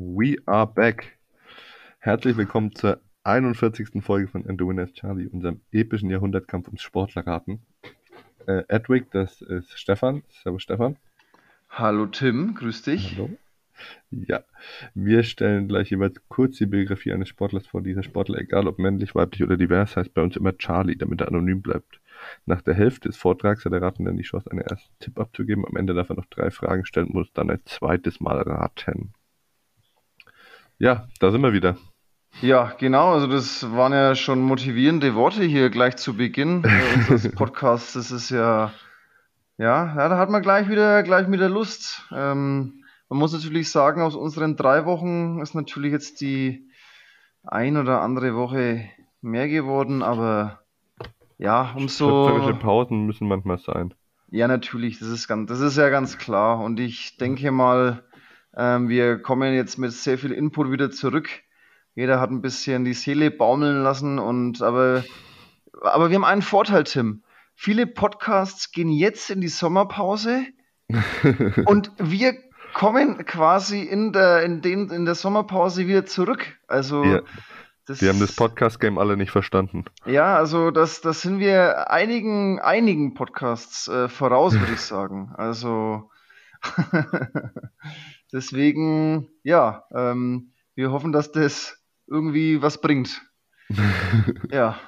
We 0.00 0.36
are 0.46 0.64
back. 0.64 1.18
Herzlich 1.98 2.36
willkommen 2.36 2.72
zur 2.72 3.00
41. 3.24 4.00
Folge 4.00 4.28
von 4.28 4.48
And 4.48 4.60
the 4.60 4.64
Winner 4.64 4.84
is 4.84 4.92
Charlie, 4.92 5.26
unserem 5.26 5.60
epischen 5.72 6.08
Jahrhundertkampf 6.08 6.68
ums 6.68 6.82
Sportlerraten. 6.82 7.58
Äh, 8.46 8.62
Edwig, 8.68 9.10
das 9.10 9.42
ist 9.42 9.76
Stefan. 9.76 10.22
Servus 10.28 10.62
Stefan. 10.62 10.98
Hallo 11.68 12.06
Tim, 12.06 12.54
grüß 12.54 12.82
dich. 12.82 13.16
Hallo. 13.16 13.30
Ja, 14.12 14.44
wir 14.94 15.24
stellen 15.24 15.66
gleich 15.66 15.90
jeweils 15.90 16.20
kurz 16.28 16.58
die 16.58 16.66
Biografie 16.66 17.12
eines 17.12 17.28
Sportlers 17.28 17.66
vor. 17.66 17.82
Dieser 17.82 18.04
Sportler, 18.04 18.38
egal 18.38 18.68
ob 18.68 18.78
männlich, 18.78 19.16
weiblich 19.16 19.42
oder 19.42 19.56
divers, 19.56 19.96
heißt 19.96 20.14
bei 20.14 20.22
uns 20.22 20.36
immer 20.36 20.56
Charlie, 20.56 20.96
damit 20.96 21.22
er 21.22 21.26
anonym 21.26 21.60
bleibt. 21.60 22.00
Nach 22.46 22.62
der 22.62 22.74
Hälfte 22.74 23.08
des 23.08 23.16
Vortrags 23.16 23.64
hat 23.64 23.72
der 23.72 23.82
Ratende 23.82 24.14
die 24.14 24.22
Chance, 24.22 24.48
einen 24.48 24.60
ersten 24.60 24.94
Tipp 25.00 25.18
abzugeben. 25.18 25.66
Am 25.66 25.74
Ende 25.74 25.94
darf 25.94 26.08
er 26.08 26.14
noch 26.14 26.26
drei 26.26 26.52
Fragen 26.52 26.86
stellen 26.86 27.08
und 27.08 27.14
muss 27.14 27.32
dann 27.32 27.50
ein 27.50 27.62
zweites 27.64 28.20
Mal 28.20 28.40
raten. 28.42 29.12
Ja, 30.78 31.08
da 31.18 31.30
sind 31.32 31.42
wir 31.42 31.52
wieder. 31.52 31.76
Ja, 32.40 32.72
genau. 32.78 33.12
Also 33.12 33.26
das 33.26 33.72
waren 33.72 33.92
ja 33.92 34.14
schon 34.14 34.40
motivierende 34.40 35.14
Worte 35.16 35.42
hier 35.42 35.70
gleich 35.70 35.96
zu 35.96 36.16
Beginn 36.16 36.62
äh, 36.64 36.94
unseres 36.94 37.30
Podcasts. 37.34 37.94
Das 37.94 38.12
ist 38.12 38.30
ja, 38.30 38.72
ja, 39.56 39.96
ja, 39.96 40.08
da 40.08 40.18
hat 40.18 40.30
man 40.30 40.40
gleich 40.40 40.68
wieder, 40.68 41.02
gleich 41.02 41.28
wieder 41.30 41.48
Lust. 41.48 42.06
Ähm, 42.12 42.84
man 43.08 43.18
muss 43.18 43.32
natürlich 43.32 43.70
sagen, 43.70 44.02
aus 44.02 44.14
unseren 44.14 44.54
drei 44.56 44.84
Wochen 44.84 45.40
ist 45.40 45.54
natürlich 45.54 45.90
jetzt 45.90 46.20
die 46.20 46.70
ein 47.42 47.76
oder 47.76 48.00
andere 48.00 48.36
Woche 48.36 48.84
mehr 49.20 49.48
geworden, 49.48 50.02
aber 50.02 50.60
ja, 51.38 51.72
umso. 51.76 52.28
Schöpferische 52.28 52.58
Pausen 52.60 53.06
müssen 53.06 53.26
manchmal 53.26 53.58
sein. 53.58 53.94
Ja, 54.30 54.46
natürlich, 54.46 55.00
das 55.00 55.08
ist 55.08 55.26
ganz, 55.26 55.48
das 55.48 55.60
ist 55.60 55.76
ja 55.76 55.88
ganz 55.88 56.18
klar. 56.18 56.60
Und 56.60 56.78
ich 56.78 57.16
denke 57.16 57.50
mal, 57.50 58.04
ähm, 58.58 58.88
wir 58.90 59.18
kommen 59.22 59.54
jetzt 59.54 59.78
mit 59.78 59.92
sehr 59.92 60.18
viel 60.18 60.32
Input 60.32 60.70
wieder 60.70 60.90
zurück. 60.90 61.28
Jeder 61.94 62.20
hat 62.20 62.30
ein 62.30 62.42
bisschen 62.42 62.84
die 62.84 62.92
Seele 62.94 63.30
baumeln 63.30 63.82
lassen 63.82 64.18
und 64.18 64.60
aber, 64.62 65.04
aber 65.80 66.10
wir 66.10 66.16
haben 66.16 66.24
einen 66.24 66.42
Vorteil, 66.42 66.84
Tim. 66.84 67.22
Viele 67.54 67.86
Podcasts 67.86 68.70
gehen 68.72 68.90
jetzt 68.90 69.30
in 69.30 69.40
die 69.40 69.48
Sommerpause 69.48 70.42
und 71.64 71.90
wir 71.98 72.34
kommen 72.74 73.24
quasi 73.24 73.82
in 73.82 74.12
der, 74.12 74.42
in 74.44 74.60
den, 74.60 74.90
in 74.90 75.04
der 75.06 75.14
Sommerpause 75.16 75.86
wieder 75.88 76.06
zurück. 76.06 76.56
Also, 76.68 77.02
Ja. 77.02 77.22
das, 77.86 78.00
Wir 78.00 78.10
haben 78.10 78.20
das 78.20 78.36
Podcast-Game 78.36 78.98
alle 78.98 79.16
nicht 79.16 79.32
verstanden. 79.32 79.84
ja, 80.06 80.36
also 80.36 80.70
das, 80.70 81.00
das 81.00 81.22
sind 81.22 81.40
wir 81.40 81.90
einigen, 81.90 82.60
einigen 82.60 83.14
Podcasts 83.14 83.88
äh, 83.88 84.08
voraus, 84.08 84.52
würde 84.58 84.74
ich 84.74 84.80
sagen. 84.94 85.32
Also 85.36 86.10
deswegen, 88.32 89.28
ja, 89.42 89.84
ähm, 89.94 90.52
wir 90.74 90.90
hoffen, 90.92 91.12
dass 91.12 91.32
das 91.32 91.82
irgendwie 92.06 92.62
was 92.62 92.80
bringt. 92.80 93.22
Ja, 94.50 94.78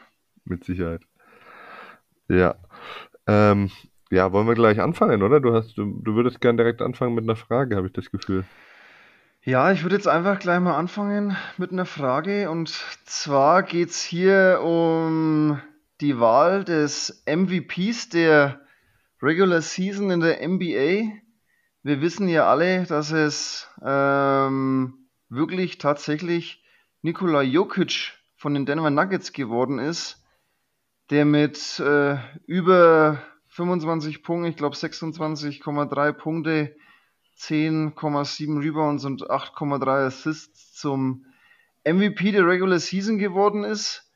Mit 0.44 0.64
Sicherheit. 0.64 1.02
Ja. 2.28 2.54
Ähm, 3.26 3.70
ja, 4.10 4.32
wollen 4.32 4.46
wir 4.46 4.54
gleich 4.54 4.80
anfangen, 4.80 5.22
oder? 5.22 5.40
Du 5.40 5.54
hast, 5.54 5.76
du, 5.76 6.00
du 6.02 6.14
würdest 6.14 6.40
gern 6.40 6.56
direkt 6.56 6.82
anfangen 6.82 7.14
mit 7.14 7.24
einer 7.24 7.36
Frage, 7.36 7.76
habe 7.76 7.88
ich 7.88 7.92
das 7.92 8.10
Gefühl. 8.10 8.44
ja, 9.44 9.70
ich 9.72 9.82
würde 9.82 9.96
jetzt 9.96 10.08
einfach 10.08 10.38
gleich 10.38 10.60
mal 10.60 10.76
anfangen 10.76 11.36
mit 11.58 11.72
einer 11.72 11.86
Frage. 11.86 12.50
Und 12.50 12.68
zwar 13.04 13.62
geht 13.62 13.90
es 13.90 14.02
hier 14.02 14.60
um 14.62 15.60
die 16.00 16.18
Wahl 16.18 16.64
des 16.64 17.22
MVPs 17.26 18.08
der 18.08 18.60
Regular 19.22 19.60
Season 19.60 20.10
in 20.10 20.20
der 20.20 20.46
NBA. 20.46 21.12
Wir 21.82 22.02
wissen 22.02 22.28
ja 22.28 22.46
alle, 22.46 22.84
dass 22.84 23.10
es 23.10 23.66
ähm, 23.82 25.08
wirklich 25.30 25.78
tatsächlich 25.78 26.62
Nikola 27.00 27.40
Jokic 27.40 28.12
von 28.36 28.52
den 28.52 28.66
Denver 28.66 28.90
Nuggets 28.90 29.32
geworden 29.32 29.78
ist, 29.78 30.22
der 31.08 31.24
mit 31.24 31.78
äh, 31.80 32.18
über 32.46 33.22
25 33.48 34.22
Punkten, 34.22 34.50
ich 34.50 34.56
glaube 34.56 34.76
26,3 34.76 36.12
Punkte, 36.12 36.76
10,7 37.38 38.60
Rebounds 38.60 39.06
und 39.06 39.30
8,3 39.30 40.06
Assists 40.06 40.74
zum 40.74 41.24
MVP 41.84 42.32
der 42.32 42.46
Regular 42.46 42.78
Season 42.78 43.16
geworden 43.16 43.64
ist. 43.64 44.12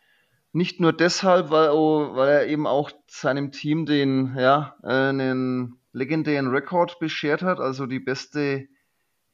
Nicht 0.52 0.80
nur 0.80 0.92
deshalb, 0.92 1.50
weil, 1.50 1.70
weil 1.70 2.28
er 2.28 2.46
eben 2.46 2.66
auch 2.66 2.90
seinem 3.06 3.52
Team 3.52 3.86
den, 3.86 4.36
ja, 4.36 4.76
äh, 4.82 5.08
einen 5.08 5.80
legendären 5.94 6.48
Rekord 6.48 6.98
beschert 6.98 7.42
hat, 7.42 7.60
also 7.60 7.86
die 7.86 8.00
beste 8.00 8.66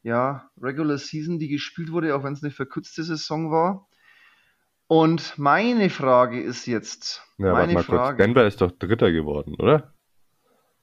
ja, 0.03 0.48
Regular 0.60 0.98
Season, 0.98 1.38
die 1.38 1.48
gespielt 1.48 1.91
wurde, 1.91 2.15
auch 2.15 2.22
wenn 2.22 2.34
es 2.34 2.43
eine 2.43 2.53
verkürzte 2.53 3.03
Saison 3.03 3.50
war. 3.50 3.88
Und 4.87 5.38
meine 5.38 5.91
Frage 5.91 6.41
ist 6.41 6.66
jetzt, 6.66 7.22
Ja, 7.38 7.53
warte 7.53 7.59
meine 7.59 7.72
mal 7.75 7.84
kurz. 7.84 8.00
Frage. 8.00 8.22
Denver 8.22 8.47
ist 8.47 8.60
doch 8.60 8.72
Dritter 8.72 9.12
geworden, 9.12 9.54
oder? 9.59 9.94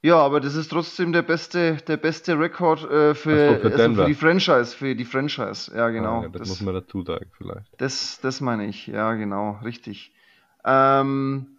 Ja, 0.01 0.17
aber 0.17 0.39
das 0.39 0.55
ist 0.55 0.69
trotzdem 0.69 1.11
der 1.11 1.23
beste, 1.23 1.77
der 1.87 1.97
beste 1.97 2.39
Rekord 2.39 2.83
äh, 2.83 3.15
für, 3.15 3.55
so, 3.55 3.69
für 3.69 3.73
also 3.73 3.95
für 3.95 4.05
die 4.05 4.13
Franchise, 4.13 4.75
für 4.75 4.95
die 4.95 5.05
Franchise. 5.05 5.75
Ja, 5.75 5.89
genau. 5.89 6.19
Ah, 6.19 6.23
ja, 6.23 6.29
das, 6.29 6.41
das, 6.41 6.49
muss 6.49 6.61
man 6.61 6.75
dazu 6.75 7.03
sagen, 7.03 7.29
vielleicht. 7.35 7.69
das, 7.81 8.19
das 8.21 8.39
meine 8.39 8.67
ich. 8.67 8.87
Ja, 8.87 9.13
genau, 9.15 9.59
richtig. 9.63 10.13
Ähm, 10.63 11.56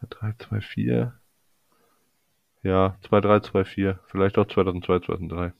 2003, 0.00 0.34
2004. 0.38 1.20
Ja, 2.62 2.96
2003, 3.02 3.40
2004. 3.40 4.00
Vielleicht 4.06 4.38
auch 4.38 4.48
2002, 4.48 5.00
2003. 5.00 5.52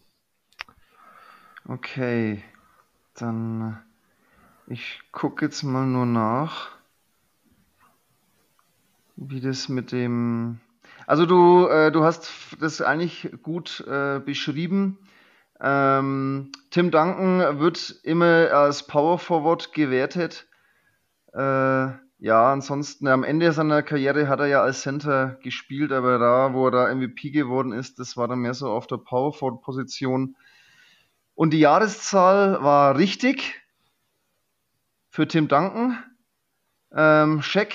Okay, 1.67 2.43
dann 3.15 3.83
äh, 4.67 4.73
ich 4.73 5.01
gucke 5.13 5.45
jetzt 5.45 5.63
mal 5.63 5.87
nur 5.87 6.07
nach, 6.07 6.71
wie 9.17 9.41
das 9.41 9.69
mit 9.69 9.93
dem. 9.93 10.61
Also 11.09 11.25
du, 11.25 11.67
äh, 11.69 11.91
du 11.91 12.05
hast 12.05 12.31
das 12.61 12.83
eigentlich 12.83 13.31
gut 13.43 13.83
äh, 13.89 14.21
beschrieben. 14.21 14.99
Ähm, 15.59 16.53
Tim 16.69 16.91
Duncan 16.91 17.61
wird 17.61 17.99
immer 18.03 18.51
als 18.53 18.87
Power 18.87 19.19
Forward 19.19 19.73
gewertet. 19.73 20.47
Äh, 21.33 21.39
ja, 21.41 22.53
ansonsten 22.53 23.09
am 23.09 23.25
Ende 23.25 23.53
seiner 23.53 23.83
Karriere 23.83 24.29
hat 24.29 24.41
er 24.41 24.49
ja 24.49 24.61
als 24.61 24.83
Center 24.83 25.39
gespielt, 25.43 25.93
aber 25.93 26.19
da, 26.19 26.53
wo 26.53 26.67
er 26.67 26.73
da 26.73 26.95
MVP 26.95 27.31
geworden 27.31 27.73
ist, 27.73 27.99
das 27.99 28.19
war 28.19 28.29
dann 28.29 28.41
mehr 28.41 28.53
so 28.53 28.71
auf 28.71 28.87
der 28.87 28.99
Power 28.99 29.33
Forward 29.33 29.63
Position. 29.63 30.37
Und 31.35 31.55
die 31.55 31.61
Jahreszahl 31.61 32.63
war 32.63 32.99
richtig 32.99 33.55
für 35.09 35.27
Tim 35.27 35.49
Duncan. 35.49 36.05
Ähm, 36.93 37.41
Shaq 37.41 37.73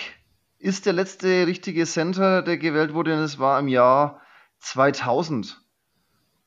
ist 0.63 0.85
der 0.85 0.93
letzte 0.93 1.45
richtige 1.45 1.85
Center, 1.85 2.41
der 2.41 2.57
gewählt 2.57 2.93
wurde, 2.93 3.13
und 3.13 3.19
es 3.19 3.37
war 3.37 3.59
im 3.59 3.67
Jahr 3.67 4.21
2000. 4.59 5.61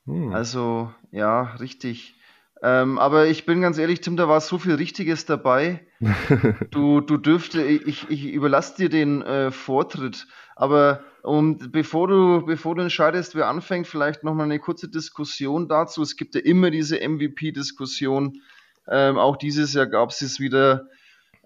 Hm. 0.07 0.33
Also, 0.33 0.93
ja, 1.11 1.55
richtig. 1.61 2.15
Ähm, 2.63 2.99
aber 2.99 3.27
ich 3.27 3.45
bin 3.45 3.61
ganz 3.61 3.77
ehrlich, 3.77 4.01
Tim, 4.01 4.17
da 4.17 4.27
war 4.27 4.41
so 4.41 4.59
viel 4.59 4.75
Richtiges 4.75 5.27
dabei. 5.27 5.87
Du, 6.71 7.01
du 7.01 7.17
dürfte, 7.19 7.63
ich, 7.63 8.09
ich 8.11 8.27
überlasse 8.27 8.77
dir 8.77 8.89
den 8.89 9.23
äh, 9.23 9.51
Vortritt. 9.51 10.27
Aber 10.55 11.05
um, 11.23 11.59
bevor 11.71 12.09
du, 12.09 12.45
bevor 12.47 12.75
du 12.75 12.83
entscheidest, 12.83 13.35
wer 13.35 13.49
anfängt, 13.49 13.87
vielleicht 13.87 14.25
nochmal 14.25 14.47
eine 14.47 14.59
kurze 14.59 14.89
Diskussion 14.89 15.69
dazu. 15.69 16.01
Es 16.03 16.17
gibt 16.17 16.35
ja 16.35 16.41
immer 16.41 16.71
diese 16.71 16.97
MVP-Diskussion. 17.07 18.41
Ähm, 18.89 19.19
auch 19.19 19.37
dieses 19.37 19.75
Jahr 19.75 19.87
gab 19.87 20.11
es 20.11 20.23
es 20.23 20.41
wieder. 20.41 20.87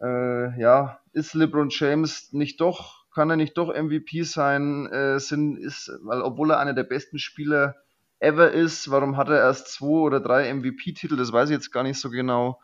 Äh, 0.01 0.61
ja, 0.61 1.00
ist 1.13 1.35
LeBron 1.35 1.69
James 1.71 2.33
nicht 2.33 2.61
doch, 2.61 3.07
kann 3.13 3.31
er 3.31 3.37
nicht 3.37 3.59
doch 3.59 3.75
MVP 3.75 4.23
sein? 4.23 4.87
Äh, 4.87 5.19
sind, 5.19 5.57
ist, 5.57 5.91
weil 6.03 6.23
obwohl 6.23 6.51
er 6.51 6.59
einer 6.61 6.75
der 6.75 6.85
besten 6.85 7.19
Spieler 7.19 7.75
ever 8.21 8.51
ist. 8.53 8.91
Warum 8.91 9.17
hat 9.17 9.29
er 9.29 9.39
erst 9.39 9.73
zwei 9.73 9.87
oder 9.87 10.21
drei 10.21 10.53
MVP-Titel? 10.53 11.17
Das 11.17 11.33
weiß 11.33 11.51
ich 11.51 11.55
jetzt 11.55 11.73
gar 11.73 11.83
nicht 11.83 11.99
so 11.99 12.11
genau. 12.11 12.61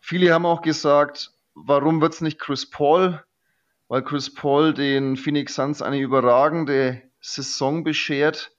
Viele 0.00 0.32
haben 0.32 0.46
auch 0.46 0.62
gesagt, 0.62 1.32
warum 1.54 2.00
wird 2.00 2.14
es 2.14 2.20
nicht 2.20 2.38
Chris 2.38 2.70
Paul? 2.70 3.22
Weil 3.88 4.02
Chris 4.02 4.32
Paul 4.32 4.72
den 4.72 5.16
Phoenix 5.16 5.54
Suns 5.54 5.82
eine 5.82 5.98
überragende 5.98 7.02
Saison 7.20 7.84
beschert. 7.84 8.52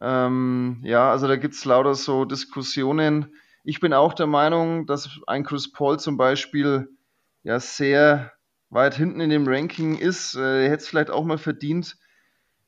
Ähm, 0.00 0.80
ja, 0.82 1.10
also 1.10 1.28
da 1.28 1.36
gibt 1.36 1.54
es 1.54 1.64
lauter 1.64 1.94
so 1.94 2.24
Diskussionen. 2.24 3.34
Ich 3.64 3.80
bin 3.80 3.92
auch 3.92 4.14
der 4.14 4.26
Meinung, 4.26 4.86
dass 4.86 5.20
ein 5.26 5.44
Chris 5.44 5.72
Paul 5.72 5.98
zum 5.98 6.16
Beispiel 6.16 6.88
ja 7.42 7.58
sehr 7.58 8.32
weit 8.70 8.94
hinten 8.94 9.20
in 9.20 9.30
dem 9.30 9.46
Ranking 9.46 9.96
ist. 9.96 10.34
Äh, 10.34 10.64
hätte 10.64 10.82
es 10.82 10.88
vielleicht 10.88 11.10
auch 11.10 11.24
mal 11.24 11.38
verdient, 11.38 11.96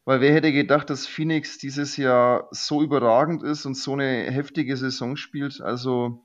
weil 0.05 0.21
wer 0.21 0.33
hätte 0.33 0.53
gedacht, 0.53 0.91
dass 0.91 1.07
Phoenix 1.07 1.59
dieses 1.59 1.97
Jahr 1.97 2.49
so 2.51 2.83
überragend 2.83 3.43
ist 3.43 3.67
und 3.67 3.77
so 3.77 3.93
eine 3.93 4.31
heftige 4.31 4.77
Saison 4.77 5.17
spielt? 5.17 5.61
Also 5.61 6.23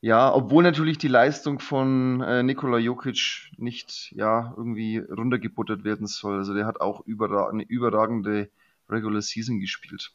ja, 0.00 0.32
obwohl 0.32 0.62
natürlich 0.62 0.98
die 0.98 1.08
Leistung 1.08 1.58
von 1.58 2.20
äh, 2.20 2.42
Nikola 2.42 2.78
Jokic 2.78 3.50
nicht 3.56 4.12
ja 4.12 4.54
irgendwie 4.56 4.98
runtergebuttert 4.98 5.82
werden 5.82 6.06
soll. 6.06 6.38
Also 6.38 6.54
der 6.54 6.66
hat 6.66 6.80
auch 6.80 7.04
überra 7.04 7.48
eine 7.48 7.64
überragende 7.64 8.48
Regular 8.88 9.22
Season 9.22 9.58
gespielt. 9.58 10.12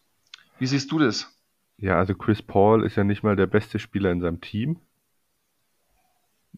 Wie 0.58 0.68
siehst 0.68 0.92
du 0.92 1.00
das? 1.00 1.30
Ja, 1.78 1.98
also 1.98 2.16
Chris 2.16 2.42
Paul 2.42 2.86
ist 2.86 2.96
ja 2.96 3.04
nicht 3.04 3.24
mal 3.24 3.36
der 3.36 3.48
beste 3.48 3.78
Spieler 3.78 4.12
in 4.12 4.22
seinem 4.22 4.40
Team. 4.40 4.80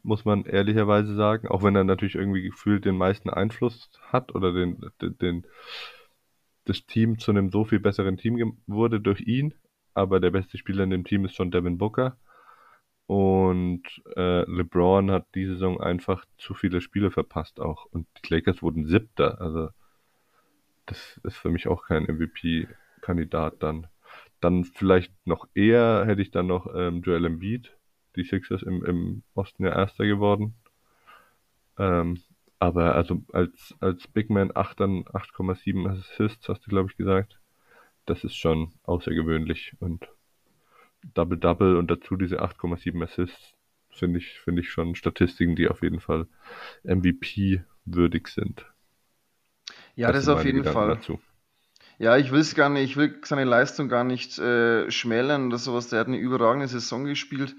Muss 0.06 0.24
man 0.24 0.46
ehrlicherweise 0.46 1.16
sagen. 1.16 1.48
Auch 1.48 1.64
wenn 1.64 1.76
er 1.76 1.84
natürlich 1.84 2.16
irgendwie 2.16 2.44
gefühlt 2.44 2.86
den 2.86 2.96
meisten 2.96 3.30
Einfluss 3.30 3.90
hat 4.12 4.36
oder 4.36 4.54
den, 4.54 4.86
den, 5.02 5.18
den 5.18 5.48
das 6.66 6.86
Team 6.86 7.18
zu 7.18 7.32
einem 7.32 7.50
so 7.50 7.66
viel 7.66 7.80
besseren 7.80 8.18
Team 8.18 8.58
wurde 8.68 9.02
durch 9.02 9.22
ihn, 9.22 9.54
aber 9.94 10.20
der 10.20 10.32
beste 10.32 10.58
Spieler 10.58 10.84
in 10.84 10.92
dem 10.92 11.06
Team 11.06 11.26
ist 11.26 11.36
schon 11.36 11.52
Devin 11.52 11.78
Booker. 11.78 12.18
Und 13.08 13.84
äh, 14.16 14.50
LeBron 14.50 15.12
hat 15.12 15.28
diese 15.36 15.54
Saison 15.54 15.80
einfach 15.80 16.26
zu 16.38 16.54
viele 16.54 16.82
Spiele 16.82 17.12
verpasst 17.12 17.60
auch. 17.60 17.86
Und 17.86 18.08
die 18.24 18.34
Lakers 18.34 18.62
wurden 18.62 18.86
siebter. 18.86 19.42
Also 19.42 19.70
das 20.86 21.20
ist 21.24 21.38
für 21.38 21.50
mich 21.50 21.68
auch 21.68 21.84
kein 21.86 22.04
MVP-Kandidat 22.04 23.62
dann. 23.62 23.88
Dann 24.40 24.66
vielleicht 24.66 25.14
noch 25.26 25.48
eher 25.56 26.04
hätte 26.06 26.22
ich 26.22 26.32
dann 26.32 26.48
noch 26.48 26.68
ähm, 26.76 27.02
Joel 27.02 27.26
Embiid, 27.26 27.76
die 28.16 28.24
Sixers 28.24 28.64
im, 28.64 28.84
im 28.86 29.24
Osten 29.34 29.64
ja 29.64 29.72
Erster 29.72 30.06
geworden. 30.06 30.56
Ähm, 31.78 32.22
aber 32.60 32.96
also 32.96 33.24
als, 33.34 33.76
als 33.80 34.08
Big 34.08 34.30
Man 34.30 34.52
8 34.56 34.80
dann 34.80 35.04
8,7 35.04 35.90
Assists, 35.90 36.48
hast 36.50 36.66
du, 36.66 36.70
glaube 36.70 36.90
ich, 36.90 36.98
gesagt. 36.98 37.40
Das 38.06 38.24
ist 38.24 38.36
schon 38.36 38.72
außergewöhnlich 38.84 39.74
und 39.80 40.08
Double-Double 41.14 41.76
und 41.78 41.92
dazu 41.92 42.16
diese 42.16 42.42
8,7 42.42 43.04
Assists 43.04 43.56
finde 43.92 44.20
ich, 44.20 44.40
finde 44.40 44.62
ich 44.62 44.70
schon 44.70 44.96
Statistiken, 44.96 45.56
die 45.56 45.70
auf 45.70 45.82
jeden 45.82 46.00
Fall 46.00 46.28
MVP-würdig 46.84 48.28
sind. 48.28 48.66
Ja, 49.96 50.12
das, 50.12 50.26
das 50.26 50.36
auf 50.36 50.46
jeden 50.46 50.60
Gedanken 50.60 50.80
Fall. 50.80 50.96
Dazu. 50.96 51.20
Ja, 51.98 52.18
ich 52.18 52.32
will 52.32 52.42
es 52.42 52.56
gar 52.56 52.70
nicht, 52.70 52.84
ich 52.84 52.98
will 52.98 53.20
seine 53.24 53.46
Leistung 53.46 53.88
gar 53.88 54.04
nicht 54.04 54.38
äh, 54.38 54.92
schmälern 54.92 55.48
oder 55.48 55.58
sowas. 55.58 55.88
Der 55.88 56.00
hat 56.00 56.08
eine 56.08 56.18
überragende 56.18 56.68
Saison 56.68 57.06
gespielt. 57.06 57.56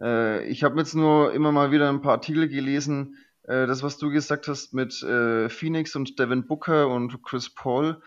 Äh, 0.00 0.46
ich 0.48 0.64
habe 0.64 0.78
jetzt 0.78 0.94
nur 0.94 1.32
immer 1.32 1.52
mal 1.52 1.70
wieder 1.70 1.88
ein 1.88 2.02
paar 2.02 2.12
Artikel 2.12 2.48
gelesen, 2.48 3.16
äh, 3.44 3.66
das, 3.66 3.82
was 3.82 3.98
du 3.98 4.10
gesagt 4.10 4.48
hast 4.48 4.74
mit 4.74 5.02
äh, 5.02 5.48
Phoenix 5.48 5.94
und 5.96 6.18
Devin 6.18 6.46
Booker 6.46 6.88
und 6.88 7.22
Chris 7.22 7.50
Paul, 7.50 8.02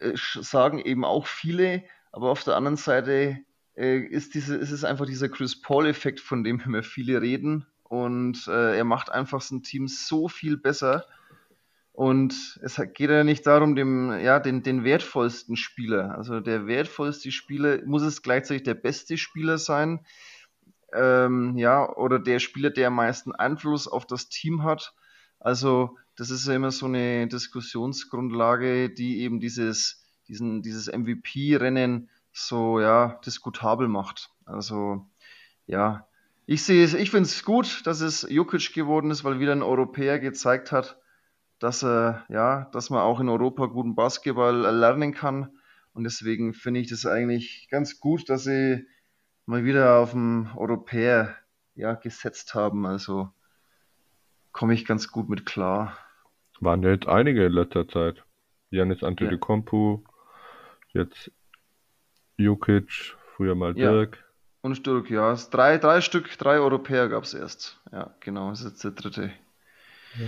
äh, 0.00 0.12
sagen 0.14 0.78
eben 0.78 1.04
auch 1.04 1.26
viele, 1.26 1.84
aber 2.12 2.30
auf 2.30 2.44
der 2.44 2.56
anderen 2.56 2.76
Seite 2.76 3.38
äh, 3.76 3.98
ist, 3.98 4.34
diese, 4.34 4.56
ist 4.56 4.70
es 4.70 4.84
einfach 4.84 5.06
dieser 5.06 5.28
Chris 5.28 5.60
Paul-Effekt, 5.60 6.20
von 6.20 6.44
dem 6.44 6.60
immer 6.64 6.82
viele 6.82 7.20
reden. 7.20 7.66
Und 7.82 8.48
äh, 8.48 8.76
er 8.76 8.84
macht 8.84 9.10
einfach 9.12 9.40
sein 9.40 9.62
Team 9.62 9.86
so 9.86 10.28
viel 10.28 10.56
besser. 10.56 11.06
Und 11.92 12.58
es 12.62 12.76
geht 12.94 13.10
ja 13.10 13.24
nicht 13.24 13.46
darum, 13.46 13.74
dem, 13.74 14.18
ja, 14.20 14.40
den, 14.40 14.62
den 14.62 14.84
wertvollsten 14.84 15.56
Spieler. 15.56 16.16
Also 16.16 16.40
der 16.40 16.66
wertvollste 16.66 17.30
Spieler 17.32 17.78
muss 17.86 18.02
es 18.02 18.22
gleichzeitig 18.22 18.64
der 18.64 18.74
beste 18.74 19.16
Spieler 19.16 19.56
sein 19.56 20.04
ähm, 20.92 21.56
ja, 21.56 21.88
oder 21.96 22.18
der 22.18 22.38
Spieler, 22.38 22.70
der 22.70 22.88
am 22.88 22.94
meisten 22.94 23.32
Einfluss 23.32 23.88
auf 23.88 24.06
das 24.06 24.28
Team 24.28 24.62
hat. 24.62 24.94
Also 25.40 25.96
das 26.16 26.30
ist 26.30 26.46
ja 26.46 26.54
immer 26.54 26.70
so 26.70 26.86
eine 26.86 27.26
Diskussionsgrundlage, 27.28 28.90
die 28.90 29.20
eben 29.20 29.40
dieses, 29.40 30.04
diesen, 30.28 30.62
dieses 30.62 30.86
MVP-Rennen 30.86 32.08
so 32.32 32.80
ja 32.80 33.20
diskutabel 33.24 33.88
macht. 33.88 34.30
Also 34.44 35.06
ja, 35.66 36.06
ich 36.46 36.62
sehe 36.62 36.84
es, 36.84 36.94
ich 36.94 37.10
finde 37.10 37.28
es 37.28 37.44
gut, 37.44 37.86
dass 37.86 38.00
es 38.00 38.26
Jukic 38.28 38.72
geworden 38.72 39.10
ist, 39.10 39.24
weil 39.24 39.40
wieder 39.40 39.52
ein 39.52 39.62
Europäer 39.62 40.18
gezeigt 40.18 40.72
hat, 40.72 40.98
dass 41.58 41.82
er 41.82 42.24
ja, 42.28 42.68
dass 42.72 42.90
man 42.90 43.00
auch 43.00 43.20
in 43.20 43.28
Europa 43.28 43.66
guten 43.66 43.94
Basketball 43.94 44.54
lernen 44.54 45.12
kann. 45.12 45.58
Und 45.92 46.04
deswegen 46.04 46.54
finde 46.54 46.80
ich 46.80 46.88
das 46.88 47.06
eigentlich 47.06 47.68
ganz 47.70 48.00
gut, 48.00 48.28
dass 48.28 48.44
sie 48.44 48.86
mal 49.46 49.64
wieder 49.64 49.96
auf 49.96 50.10
den 50.12 50.50
Europäer 50.56 51.34
ja, 51.74 51.94
gesetzt 51.94 52.54
haben. 52.54 52.84
Also 52.86 53.30
komme 54.52 54.74
ich 54.74 54.84
ganz 54.84 55.10
gut 55.10 55.28
mit 55.28 55.46
klar. 55.46 55.96
Waren 56.60 56.82
ja 56.82 56.90
jetzt 56.90 57.06
einige 57.06 57.46
in 57.46 57.52
letzter 57.52 57.88
Zeit. 57.88 58.22
Janis 58.70 59.02
Antetokounmpo, 59.02 60.02
ja. 60.92 61.02
jetzt 61.02 61.30
Jukic, 62.36 63.16
früher 63.36 63.54
mal 63.54 63.74
Dirk. 63.74 64.16
Ja. 64.16 64.22
Und 64.62 64.84
Dirk, 64.86 65.08
ja. 65.10 65.34
Drei, 65.50 65.78
drei 65.78 66.00
Stück, 66.00 66.36
drei 66.36 66.58
Europäer 66.58 67.08
gab 67.08 67.22
es 67.22 67.34
erst. 67.34 67.80
Ja, 67.92 68.14
genau, 68.20 68.50
das 68.50 68.62
ist 68.62 68.66
jetzt 68.66 68.84
der 68.84 68.90
dritte. 68.90 69.30
Ja. 70.18 70.26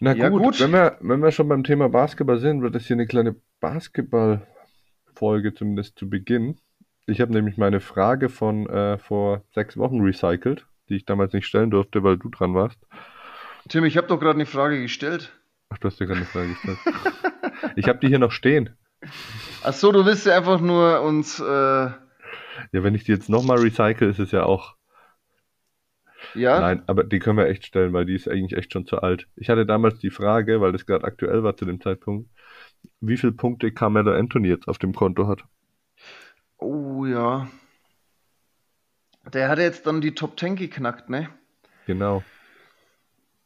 Na 0.00 0.14
gut, 0.14 0.22
ja, 0.22 0.28
gut, 0.30 0.58
Wenn, 0.60 0.72
wir, 0.72 0.98
wenn 1.00 1.22
wir 1.22 1.30
schon 1.30 1.46
beim 1.48 1.62
Thema 1.62 1.88
Basketball 1.88 2.40
sind, 2.40 2.60
wird 2.62 2.74
das 2.74 2.86
hier 2.86 2.96
eine 2.96 3.06
kleine 3.06 3.36
Basketball-Folge 3.60 5.54
zumindest 5.54 5.96
zu 5.96 6.10
Beginn. 6.10 6.58
Ich 7.06 7.20
habe 7.20 7.32
nämlich 7.32 7.56
meine 7.56 7.80
Frage 7.80 8.28
von 8.28 8.68
äh, 8.68 8.98
vor 8.98 9.42
sechs 9.52 9.76
Wochen 9.76 10.00
recycelt, 10.00 10.66
die 10.88 10.96
ich 10.96 11.04
damals 11.04 11.32
nicht 11.32 11.46
stellen 11.46 11.70
durfte, 11.70 12.02
weil 12.04 12.16
du 12.16 12.28
dran 12.28 12.54
warst. 12.54 12.78
Tim, 13.68 13.84
ich 13.84 13.96
habe 13.96 14.06
doch 14.06 14.20
gerade 14.20 14.36
eine 14.36 14.46
Frage 14.46 14.80
gestellt. 14.80 15.32
Ach, 15.68 15.78
du 15.78 15.88
hast 15.88 15.98
dir 15.98 16.06
gerade 16.06 16.18
eine 16.18 16.26
Frage 16.26 16.48
gestellt. 16.50 16.78
ich 17.76 17.88
habe 17.88 17.98
die 17.98 18.08
hier 18.08 18.18
noch 18.18 18.32
stehen. 18.32 18.76
Ach 19.62 19.72
so, 19.72 19.90
du 19.90 20.04
willst 20.04 20.26
ja 20.26 20.36
einfach 20.36 20.60
nur 20.60 21.00
uns. 21.02 21.40
Äh... 21.40 21.44
Ja, 21.44 21.96
wenn 22.72 22.94
ich 22.94 23.04
die 23.04 23.12
jetzt 23.12 23.28
nochmal 23.28 23.58
recycle, 23.58 24.08
ist 24.08 24.18
es 24.18 24.30
ja 24.30 24.44
auch. 24.44 24.76
Ja. 26.34 26.60
Nein, 26.60 26.82
aber 26.86 27.04
die 27.04 27.18
können 27.18 27.38
wir 27.38 27.46
echt 27.46 27.66
stellen, 27.66 27.92
weil 27.92 28.06
die 28.06 28.14
ist 28.14 28.28
eigentlich 28.28 28.56
echt 28.56 28.72
schon 28.72 28.86
zu 28.86 28.98
alt. 28.98 29.26
Ich 29.36 29.48
hatte 29.48 29.66
damals 29.66 29.98
die 29.98 30.10
Frage, 30.10 30.60
weil 30.60 30.72
das 30.72 30.86
gerade 30.86 31.04
aktuell 31.04 31.42
war 31.42 31.56
zu 31.56 31.64
dem 31.64 31.80
Zeitpunkt, 31.80 32.30
wie 33.00 33.16
viele 33.16 33.32
Punkte 33.32 33.72
Carmelo 33.72 34.12
Anthony 34.12 34.48
jetzt 34.48 34.68
auf 34.68 34.78
dem 34.78 34.94
Konto 34.94 35.26
hat. 35.26 35.44
Oh 36.62 37.04
ja. 37.04 37.48
Der 39.32 39.48
hatte 39.48 39.62
jetzt 39.62 39.86
dann 39.86 40.00
die 40.00 40.14
Top 40.14 40.38
10 40.38 40.56
geknackt, 40.56 41.08
ne? 41.08 41.28
Genau. 41.86 42.22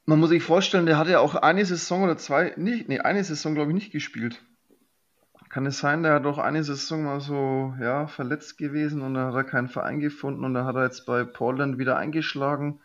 Man 0.05 0.21
muss 0.21 0.31
sich 0.31 0.43
vorstellen, 0.43 0.87
der 0.87 0.99
hatte 0.99 1.13
ja 1.13 1.21
auch 1.21 1.35
eine 1.35 1.65
Saison 1.65 2.05
oder 2.05 2.17
zwei, 2.17 2.55
nicht, 2.57 2.89
nee, 2.89 3.01
eine 3.01 3.25
Saison 3.25 3.55
glaube 3.55 3.73
ich 3.73 3.75
nicht 3.75 3.93
gespielt. 3.93 4.41
Kann 5.49 5.67
es 5.67 5.79
sein, 5.79 6.03
der 6.03 6.15
hat 6.15 6.25
doch 6.25 6.39
eine 6.39 6.63
Saison 6.63 7.05
mal 7.05 7.21
so, 7.21 7.75
ja, 7.81 8.07
verletzt 8.07 8.59
gewesen 8.59 9.03
und 9.03 9.15
dann 9.15 9.29
hat 9.29 9.35
er 9.35 9.45
keinen 9.45 9.69
Verein 9.69 10.01
gefunden 10.01 10.45
und 10.45 10.55
dann 10.55 10.65
hat 10.65 10.77
er 10.77 10.85
jetzt 10.85 11.07
bei 11.07 11.25
Portland 11.25 11.79
wieder 11.79 11.97
eingeschlagen. 11.97 12.81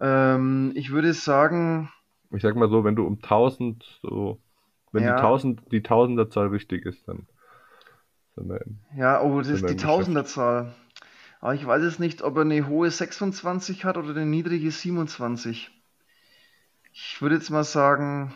Ähm, 0.00 0.72
ich 0.74 0.90
würde 0.90 1.12
sagen. 1.14 1.90
Ich 2.30 2.42
sag 2.42 2.56
mal 2.56 2.68
so, 2.68 2.84
wenn 2.84 2.96
du 2.96 3.06
um 3.06 3.14
1000 3.14 4.00
so, 4.02 4.40
wenn 4.92 5.04
ja. 5.04 5.16
die 5.16 5.22
1000, 5.22 5.72
die 5.72 5.82
Tausenderzahl 5.82 6.48
richtig 6.48 6.86
ist, 6.86 7.08
dann 7.08 7.26
ja, 8.96 9.22
oh, 9.22 9.38
das 9.38 9.48
ist 9.48 9.68
die 9.68 9.76
Tausenderzahl. 9.76 10.74
Aber 11.40 11.54
ich 11.54 11.66
weiß 11.66 11.82
es 11.82 11.98
nicht, 11.98 12.22
ob 12.22 12.36
er 12.36 12.42
eine 12.42 12.66
hohe 12.68 12.90
26 12.90 13.84
hat 13.84 13.96
oder 13.96 14.10
eine 14.10 14.26
niedrige 14.26 14.70
27. 14.70 15.70
Ich 16.92 17.20
würde 17.20 17.34
jetzt 17.34 17.50
mal 17.50 17.64
sagen 17.64 18.32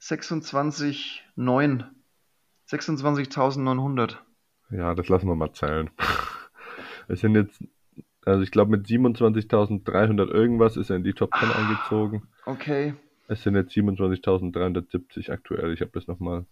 26,9. 0.00 1.84
26.900. 2.68 4.16
Ja, 4.70 4.94
das 4.94 5.08
lassen 5.08 5.28
wir 5.28 5.36
mal 5.36 5.52
zählen. 5.52 5.90
Es 7.08 7.20
sind 7.20 7.36
jetzt, 7.36 7.62
also 8.24 8.42
ich 8.42 8.50
glaube 8.50 8.72
mit 8.72 8.84
27.300 8.84 10.28
irgendwas 10.28 10.76
ist 10.76 10.90
er 10.90 10.96
in 10.96 11.04
die 11.04 11.12
Top 11.12 11.32
10 11.38 11.52
eingezogen. 11.52 12.22
Okay. 12.46 12.94
Es 13.28 13.44
sind 13.44 13.54
jetzt 13.54 13.72
27.370 13.76 15.30
aktuell. 15.30 15.72
Ich 15.72 15.82
habe 15.82 15.92
das 15.94 16.08
nochmal 16.08 16.46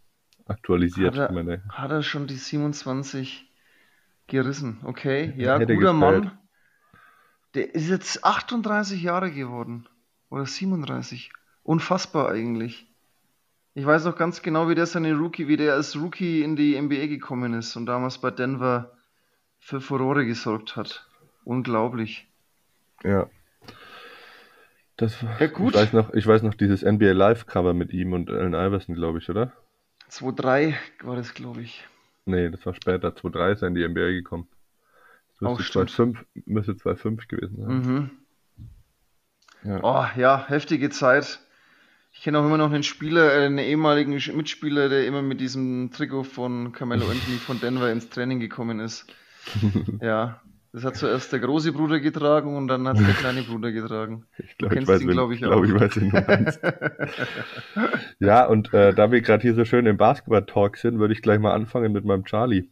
aktualisiert. 0.46 1.16
Hat 1.16 1.30
er, 1.30 1.32
meine, 1.32 1.62
hat 1.68 1.90
er 1.90 2.02
schon 2.02 2.26
die 2.26 2.36
27 2.36 3.50
gerissen? 4.26 4.80
Okay, 4.84 5.32
ja, 5.36 5.58
guter 5.58 5.74
gefällt. 5.74 5.94
Mann. 5.94 6.38
Der 7.54 7.74
ist 7.74 7.88
jetzt 7.88 8.24
38 8.24 9.02
Jahre 9.02 9.30
geworden. 9.30 9.88
Oder 10.28 10.46
37. 10.46 11.32
Unfassbar 11.62 12.30
eigentlich. 12.30 12.86
Ich 13.74 13.86
weiß 13.86 14.04
noch 14.04 14.16
ganz 14.16 14.42
genau, 14.42 14.68
wie 14.68 14.74
der 14.74 14.86
seine 14.86 15.14
Rookie, 15.14 15.48
wie 15.48 15.56
der 15.56 15.74
als 15.74 15.96
Rookie 15.96 16.42
in 16.42 16.56
die 16.56 16.80
NBA 16.80 17.06
gekommen 17.06 17.54
ist 17.54 17.76
und 17.76 17.86
damals 17.86 18.18
bei 18.18 18.30
Denver 18.30 18.92
für 19.58 19.80
Furore 19.80 20.26
gesorgt 20.26 20.76
hat. 20.76 21.06
Unglaublich. 21.44 22.28
ja. 23.04 23.28
Das 24.96 25.20
war, 25.24 25.40
Ja, 25.40 25.48
gut. 25.48 25.74
Ich 25.74 25.80
weiß 25.80 25.92
noch, 25.92 26.14
ich 26.14 26.24
weiß 26.24 26.42
noch 26.42 26.54
dieses 26.54 26.82
NBA 26.82 27.12
Live 27.12 27.46
Cover 27.46 27.74
mit 27.74 27.92
ihm 27.92 28.12
und 28.12 28.30
Allen 28.30 28.54
Iverson, 28.54 28.94
glaube 28.94 29.18
ich, 29.18 29.28
oder? 29.28 29.52
2-3 30.14 30.74
war 31.02 31.16
das, 31.16 31.34
glaube 31.34 31.62
ich. 31.62 31.84
Nee, 32.24 32.48
das 32.50 32.64
war 32.64 32.74
später. 32.74 33.08
2-3 33.08 33.52
ist 33.52 33.62
er 33.62 33.68
in 33.68 33.74
die 33.74 33.86
NBA 33.86 34.12
gekommen. 34.12 34.48
Das 35.40 35.58
müsste 35.58 35.64
stimmt. 35.64 35.90
2-5 35.90 36.16
müsste 36.46 36.72
2-5 36.72 37.28
gewesen 37.28 37.56
sein. 37.56 37.78
Mhm. 37.78 38.10
Ja. 39.64 39.80
Oh, 39.82 40.20
ja, 40.20 40.46
heftige 40.46 40.90
Zeit. 40.90 41.40
Ich 42.12 42.22
kenne 42.22 42.38
auch 42.38 42.46
immer 42.46 42.58
noch 42.58 42.70
einen 42.70 42.84
Spieler, 42.84 43.34
äh, 43.34 43.46
einen 43.46 43.58
ehemaligen 43.58 44.12
Mitspieler, 44.12 44.88
der 44.88 45.06
immer 45.06 45.22
mit 45.22 45.40
diesem 45.40 45.90
Trikot 45.90 46.24
von 46.24 46.72
Carmelo 46.72 47.08
Anthony 47.08 47.38
von 47.38 47.60
Denver 47.60 47.90
ins 47.90 48.08
Training 48.08 48.40
gekommen 48.40 48.80
ist. 48.80 49.06
Ja, 50.00 50.40
das 50.74 50.82
hat 50.84 50.96
zuerst 50.96 51.32
der 51.32 51.38
große 51.38 51.72
Bruder 51.72 52.00
getragen 52.00 52.56
und 52.56 52.66
dann 52.66 52.88
hat 52.88 52.98
der 52.98 53.14
kleine 53.14 53.42
Bruder 53.44 53.70
getragen. 53.70 54.26
Ich 54.38 54.58
glaube, 54.58 54.76
ich 54.78 54.86
weiß, 54.88 55.00
ihn, 55.02 55.08
glaub 55.08 55.30
ich, 55.30 55.40
glaub, 55.40 55.64
ich 55.64 55.72
weiß, 55.72 55.96
wen 56.00 56.10
du 56.10 56.24
meinst. 56.26 56.60
ja, 58.18 58.44
und 58.44 58.74
äh, 58.74 58.92
da 58.92 59.10
wir 59.12 59.20
gerade 59.20 59.42
hier 59.42 59.54
so 59.54 59.64
schön 59.64 59.86
im 59.86 59.96
Basketball-Talk 59.96 60.76
sind, 60.76 60.98
würde 60.98 61.14
ich 61.14 61.22
gleich 61.22 61.38
mal 61.38 61.52
anfangen 61.54 61.92
mit 61.92 62.04
meinem 62.04 62.24
Charlie. 62.24 62.68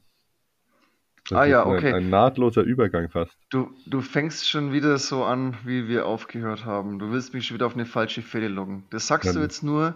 Das 1.28 1.38
Ah 1.38 1.44
ja, 1.44 1.60
ist 1.62 1.66
ein, 1.68 1.72
okay. 1.76 1.92
ein 1.92 2.10
nahtloser 2.10 2.62
Übergang 2.62 3.08
fast. 3.08 3.32
Du, 3.50 3.70
du 3.86 4.00
fängst 4.00 4.48
schon 4.50 4.72
wieder 4.72 4.98
so 4.98 5.22
an, 5.24 5.54
wie 5.64 5.86
wir 5.86 6.06
aufgehört 6.06 6.64
haben. 6.64 6.98
Du 6.98 7.12
willst 7.12 7.32
mich 7.34 7.46
schon 7.46 7.54
wieder 7.54 7.66
auf 7.66 7.74
eine 7.74 7.86
falsche 7.86 8.22
Fälle 8.22 8.48
loggen. 8.48 8.84
Das 8.90 9.06
sagst 9.06 9.26
Ja. 9.28 9.32
du 9.34 9.38
jetzt 9.40 9.62
nur 9.62 9.94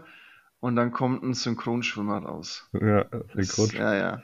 und 0.60 0.76
dann 0.76 0.92
kommt 0.92 1.24
ein 1.24 1.34
Synchronschwimmer 1.34 2.18
raus. 2.18 2.68
Ja, 2.80 3.04
Das, 3.34 3.48
synchron. 3.56 3.76
ja, 3.80 3.94
ja. 3.96 4.22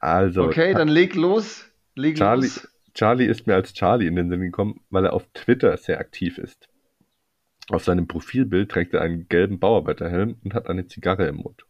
Also, 0.00 0.42
Okay, 0.44 0.74
dann 0.74 0.88
leg 0.88 1.14
los. 1.14 1.64
Leg 1.94 2.16
Charlie, 2.16 2.46
los. 2.48 2.68
Charlie 2.98 3.26
ist 3.26 3.46
mir 3.46 3.54
als 3.54 3.74
Charlie 3.74 4.08
in 4.08 4.16
den 4.16 4.28
Sinn 4.28 4.40
gekommen, 4.40 4.80
weil 4.90 5.04
er 5.04 5.12
auf 5.12 5.24
Twitter 5.32 5.76
sehr 5.76 6.00
aktiv 6.00 6.36
ist. 6.36 6.68
Auf 7.68 7.84
seinem 7.84 8.08
Profilbild 8.08 8.72
trägt 8.72 8.92
er 8.92 9.02
einen 9.02 9.28
gelben 9.28 9.60
Bauarbeiterhelm 9.60 10.34
und 10.42 10.52
hat 10.52 10.68
eine 10.68 10.88
Zigarre 10.88 11.28
im 11.28 11.36
Mund. 11.36 11.64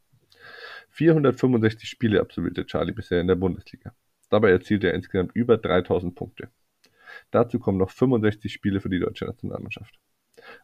465 0.89 1.87
Spiele 1.87 2.23
absolvierte 2.23 2.65
Charlie 2.65 2.95
bisher 2.95 3.21
in 3.21 3.27
der 3.27 3.35
Bundesliga. 3.35 3.93
Dabei 4.31 4.53
erzielte 4.53 4.87
er 4.87 4.95
insgesamt 4.95 5.33
über 5.35 5.59
3000 5.59 6.15
Punkte. 6.15 6.49
Dazu 7.31 7.59
kommen 7.59 7.77
noch 7.77 7.91
65 7.91 8.51
Spiele 8.51 8.81
für 8.81 8.89
die 8.89 9.01
deutsche 9.01 9.27
Nationalmannschaft. 9.27 9.99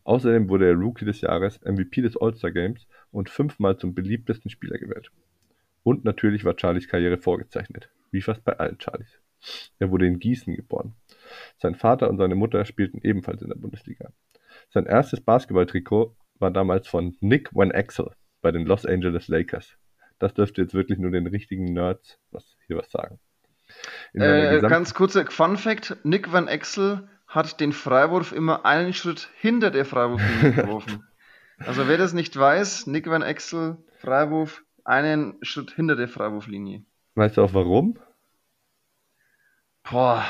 Außerdem 0.05 0.49
wurde 0.49 0.69
er 0.69 0.77
Rookie 0.77 1.05
des 1.05 1.21
Jahres, 1.21 1.61
MVP 1.61 2.01
des 2.01 2.17
All-Star 2.17 2.53
Games 2.53 2.87
und 3.11 3.29
fünfmal 3.29 3.77
zum 3.77 3.95
beliebtesten 3.95 4.51
Spieler 4.51 4.79
gewählt. 4.79 5.11
Und 5.83 6.07
natürlich 6.07 6.43
war 6.47 6.59
Charlies 6.59 6.89
Karriere 6.89 7.19
vorgezeichnet, 7.19 7.91
wie 8.13 8.23
fast 8.23 8.43
bei 8.45 8.59
allen 8.59 8.81
Charlies. 8.81 9.21
Er 9.79 9.91
wurde 9.91 10.07
in 10.07 10.19
Gießen 10.19 10.55
geboren. 10.55 10.95
Sein 11.59 11.75
Vater 11.75 12.09
und 12.09 12.19
seine 12.19 12.35
Mutter 12.35 12.65
spielten 12.65 13.01
ebenfalls 13.03 13.43
in 13.43 13.49
der 13.49 13.57
Bundesliga. 13.57 14.11
Sein 14.71 14.87
erstes 14.87 15.21
Basketballtrikot 15.21 16.17
war 16.39 16.51
damals 16.51 16.89
von 16.89 17.17
Nick 17.21 17.55
Van 17.55 17.71
Exel 17.71 18.11
bei 18.43 18.53
den 18.53 18.67
Los 18.67 18.87
Angeles 18.87 19.29
Lakers. 19.29 19.77
Das 20.19 20.35
dürfte 20.35 20.63
jetzt 20.63 20.75
wirklich 20.75 20.99
nur 20.99 21.11
den 21.11 21.27
richtigen 21.27 21.65
Nerds 21.65 22.19
was, 22.31 22.57
hier 22.67 22.77
was 22.77 22.91
sagen. 22.91 23.19
Äh, 24.13 24.61
ganz 24.61 24.95
kurzer 24.95 25.27
Fun 25.27 25.57
Fact: 25.57 25.97
Nick 26.05 26.33
Van 26.33 26.49
Exel 26.49 27.09
hat 27.27 27.61
den 27.61 27.73
Freiwurf 27.73 28.33
immer 28.33 28.65
einen 28.65 28.93
Schritt 28.93 29.29
hinter 29.41 29.71
der 29.71 29.85
Freiwurflinie 29.85 30.53
geworfen. 30.63 31.05
Also 31.59 31.89
wer 31.89 31.99
das 31.99 32.13
nicht 32.13 32.37
weiß, 32.37 32.87
Nick 32.87 33.09
Van 33.09 33.23
Exel, 33.23 33.79
Freiwurf, 33.99 34.63
einen 34.85 35.39
Schritt 35.43 35.73
hinter 35.73 35.97
der 35.97 36.09
Freiwurflinie. 36.09 36.85
weißt 37.15 37.37
du 37.37 37.43
auch 37.43 37.55
warum? 37.55 37.99
Boah, 39.91 40.25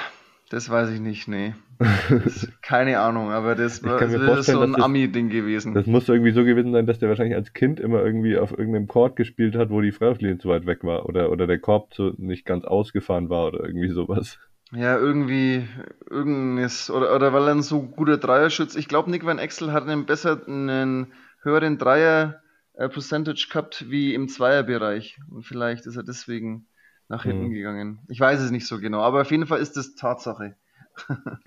das 0.50 0.68
weiß 0.68 0.90
ich 0.90 1.00
nicht, 1.00 1.28
nee. 1.28 1.54
Keine 2.62 3.00
Ahnung, 3.00 3.30
aber 3.30 3.54
das 3.54 3.78
vorstellen, 3.80 4.44
so 4.44 4.60
ein 4.60 4.80
Ami-Ding 4.80 5.28
gewesen. 5.28 5.74
Das 5.74 5.86
muss 5.86 6.08
irgendwie 6.08 6.32
so 6.32 6.44
gewesen 6.44 6.72
sein, 6.72 6.86
dass 6.86 6.98
der 6.98 7.08
wahrscheinlich 7.08 7.34
als 7.34 7.52
Kind 7.52 7.80
immer 7.80 8.02
irgendwie 8.02 8.36
auf 8.38 8.56
irgendeinem 8.56 8.86
Court 8.86 9.16
gespielt 9.16 9.56
hat, 9.56 9.70
wo 9.70 9.80
die 9.80 9.92
Freiwurflinie 9.92 10.38
zu 10.38 10.48
weit 10.48 10.66
weg 10.66 10.84
war 10.84 11.06
oder, 11.06 11.30
oder 11.30 11.46
der 11.46 11.58
Korb 11.58 11.92
zu, 11.94 12.12
nicht 12.16 12.44
ganz 12.46 12.64
ausgefahren 12.64 13.28
war 13.28 13.48
oder 13.48 13.64
irgendwie 13.64 13.90
sowas. 13.90 14.38
Ja, 14.72 14.96
irgendwie, 14.96 15.68
irgendes, 16.10 16.90
oder, 16.90 17.14
oder 17.14 17.32
weil 17.32 17.48
er 17.48 17.54
ein 17.54 17.62
so 17.62 17.82
guter 17.82 18.16
Dreierschütz, 18.16 18.74
ich 18.76 18.88
glaube, 18.88 19.10
Nick 19.10 19.24
Van 19.24 19.38
Exel 19.38 19.72
hat 19.72 19.84
einen 19.84 20.06
besser, 20.06 20.42
einen 20.46 21.12
höheren 21.42 21.78
Dreier-Percentage 21.78 23.48
gehabt 23.50 23.86
wie 23.88 24.14
im 24.14 24.28
Zweierbereich. 24.28 25.18
Und 25.30 25.44
vielleicht 25.44 25.86
ist 25.86 25.96
er 25.96 26.02
deswegen 26.02 26.66
nach 27.08 27.24
hinten 27.24 27.46
Hm. 27.46 27.52
gegangen. 27.52 28.00
Ich 28.08 28.20
weiß 28.20 28.40
es 28.40 28.50
nicht 28.50 28.66
so 28.66 28.78
genau, 28.80 29.00
aber 29.02 29.22
auf 29.22 29.30
jeden 29.30 29.46
Fall 29.46 29.60
ist 29.60 29.76
das 29.76 29.94
Tatsache. 29.94 30.56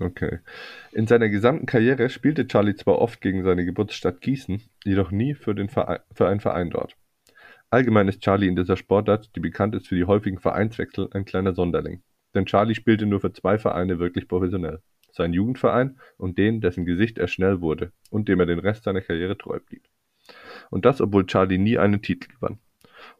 Okay. 0.00 0.38
In 0.92 1.06
seiner 1.06 1.28
gesamten 1.28 1.66
Karriere 1.66 2.08
spielte 2.08 2.46
Charlie 2.46 2.74
zwar 2.74 2.98
oft 2.98 3.20
gegen 3.20 3.42
seine 3.44 3.64
Geburtsstadt 3.64 4.20
Gießen, 4.22 4.62
jedoch 4.84 5.10
nie 5.10 5.34
für, 5.34 5.54
den 5.54 5.68
Verein, 5.68 6.00
für 6.12 6.28
einen 6.28 6.40
Verein 6.40 6.70
dort. 6.70 6.96
Allgemein 7.70 8.08
ist 8.08 8.20
Charlie 8.22 8.48
in 8.48 8.56
dieser 8.56 8.76
Sportart, 8.76 9.34
die 9.36 9.40
bekannt 9.40 9.74
ist 9.74 9.88
für 9.88 9.96
die 9.96 10.04
häufigen 10.04 10.38
Vereinswechsel, 10.40 11.08
ein 11.12 11.24
kleiner 11.26 11.54
Sonderling. 11.54 12.02
Denn 12.34 12.46
Charlie 12.46 12.74
spielte 12.74 13.06
nur 13.06 13.20
für 13.20 13.32
zwei 13.32 13.58
Vereine 13.58 13.98
wirklich 13.98 14.28
professionell. 14.28 14.82
Seinen 15.10 15.34
Jugendverein 15.34 15.98
und 16.16 16.38
den, 16.38 16.60
dessen 16.62 16.86
Gesicht 16.86 17.18
er 17.18 17.28
schnell 17.28 17.60
wurde 17.60 17.92
und 18.10 18.28
dem 18.28 18.40
er 18.40 18.46
den 18.46 18.58
Rest 18.60 18.84
seiner 18.84 19.02
Karriere 19.02 19.36
treu 19.36 19.60
blieb. 19.60 19.84
Und 20.70 20.84
das, 20.86 21.00
obwohl 21.02 21.26
Charlie 21.26 21.58
nie 21.58 21.78
einen 21.78 22.00
Titel 22.02 22.32
gewann. 22.32 22.58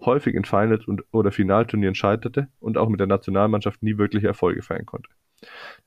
Häufig 0.04 0.34
in 0.34 0.44
Finals 0.44 0.86
und, 0.86 1.04
oder 1.12 1.30
Finalturnieren 1.32 1.94
scheiterte 1.94 2.48
und 2.60 2.76
auch 2.76 2.88
mit 2.88 3.00
der 3.00 3.06
Nationalmannschaft 3.06 3.82
nie 3.82 3.98
wirkliche 3.98 4.26
Erfolge 4.26 4.62
feiern 4.62 4.86
konnte. 4.86 5.10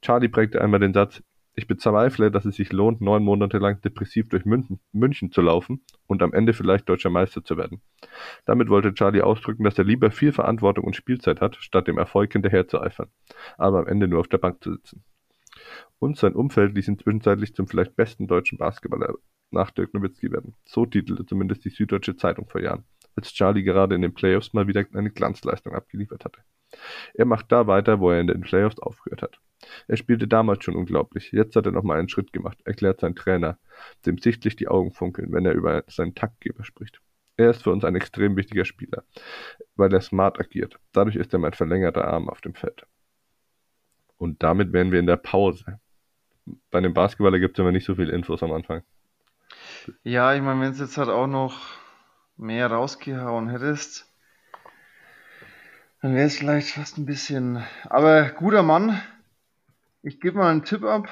Charlie 0.01 0.29
prägte 0.29 0.61
einmal 0.61 0.79
den 0.79 0.93
Satz, 0.93 1.21
ich 1.57 1.67
bezweifle, 1.67 2.31
dass 2.31 2.43
es 2.43 2.57
sich 2.57 2.73
lohnt, 2.73 2.99
neun 2.99 3.23
Monate 3.23 3.59
lang 3.59 3.79
depressiv 3.81 4.27
durch 4.27 4.43
München, 4.43 4.79
München 4.91 5.31
zu 5.31 5.41
laufen 5.41 5.81
und 6.05 6.21
am 6.21 6.33
Ende 6.33 6.51
vielleicht 6.51 6.89
deutscher 6.89 7.09
Meister 7.09 7.45
zu 7.45 7.55
werden. 7.55 7.81
Damit 8.45 8.69
wollte 8.69 8.93
Charlie 8.93 9.21
ausdrücken, 9.21 9.63
dass 9.63 9.77
er 9.77 9.85
lieber 9.85 10.11
viel 10.11 10.33
Verantwortung 10.33 10.83
und 10.83 10.97
Spielzeit 10.97 11.39
hat, 11.39 11.55
statt 11.55 11.87
dem 11.87 11.97
Erfolg 11.97 12.33
hinterherzueifern, 12.33 13.07
aber 13.57 13.79
am 13.79 13.87
Ende 13.87 14.09
nur 14.09 14.19
auf 14.19 14.27
der 14.27 14.37
Bank 14.37 14.61
zu 14.61 14.73
sitzen. 14.73 15.05
Und 15.99 16.17
sein 16.17 16.35
Umfeld 16.35 16.75
ließ 16.75 16.89
ihn 16.89 16.99
zwischenzeitlich 16.99 17.55
zum 17.55 17.67
vielleicht 17.67 17.95
besten 17.95 18.27
deutschen 18.27 18.57
Basketballer 18.57 19.13
nach 19.51 19.71
Dirk 19.71 19.93
Nowitzki 19.93 20.31
werden. 20.31 20.55
So 20.65 20.85
titelte 20.85 21.25
zumindest 21.25 21.63
die 21.63 21.69
Süddeutsche 21.69 22.17
Zeitung 22.17 22.49
vor 22.49 22.61
Jahren, 22.61 22.83
als 23.15 23.33
Charlie 23.33 23.63
gerade 23.63 23.95
in 23.95 24.01
den 24.01 24.13
Playoffs 24.13 24.53
mal 24.53 24.67
wieder 24.67 24.83
eine 24.93 25.11
Glanzleistung 25.11 25.73
abgeliefert 25.73 26.25
hatte. 26.25 26.41
Er 27.13 27.25
macht 27.25 27.51
da 27.51 27.67
weiter, 27.67 27.99
wo 27.99 28.11
er 28.11 28.19
in 28.19 28.27
den 28.27 28.41
Playoffs 28.41 28.79
aufgehört 28.79 29.21
hat. 29.21 29.39
Er 29.87 29.97
spielte 29.97 30.27
damals 30.27 30.63
schon 30.63 30.75
unglaublich. 30.75 31.31
Jetzt 31.31 31.55
hat 31.55 31.65
er 31.65 31.71
nochmal 31.71 31.99
einen 31.99 32.09
Schritt 32.09 32.33
gemacht, 32.33 32.59
erklärt 32.65 32.99
sein 32.99 33.15
Trainer, 33.15 33.57
dem 34.05 34.17
sichtlich 34.17 34.55
die 34.55 34.67
Augen 34.67 34.91
funkeln, 34.91 35.31
wenn 35.31 35.45
er 35.45 35.53
über 35.53 35.83
seinen 35.87 36.15
Taktgeber 36.15 36.63
spricht. 36.63 37.01
Er 37.37 37.49
ist 37.49 37.63
für 37.63 37.71
uns 37.71 37.83
ein 37.83 37.95
extrem 37.95 38.37
wichtiger 38.37 38.65
Spieler, 38.65 39.03
weil 39.75 39.93
er 39.93 40.01
smart 40.01 40.39
agiert. 40.39 40.79
Dadurch 40.93 41.15
ist 41.15 41.33
er 41.33 41.39
mein 41.39 41.53
verlängerter 41.53 42.07
Arm 42.07 42.29
auf 42.29 42.41
dem 42.41 42.53
Feld. 42.53 42.85
Und 44.17 44.41
damit 44.43 44.71
wären 44.71 44.91
wir 44.91 44.99
in 44.99 45.07
der 45.07 45.17
Pause. 45.17 45.79
Bei 46.71 46.77
einem 46.77 46.93
Basketballer 46.93 47.39
gibt 47.39 47.57
es 47.57 47.61
immer 47.61 47.71
nicht 47.71 47.85
so 47.85 47.95
viel 47.95 48.09
Infos 48.09 48.43
am 48.43 48.53
Anfang. 48.53 48.83
Ja, 50.03 50.33
ich 50.33 50.41
meine, 50.41 50.61
wenn 50.61 50.71
es 50.71 50.79
jetzt 50.79 50.97
halt 50.97 51.09
auch 51.09 51.27
noch 51.27 51.59
mehr 52.37 52.67
rausgehauen 52.67 53.49
hättest, 53.49 54.11
dann 56.01 56.13
wäre 56.13 56.27
es 56.27 56.37
vielleicht 56.37 56.69
fast 56.69 56.97
ein 56.97 57.05
bisschen. 57.05 57.63
Aber 57.85 58.29
guter 58.29 58.63
Mann, 58.63 59.01
ich 60.03 60.19
gebe 60.19 60.37
mal 60.37 60.51
einen 60.51 60.63
Tipp 60.63 60.83
ab. 60.83 61.09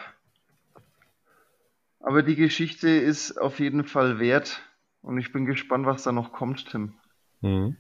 Aber 2.00 2.22
die 2.22 2.36
Geschichte 2.36 2.90
ist 2.90 3.40
auf 3.40 3.60
jeden 3.60 3.86
Fall 3.86 4.20
wert. 4.20 4.62
Und 5.02 5.18
ich 5.18 5.32
bin 5.32 5.46
gespannt, 5.46 5.86
was 5.86 6.04
da 6.04 6.12
noch 6.12 6.32
kommt, 6.32 6.70
Tim. 6.70 6.94
Mhm. 7.42 7.78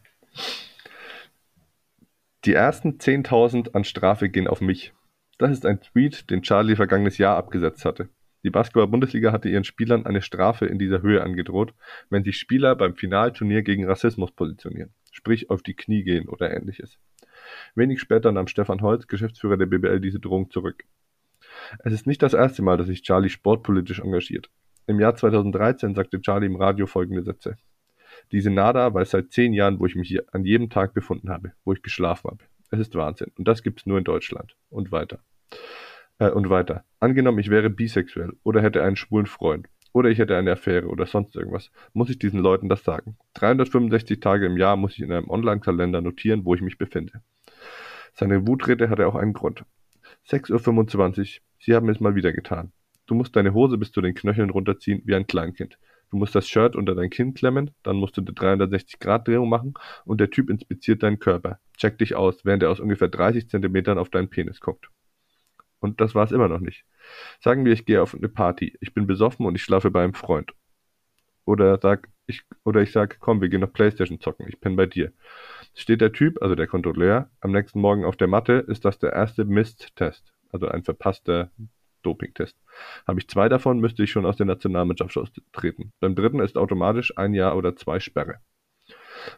Die 2.45 2.53
ersten 2.53 2.97
10.000 2.97 3.75
an 3.75 3.83
Strafe 3.83 4.29
gehen 4.29 4.47
auf 4.47 4.59
mich. 4.59 4.93
Das 5.38 5.51
ist 5.51 5.65
ein 5.65 5.81
Tweet, 5.81 6.29
den 6.29 6.41
Charlie 6.41 6.75
vergangenes 6.75 7.17
Jahr 7.17 7.38
abgesetzt 7.38 7.85
hatte. 7.85 8.09
Die 8.43 8.50
Basketball-Bundesliga 8.50 9.31
hatte 9.31 9.50
ihren 9.50 9.63
Spielern 9.63 10.05
eine 10.05 10.21
Strafe 10.21 10.65
in 10.65 10.77
dieser 10.77 11.01
Höhe 11.01 11.23
angedroht, 11.23 11.73
wenn 12.09 12.23
sich 12.23 12.38
Spieler 12.38 12.75
beim 12.75 12.95
Finalturnier 12.95 13.63
gegen 13.63 13.85
Rassismus 13.85 14.31
positionieren, 14.31 14.93
sprich 15.12 15.50
auf 15.50 15.63
die 15.63 15.75
Knie 15.75 16.03
gehen 16.03 16.27
oder 16.27 16.53
ähnliches. 16.55 16.97
Wenig 17.75 18.00
später 18.00 18.31
nahm 18.31 18.47
Stefan 18.47 18.81
Holz, 18.81 19.07
Geschäftsführer 19.07 19.57
der 19.57 19.65
BBL, 19.65 20.00
diese 20.00 20.19
Drohung 20.19 20.50
zurück. 20.50 20.83
Es 21.79 21.93
ist 21.93 22.07
nicht 22.07 22.21
das 22.21 22.33
erste 22.33 22.62
Mal, 22.62 22.77
dass 22.77 22.88
sich 22.88 23.03
Charlie 23.03 23.29
sportpolitisch 23.29 24.00
engagiert. 24.00 24.50
Im 24.88 25.00
Jahr 25.00 25.15
2013 25.15 25.95
sagte 25.95 26.19
Charlie 26.21 26.47
im 26.47 26.55
Radio 26.55 26.88
folgende 26.88 27.23
Sätze. 27.23 27.55
Diese 28.31 28.50
Nada 28.50 28.93
weiß 28.93 29.12
seit 29.12 29.31
zehn 29.31 29.53
Jahren, 29.53 29.79
wo 29.79 29.85
ich 29.85 29.95
mich 29.95 30.07
hier 30.07 30.25
an 30.31 30.45
jedem 30.45 30.69
Tag 30.69 30.93
befunden 30.93 31.29
habe, 31.29 31.53
wo 31.63 31.73
ich 31.73 31.81
geschlafen 31.81 32.31
habe. 32.31 32.43
Es 32.71 32.79
ist 32.79 32.95
Wahnsinn. 32.95 33.31
Und 33.38 33.47
das 33.47 33.63
gibt's 33.63 33.85
nur 33.85 33.97
in 33.97 34.03
Deutschland. 34.03 34.55
Und 34.69 34.91
weiter. 34.91 35.19
Äh, 36.20 36.29
und 36.29 36.50
weiter. 36.50 36.84
Angenommen, 37.00 37.39
ich 37.39 37.50
wäre 37.50 37.70
bisexuell 37.70 38.34
oder 38.43 38.62
hätte 38.62 38.84
einen 38.84 38.96
schwulen 38.96 39.25
Freund 39.25 39.67
oder 39.93 40.10
ich 40.10 40.17
hätte 40.17 40.36
eine 40.36 40.51
Affäre 40.51 40.88
oder 40.88 41.05
sonst 41.05 41.36
irgendwas, 41.36 41.72
muss 41.93 42.10
ich 42.10 42.20
diesen 42.20 42.39
Leuten 42.39 42.67
das 42.67 42.84
sagen. 42.84 43.17
365 43.36 44.20
Tage 44.20 44.46
im 44.46 44.58
Jahr 44.58 44.75
muss 44.75 44.93
ich 44.93 45.01
in 45.01 45.12
einem 45.12 45.29
Online-Kalender 45.29 46.01
notieren, 46.01 46.46
wo 46.46 46.55
ich 46.55 46.62
mich 46.62 46.77
befinde. 46.77 47.22
Seine 48.13 48.48
Wutrede 48.48 48.89
hatte 48.89 49.08
auch 49.08 49.15
einen 49.15 49.34
Grund. 49.34 49.63
6.25 50.29 51.20
Uhr, 51.20 51.41
Sie 51.60 51.75
haben 51.75 51.89
es 51.89 52.00
mal 52.00 52.15
wieder 52.15 52.34
getan. 52.34 52.72
Du 53.05 53.15
musst 53.15 53.36
deine 53.36 53.53
Hose 53.53 53.77
bis 53.77 53.91
zu 53.91 54.01
den 54.01 54.15
Knöcheln 54.15 54.50
runterziehen 54.50 55.01
wie 55.05 55.15
ein 55.15 55.27
Kleinkind. 55.27 55.77
Du 56.10 56.17
musst 56.17 56.36
das 56.36 56.48
Shirt 56.48 56.75
unter 56.75 56.93
dein 56.96 57.10
Kinn 57.10 57.34
klemmen, 57.34 57.72
dann 57.82 57.96
musst 57.96 58.17
du 58.17 58.22
eine 58.22 58.32
360-Grad-Drehung 58.32 59.50
machen 59.50 59.74
und 60.05 60.22
der 60.22 60.29
Typ 60.29 60.50
inspiziert 60.50 61.01
deinen 61.01 61.20
Körper, 61.20 61.60
checkt 61.77 62.01
dich 62.01 62.15
aus, 62.15 62.46
während 62.46 62.63
er 62.63 62.70
aus 62.70 62.79
ungefähr 62.79 63.08
30 63.08 63.50
Zentimetern 63.50 63.98
auf 63.98 64.10
deinen 64.10 64.29
Penis 64.29 64.60
guckt. 64.60 64.89
Und 65.84 66.00
das 66.00 66.16
war 66.16 66.24
es 66.24 66.32
immer 66.32 66.48
noch 66.48 66.62
nicht. 66.62 66.86
Sagen 67.42 67.66
wir, 67.66 67.74
ich 67.74 67.86
gehe 67.86 68.02
auf 68.02 68.16
eine 68.16 68.30
Party, 68.30 68.78
ich 68.80 68.94
bin 68.94 69.06
besoffen 69.06 69.46
und 69.46 69.56
ich 69.56 69.63
schlafe 69.63 69.92
bei 69.92 70.02
einem 70.02 70.13
Freund. 70.13 70.54
Oder 71.44 71.78
sag, 71.82 72.08
ich, 72.25 72.44
oder 72.63 72.82
ich 72.82 72.94
sag, 72.94 73.20
komm, 73.20 73.42
wir 73.42 73.50
gehen 73.50 73.60
noch 73.60 73.74
Playstation 73.74 74.22
zocken, 74.22 74.48
ich 74.48 74.62
penne 74.62 74.78
bei 74.78 74.86
dir. 74.86 75.12
Steht 75.74 76.00
der 76.00 76.13
Typ, 76.13 76.42
also 76.42 76.56
der 76.56 76.68
Kontrolleur, 76.68 77.30
am 77.42 77.52
nächsten 77.52 77.82
Morgen 77.82 78.06
auf 78.06 78.16
der 78.16 78.30
Matte, 78.30 78.63
ist 78.66 78.86
das 78.86 78.98
der 78.98 79.12
erste 79.12 79.44
Mist-Test, 79.44 80.34
also 80.54 80.70
ein 80.70 80.86
verpasster 80.86 81.52
Dopingtest. 82.02 82.56
Habe 83.06 83.20
ich 83.20 83.28
zwei 83.28 83.50
davon, 83.50 83.82
müsste 83.82 84.04
ich 84.04 84.12
schon 84.12 84.25
aus 84.25 84.38
der 84.38 84.46
Nationalmannschaft 84.46 85.18
austreten. 85.18 85.92
Beim 86.00 86.16
dritten 86.16 86.40
ist 86.40 86.58
automatisch 86.58 87.18
ein 87.18 87.34
Jahr 87.34 87.58
oder 87.58 87.75
zwei 87.75 88.00
Sperre. 88.00 88.40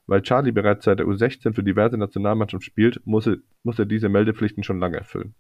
Weil 0.06 0.22
Charlie 0.22 0.52
bereits 0.52 0.86
seit 0.86 1.00
der 1.00 1.08
U16 1.08 1.56
für 1.56 1.64
diverse 1.64 1.98
Nationalmannschaften 1.98 2.66
spielt, 2.66 3.02
muss 3.08 3.26
er, 3.26 3.38
muss 3.64 3.80
er 3.80 3.86
diese 3.86 4.10
Meldepflichten 4.10 4.64
schon 4.64 4.80
lange 4.80 4.98
erfüllen. 4.98 5.34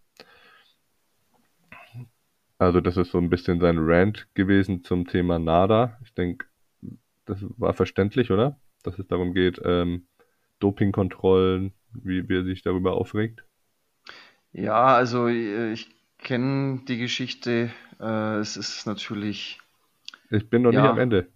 Also 2.57 2.81
das 2.81 2.97
ist 2.97 3.11
so 3.11 3.17
ein 3.17 3.29
bisschen 3.29 3.59
sein 3.59 3.77
Rant 3.79 4.27
gewesen 4.33 4.83
zum 4.83 5.07
Thema 5.07 5.39
NADA. 5.39 5.97
Ich 6.03 6.13
denke, 6.13 6.45
das 7.25 7.43
war 7.57 7.73
verständlich, 7.73 8.31
oder? 8.31 8.57
Dass 8.83 8.97
es 8.97 9.07
darum 9.07 9.33
geht, 9.33 9.59
ähm, 9.63 10.07
Dopingkontrollen, 10.59 11.73
wie, 11.91 12.29
wie 12.29 12.37
er 12.37 12.43
sich 12.43 12.61
darüber 12.61 12.93
aufregt. 12.93 13.43
Ja, 14.53 14.95
also 14.95 15.27
äh, 15.27 15.73
ich 15.73 15.89
kenne 16.17 16.81
die 16.87 16.97
Geschichte. 16.97 17.71
Äh, 17.99 18.37
es 18.37 18.55
ist 18.55 18.87
natürlich. 18.87 19.59
Ich 20.29 20.49
bin 20.49 20.61
noch 20.61 20.71
ja. 20.71 20.81
nicht 20.81 20.91
am 20.91 20.99
Ende. 20.99 21.27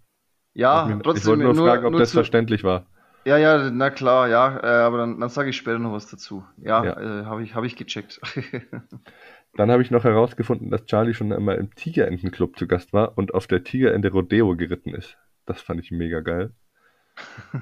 Ja, 0.54 0.90
ich, 0.90 1.04
trotzdem. 1.04 1.22
Ich 1.22 1.28
wollte 1.28 1.44
nur, 1.44 1.54
nur 1.54 1.68
fragen, 1.68 1.86
ob 1.86 1.92
nur 1.92 2.00
das 2.00 2.12
zu... 2.12 2.18
verständlich 2.18 2.64
war. 2.64 2.86
Ja, 3.26 3.38
ja, 3.38 3.70
na 3.70 3.90
klar, 3.90 4.30
ja, 4.30 4.60
äh, 4.64 4.84
aber 4.84 5.00
dann, 5.00 5.20
dann 5.20 5.30
sage 5.30 5.50
ich 5.50 5.58
später 5.58 5.78
noch 5.78 5.92
was 5.92 6.08
dazu. 6.08 6.46
Ja, 6.58 6.84
ja. 6.84 7.20
Äh, 7.22 7.26
habe 7.26 7.44
ich, 7.44 7.54
hab 7.54 7.64
ich 7.66 7.76
gecheckt. 7.76 8.22
Dann 9.56 9.72
habe 9.72 9.82
ich 9.82 9.92
noch 9.92 10.04
herausgefunden, 10.04 10.70
dass 10.70 10.86
Charlie 10.86 11.14
schon 11.14 11.34
einmal 11.34 11.58
im 11.58 11.74
Tigerentenclub 11.74 12.58
zu 12.58 12.68
Gast 12.68 12.94
war 12.94 13.18
und 13.18 13.34
auf 13.34 13.48
der 13.48 13.64
Tigerente 13.64 14.12
Rodeo 14.12 14.56
geritten 14.56 14.94
ist. 14.94 15.18
Das 15.46 15.62
fand 15.62 15.82
ich 15.82 15.92
mega 15.92 16.22
geil. 16.22 16.54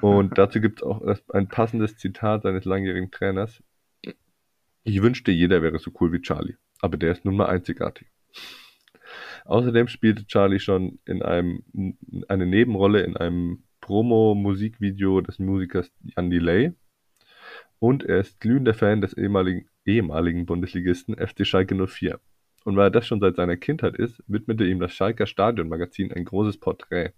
Und 0.02 0.38
dazu 0.38 0.62
gibt 0.62 0.80
es 0.80 0.84
auch 0.84 1.02
ein 1.34 1.48
passendes 1.48 1.98
Zitat 1.98 2.44
seines 2.44 2.66
langjährigen 2.66 3.12
Trainers. 3.12 3.64
Ich 4.84 5.02
wünschte, 5.02 5.32
jeder 5.32 5.62
wäre 5.62 5.80
so 5.80 5.92
cool 6.00 6.12
wie 6.12 6.22
Charlie, 6.22 6.56
aber 6.82 6.98
der 6.98 7.12
ist 7.12 7.26
nun 7.26 7.36
mal 7.36 7.48
einzigartig. 7.48 8.08
Außerdem 9.46 9.88
spielte 9.88 10.28
Charlie 10.28 10.60
schon 10.60 11.00
in 11.06 11.22
einem, 11.22 11.64
eine 12.28 12.46
Nebenrolle 12.46 13.02
in 13.04 13.16
einem 13.16 13.64
Promo-Musikvideo 13.82 15.22
des 15.22 15.40
Musikers 15.40 15.92
Jan 16.02 16.30
Delay. 16.30 16.74
Und 17.80 18.04
er 18.04 18.20
ist 18.20 18.40
glühender 18.40 18.74
Fan 18.74 19.02
des 19.02 19.14
ehemaligen 19.14 19.70
ehemaligen 19.88 20.46
Bundesligisten 20.46 21.16
FC 21.16 21.48
Schalke 21.48 21.76
04. 21.88 22.20
Und 22.66 22.76
weil 22.76 22.88
er 22.88 22.92
das 22.92 23.08
schon 23.08 23.22
seit 23.22 23.38
seiner 23.38 23.56
Kindheit 23.56 23.96
ist, 23.96 24.22
widmete 24.28 24.66
ihm 24.66 24.80
das 24.80 24.94
Schalker 24.94 25.26
Stadionmagazin 25.26 26.12
ein 26.12 26.26
großes 26.26 26.60
Porträt. 26.60 27.14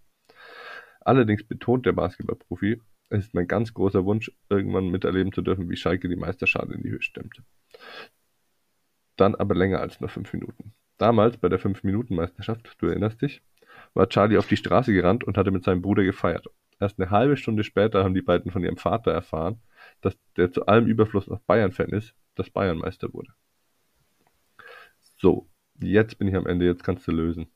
Allerdings 1.01 1.43
betont 1.43 1.86
der 1.86 1.93
Basketballprofi, 1.93 2.82
es 3.10 3.25
ist 3.25 3.34
mein 3.34 3.47
ganz 3.47 3.73
großer 3.73 4.05
Wunsch, 4.05 4.32
irgendwann 4.49 4.89
miterleben 4.89 5.34
zu 5.34 5.41
dürfen, 5.41 5.69
wie 5.69 5.75
Schalke 5.75 6.08
die 6.08 6.15
Meisterschaft 6.15 6.71
in 6.71 6.84
die 6.84 6.91
Höhe 6.91 7.01
stemmt. 7.01 7.41
Dann 9.15 9.34
aber 9.34 9.55
länger 9.55 9.79
als 9.79 9.99
nur 9.99 10.10
fünf 10.10 10.32
Minuten. 10.34 10.73
Damals 10.99 11.38
bei 11.38 11.49
der 11.49 11.60
5-Minuten-Meisterschaft, 11.60 12.75
du 12.77 12.88
erinnerst 12.88 13.21
dich, 13.21 13.41
war 13.93 14.08
Charlie 14.08 14.38
auf 14.38 14.47
die 14.47 14.58
Straße 14.58 14.93
gerannt 14.93 15.23
und 15.23 15.38
hatte 15.38 15.49
mit 15.49 15.63
seinem 15.63 15.82
Bruder 15.82 16.03
gefeiert. 16.03 16.47
Erst 16.79 16.99
eine 16.99 17.10
halbe 17.10 17.38
Stunde 17.38 17.63
später 17.63 18.03
haben 18.03 18.13
die 18.13 18.21
beiden 18.21 18.51
von 18.51 18.63
ihrem 18.63 18.77
Vater 18.77 19.12
erfahren, 19.12 19.62
dass 20.01 20.17
der 20.38 20.51
zu 20.51 20.67
allem 20.67 20.86
Überfluss 20.86 21.27
noch 21.27 21.39
Bayern-Fan 21.39 21.89
ist 21.89 22.13
dass 22.39 22.49
Bayern 22.49 22.78
Meister 22.78 23.13
wurde. 23.13 23.32
So, 25.17 25.49
jetzt 25.80 26.17
bin 26.17 26.28
ich 26.28 26.36
am 26.36 26.47
Ende, 26.47 26.65
jetzt 26.65 26.84
kannst 26.84 27.08
du 27.08 27.12
lösen. 27.12 27.47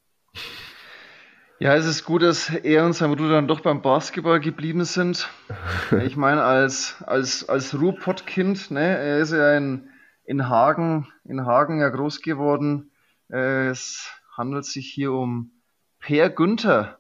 Ja, 1.59 1.75
es 1.75 1.85
ist 1.85 2.03
gut, 2.03 2.23
dass 2.23 2.49
er 2.49 2.85
und 2.85 2.93
sein 2.93 3.09
Bruder 3.09 3.29
dann 3.29 3.47
doch 3.47 3.61
beim 3.61 3.81
Basketball 3.81 4.39
geblieben 4.39 4.83
sind. 4.83 5.29
Ich 6.03 6.17
meine, 6.17 6.43
als, 6.43 7.01
als, 7.03 7.47
als 7.47 7.79
Ruhrpott-Kind, 7.79 8.71
ne, 8.71 8.97
er 8.97 9.19
ist 9.19 9.31
ja 9.31 9.55
in, 9.55 9.89
in 10.25 10.49
Hagen, 10.49 11.07
in 11.23 11.45
Hagen 11.45 11.79
ja 11.79 11.89
groß 11.89 12.21
geworden. 12.21 12.91
Es 13.29 14.11
handelt 14.35 14.65
sich 14.65 14.87
hier 14.87 15.13
um 15.13 15.51
Per 15.99 16.29
Günther. 16.29 16.99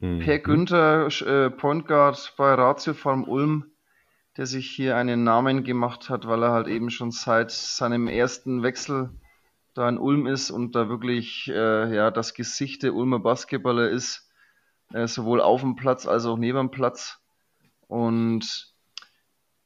Mhm. 0.00 0.20
Per 0.20 0.38
Günther, 0.38 1.08
äh, 1.26 1.50
Point 1.50 1.86
Guard 1.86 2.32
bei 2.36 2.54
Ratio 2.54 2.94
Farm 2.94 3.24
Ulm 3.24 3.70
der 4.38 4.46
sich 4.46 4.70
hier 4.70 4.96
einen 4.96 5.24
Namen 5.24 5.64
gemacht 5.64 6.08
hat, 6.08 6.26
weil 6.28 6.44
er 6.44 6.52
halt 6.52 6.68
eben 6.68 6.90
schon 6.90 7.10
seit 7.10 7.50
seinem 7.50 8.06
ersten 8.06 8.62
Wechsel 8.62 9.10
da 9.74 9.88
in 9.88 9.98
Ulm 9.98 10.28
ist 10.28 10.52
und 10.52 10.76
da 10.76 10.88
wirklich 10.88 11.48
äh, 11.48 11.94
ja 11.94 12.12
das 12.12 12.34
Gesicht 12.34 12.84
der 12.84 12.94
Ulmer 12.94 13.18
Basketballer 13.18 13.90
ist, 13.90 14.30
äh, 14.92 15.08
sowohl 15.08 15.40
auf 15.40 15.60
dem 15.60 15.74
Platz 15.74 16.06
als 16.06 16.24
auch 16.24 16.36
neben 16.36 16.58
dem 16.58 16.70
Platz. 16.70 17.20
Und 17.88 18.72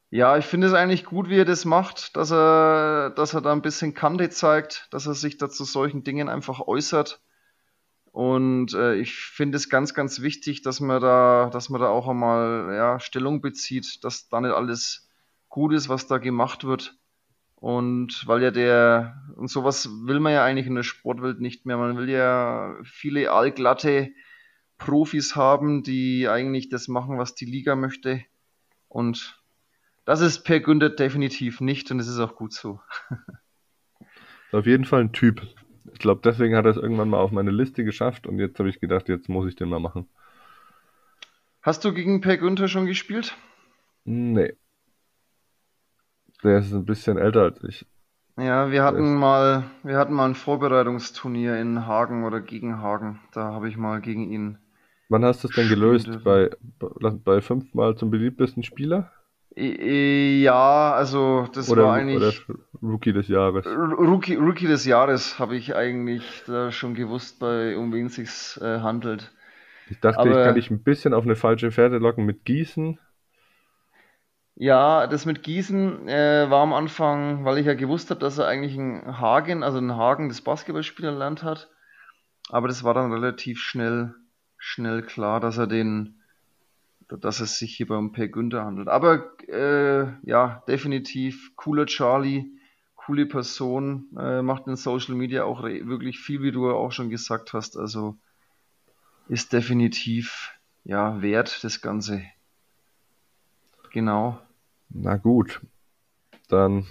ja, 0.08 0.38
ich 0.38 0.46
finde 0.46 0.68
es 0.68 0.72
eigentlich 0.72 1.04
gut, 1.04 1.28
wie 1.28 1.38
er 1.38 1.44
das 1.44 1.66
macht, 1.66 2.16
dass 2.16 2.32
er, 2.32 3.10
dass 3.10 3.34
er 3.34 3.42
da 3.42 3.52
ein 3.52 3.62
bisschen 3.62 3.92
Kante 3.92 4.30
zeigt, 4.30 4.88
dass 4.90 5.06
er 5.06 5.14
sich 5.14 5.36
da 5.36 5.50
zu 5.50 5.64
solchen 5.64 6.02
Dingen 6.02 6.30
einfach 6.30 6.60
äußert 6.60 7.20
und 8.12 8.74
äh, 8.74 8.96
ich 8.96 9.14
finde 9.16 9.56
es 9.56 9.70
ganz, 9.70 9.94
ganz 9.94 10.20
wichtig, 10.20 10.60
dass 10.60 10.80
man 10.80 11.00
da, 11.00 11.48
dass 11.50 11.70
man 11.70 11.80
da 11.80 11.88
auch 11.88 12.08
einmal 12.08 12.72
ja, 12.74 13.00
Stellung 13.00 13.40
bezieht, 13.40 14.04
dass 14.04 14.28
da 14.28 14.40
nicht 14.42 14.52
alles 14.52 15.08
gut 15.48 15.72
ist, 15.72 15.88
was 15.88 16.06
da 16.06 16.18
gemacht 16.18 16.64
wird. 16.64 16.94
Und 17.54 18.26
weil 18.26 18.42
ja 18.42 18.50
der, 18.50 19.22
und 19.36 19.48
sowas 19.48 19.88
will 20.04 20.20
man 20.20 20.32
ja 20.32 20.44
eigentlich 20.44 20.66
in 20.66 20.74
der 20.74 20.82
Sportwelt 20.82 21.40
nicht 21.40 21.64
mehr. 21.64 21.78
Man 21.78 21.96
will 21.96 22.10
ja 22.10 22.76
viele 22.84 23.30
allglatte 23.30 24.10
Profis 24.76 25.34
haben, 25.34 25.82
die 25.82 26.28
eigentlich 26.28 26.68
das 26.68 26.88
machen, 26.88 27.16
was 27.16 27.34
die 27.34 27.46
Liga 27.46 27.76
möchte. 27.76 28.22
Und 28.88 29.40
das 30.04 30.20
ist 30.20 30.42
Per 30.42 30.60
Günther 30.60 30.90
definitiv 30.90 31.60
nicht 31.62 31.90
und 31.90 31.98
es 31.98 32.08
ist 32.08 32.18
auch 32.18 32.34
gut 32.34 32.52
so. 32.52 32.80
Auf 34.52 34.66
jeden 34.66 34.84
Fall 34.84 35.00
ein 35.00 35.12
Typ, 35.12 35.40
ich 35.92 35.98
glaube, 35.98 36.20
deswegen 36.24 36.56
hat 36.56 36.64
er 36.64 36.72
es 36.72 36.76
irgendwann 36.76 37.10
mal 37.10 37.20
auf 37.20 37.30
meine 37.30 37.50
Liste 37.50 37.84
geschafft 37.84 38.26
und 38.26 38.38
jetzt 38.38 38.58
habe 38.58 38.68
ich 38.68 38.80
gedacht, 38.80 39.08
jetzt 39.08 39.28
muss 39.28 39.46
ich 39.46 39.56
den 39.56 39.68
mal 39.68 39.80
machen. 39.80 40.08
Hast 41.60 41.84
du 41.84 41.92
gegen 41.92 42.20
Per 42.20 42.38
Günther 42.38 42.68
schon 42.68 42.86
gespielt? 42.86 43.36
Nee. 44.04 44.54
Der 46.42 46.58
ist 46.58 46.72
ein 46.72 46.84
bisschen 46.84 47.18
älter 47.18 47.42
als 47.42 47.62
ich. 47.62 47.86
Ja, 48.36 48.70
wir 48.70 48.82
hatten 48.82 49.14
mal, 49.14 49.64
wir 49.82 49.96
hatten 49.98 50.14
mal 50.14 50.24
ein 50.24 50.34
Vorbereitungsturnier 50.34 51.58
in 51.58 51.86
Hagen 51.86 52.24
oder 52.24 52.40
gegen 52.40 52.80
Hagen. 52.80 53.20
Da 53.32 53.52
habe 53.52 53.68
ich 53.68 53.76
mal 53.76 54.00
gegen 54.00 54.30
ihn. 54.30 54.58
Wann 55.08 55.24
hast 55.24 55.44
du 55.44 55.48
es 55.48 55.54
denn 55.54 55.68
gelöst? 55.68 56.08
Bei, 56.24 56.50
bei 57.24 57.40
fünfmal 57.42 57.96
zum 57.96 58.10
beliebtesten 58.10 58.62
Spieler? 58.62 59.12
Ja, 59.54 60.92
also 60.94 61.46
das 61.52 61.68
oder, 61.68 61.84
war 61.84 61.94
eigentlich. 61.94 62.46
Rookie 62.82 63.12
des 63.12 63.28
Jahres. 63.28 63.66
Rookie, 63.66 64.36
Rookie 64.36 64.66
des 64.66 64.84
Jahres 64.86 65.38
habe 65.38 65.56
ich 65.56 65.76
eigentlich 65.76 66.42
da 66.46 66.72
schon 66.72 66.94
gewusst, 66.94 67.38
bei 67.38 67.76
um 67.76 67.92
wen 67.92 68.06
es 68.06 68.14
sich 68.14 68.62
äh, 68.62 68.80
handelt. 68.80 69.30
Ich 69.90 70.00
dachte, 70.00 70.20
Aber, 70.20 70.30
ich 70.30 70.46
kann 70.46 70.54
dich 70.54 70.70
ein 70.70 70.82
bisschen 70.82 71.12
auf 71.12 71.24
eine 71.24 71.36
falsche 71.36 71.70
Pferde 71.70 71.98
locken 71.98 72.24
mit 72.24 72.44
Gießen. 72.44 72.98
Ja, 74.54 75.06
das 75.06 75.26
mit 75.26 75.42
Gießen 75.42 76.08
äh, 76.08 76.48
war 76.48 76.62
am 76.62 76.72
Anfang, 76.72 77.44
weil 77.44 77.58
ich 77.58 77.66
ja 77.66 77.74
gewusst 77.74 78.10
habe, 78.10 78.20
dass 78.20 78.38
er 78.38 78.46
eigentlich 78.46 78.76
in 78.76 79.18
Hagen, 79.18 79.62
also 79.62 79.78
in 79.78 79.96
Hagen 79.96 80.28
das 80.28 80.40
Basketballspiel 80.40 81.06
erlernt 81.06 81.42
hat. 81.42 81.68
Aber 82.48 82.68
das 82.68 82.84
war 82.84 82.94
dann 82.94 83.12
relativ 83.12 83.60
schnell, 83.60 84.14
schnell 84.56 85.02
klar, 85.02 85.40
dass 85.40 85.58
er 85.58 85.66
den 85.66 86.21
dass 87.20 87.40
es 87.40 87.58
sich 87.58 87.76
hier 87.76 87.90
um 87.90 88.12
Per 88.12 88.28
Günther 88.28 88.64
handelt. 88.64 88.88
Aber 88.88 89.32
äh, 89.48 90.12
ja, 90.28 90.62
definitiv 90.68 91.54
cooler 91.56 91.86
Charlie, 91.86 92.52
coole 92.94 93.26
Person, 93.26 94.06
äh, 94.18 94.42
macht 94.42 94.66
in 94.66 94.76
Social 94.76 95.14
Media 95.14 95.44
auch 95.44 95.62
wirklich 95.62 96.18
viel, 96.18 96.42
wie 96.42 96.52
du 96.52 96.70
auch 96.70 96.92
schon 96.92 97.10
gesagt 97.10 97.52
hast. 97.52 97.76
Also 97.76 98.16
ist 99.28 99.52
definitiv 99.52 100.52
ja 100.84 101.20
wert 101.22 101.62
das 101.64 101.80
Ganze. 101.80 102.22
Genau. 103.92 104.40
Na 104.88 105.16
gut, 105.16 105.60
dann 106.48 106.86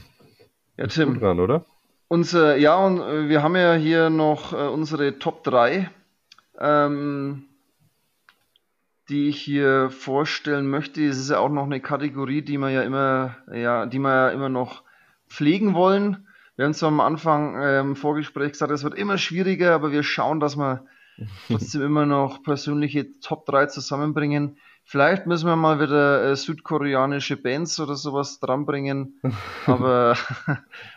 ja, 0.78 0.88
Tim. 0.88 1.20
dran, 1.20 1.40
oder? 1.40 1.66
Unser, 2.08 2.58
ja, 2.58 2.76
und 2.76 3.00
äh, 3.00 3.30
wir 3.30 3.42
haben 3.42 3.56
ja 3.56 3.74
hier 3.74 4.10
noch 4.10 4.54
äh, 4.54 4.68
unsere 4.68 5.18
Top 5.20 5.44
3. 5.44 5.90
Ähm, 6.60 7.46
die 9.12 9.28
ich 9.28 9.41
hier 9.41 9.89
vorstellen 9.89 10.67
möchte. 10.67 11.06
Es 11.06 11.17
ist 11.17 11.30
ja 11.30 11.39
auch 11.39 11.50
noch 11.50 11.65
eine 11.65 11.82
Kategorie, 11.82 12.41
die 12.41 12.58
wir 12.58 12.69
ja 12.69 12.82
immer, 12.82 13.36
ja, 13.54 13.86
die 13.86 14.00
wir 14.00 14.10
ja 14.10 14.30
immer 14.30 14.50
noch 14.50 14.84
pflegen 15.28 15.74
wollen. 15.74 16.28
Wir 16.56 16.65
haben 16.65 16.74
zwar 16.74 16.89
am 16.89 17.02
Anfang 17.02 17.56
äh, 17.62 17.80
im 17.80 17.95
Vorgespräch 17.95 18.54
gesagt, 18.54 18.71
es 18.71 18.84
wird 18.84 18.95
immer 18.95 19.17
schwieriger, 19.17 19.76
aber 19.76 19.91
wir 19.91 20.04
schauen, 20.04 20.39
dass 20.39 20.56
wir 20.58 20.86
trotzdem 21.47 21.82
immer 21.82 22.06
noch 22.06 22.41
persönliche 22.41 23.19
Top 23.19 23.45
3 23.45 23.65
zusammenbringen. 23.67 24.58
Vielleicht 24.84 25.28
müssen 25.28 25.47
wir 25.47 25.56
mal 25.56 25.80
wieder 25.80 26.24
äh, 26.24 26.36
südkoreanische 26.36 27.38
Bands 27.38 27.80
oder 27.80 27.95
sowas 27.95 28.39
dranbringen. 28.39 29.19
Aber, 29.67 30.17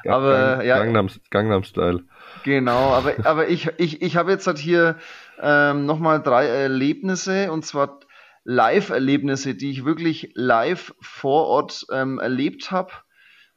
aber 0.07 0.57
Gang, 0.57 0.67
ja. 0.67 0.79
Gangnam, 0.79 1.09
Gangnam 1.31 1.65
Style. 1.65 2.05
Genau, 2.45 2.93
aber, 2.93 3.15
aber 3.25 3.49
ich, 3.49 3.71
ich, 3.79 4.03
ich 4.03 4.17
habe 4.17 4.31
jetzt 4.31 4.47
halt 4.47 4.59
hier 4.59 4.97
ähm, 5.41 5.87
nochmal 5.87 6.21
drei 6.23 6.47
Erlebnisse 6.47 7.51
und 7.53 7.65
zwar 7.65 8.01
Live-Erlebnisse, 8.45 9.55
die 9.55 9.71
ich 9.71 9.85
wirklich 9.85 10.31
live 10.35 10.95
vor 11.01 11.47
Ort 11.47 11.87
ähm, 11.91 12.19
erlebt 12.19 12.71
habe. 12.71 12.93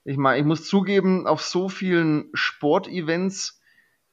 Ich 0.06 0.18
meine, 0.18 0.40
ich 0.40 0.46
muss 0.46 0.66
zugeben, 0.66 1.28
auf 1.28 1.42
so 1.42 1.68
vielen 1.68 2.30
Sportevents 2.34 3.62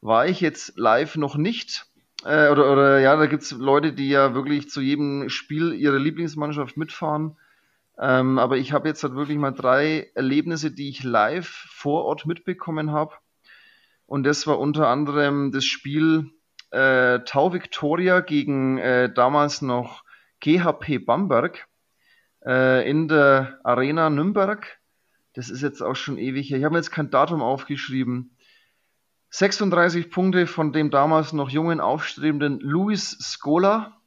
war 0.00 0.26
ich 0.26 0.40
jetzt 0.40 0.76
live 0.76 1.16
noch 1.16 1.36
nicht. 1.36 1.86
Äh, 2.24 2.48
oder, 2.48 2.72
oder 2.72 2.98
ja, 2.98 3.16
da 3.16 3.26
gibt 3.26 3.42
es 3.42 3.52
Leute, 3.52 3.92
die 3.92 4.08
ja 4.08 4.34
wirklich 4.34 4.68
zu 4.68 4.80
jedem 4.80 5.28
Spiel 5.28 5.72
ihre 5.72 5.98
Lieblingsmannschaft 5.98 6.76
mitfahren. 6.76 7.36
Ähm, 7.98 8.38
aber 8.38 8.56
ich 8.56 8.72
habe 8.72 8.88
jetzt 8.88 9.04
halt 9.04 9.14
wirklich 9.14 9.38
mal 9.38 9.52
drei 9.52 10.10
Erlebnisse, 10.14 10.72
die 10.72 10.88
ich 10.88 11.04
live 11.04 11.48
vor 11.48 12.04
Ort 12.04 12.26
mitbekommen 12.26 12.90
habe. 12.90 13.14
Und 14.06 14.24
das 14.24 14.46
war 14.46 14.58
unter 14.58 14.88
anderem 14.88 15.52
das 15.52 15.64
Spiel 15.64 16.30
äh, 16.70 17.20
Tau 17.20 17.52
Victoria 17.52 18.20
gegen 18.20 18.78
äh, 18.78 19.12
damals 19.12 19.62
noch 19.62 20.03
GHP 20.44 20.98
Bamberg 20.98 21.66
äh, 22.44 22.88
in 22.88 23.08
der 23.08 23.58
Arena 23.64 24.10
Nürnberg. 24.10 24.78
Das 25.32 25.48
ist 25.48 25.62
jetzt 25.62 25.80
auch 25.80 25.96
schon 25.96 26.18
ewig 26.18 26.50
her. 26.50 26.58
Ich 26.58 26.64
habe 26.64 26.74
mir 26.74 26.78
jetzt 26.78 26.92
kein 26.92 27.10
Datum 27.10 27.40
aufgeschrieben. 27.40 28.36
36 29.30 30.10
Punkte 30.10 30.46
von 30.46 30.72
dem 30.72 30.90
damals 30.90 31.32
noch 31.32 31.48
jungen, 31.48 31.80
aufstrebenden 31.80 32.60
Luis 32.60 33.16
Scola. 33.20 34.00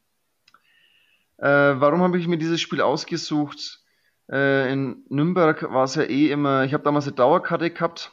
Äh, 1.38 1.48
warum 1.48 2.02
habe 2.02 2.18
ich 2.18 2.28
mir 2.28 2.38
dieses 2.38 2.60
Spiel 2.60 2.82
ausgesucht? 2.82 3.80
Äh, 4.30 4.72
in 4.72 5.04
Nürnberg 5.08 5.64
war 5.72 5.84
es 5.84 5.96
ja 5.96 6.04
eh 6.04 6.30
immer, 6.30 6.64
ich 6.64 6.72
habe 6.72 6.84
damals 6.84 7.06
eine 7.06 7.16
Dauerkarte 7.16 7.70
gehabt, 7.70 8.12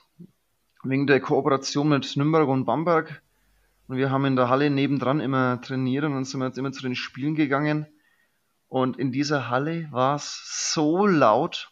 wegen 0.83 1.05
der 1.05 1.19
Kooperation 1.19 1.89
mit 1.89 2.17
Nürnberg 2.17 2.47
und 2.47 2.65
Bamberg. 2.65 3.21
Und 3.87 3.97
wir 3.97 4.09
haben 4.09 4.25
in 4.25 4.35
der 4.35 4.49
Halle 4.49 4.71
nebendran 4.71 5.19
immer 5.19 5.61
trainiert 5.61 6.05
und 6.05 6.25
sind 6.25 6.41
jetzt 6.41 6.57
immer 6.57 6.71
zu 6.71 6.81
den 6.81 6.95
Spielen 6.95 7.35
gegangen. 7.35 7.85
Und 8.67 8.97
in 8.97 9.11
dieser 9.11 9.49
Halle 9.49 9.87
war 9.91 10.15
es 10.15 10.71
so 10.73 11.05
laut, 11.05 11.71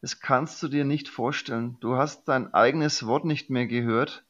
das 0.00 0.20
kannst 0.20 0.62
du 0.62 0.68
dir 0.68 0.84
nicht 0.84 1.08
vorstellen. 1.08 1.76
Du 1.80 1.96
hast 1.96 2.28
dein 2.28 2.54
eigenes 2.54 3.06
Wort 3.06 3.24
nicht 3.24 3.50
mehr 3.50 3.66
gehört. 3.66 4.24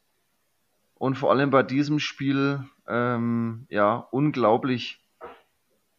Und 0.95 1.17
vor 1.17 1.31
allem 1.31 1.51
bei 1.51 1.63
diesem 1.63 1.99
Spiel, 1.99 2.65
ähm, 2.87 3.67
ja, 3.69 3.97
unglaublich. 3.97 5.05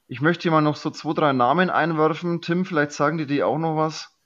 Ich 0.08 0.22
möchte 0.22 0.44
hier 0.44 0.52
mal 0.52 0.62
noch 0.62 0.76
so 0.76 0.90
zwei, 0.90 1.14
drei 1.14 1.34
Namen 1.34 1.70
einwerfen. 1.70 2.42
Tim, 2.42 2.66
vielleicht 2.66 2.92
sagen 2.92 3.18
die 3.18 3.28
dir 3.28 3.48
auch 3.48 3.60
noch 3.60 3.76
was. 3.78 4.18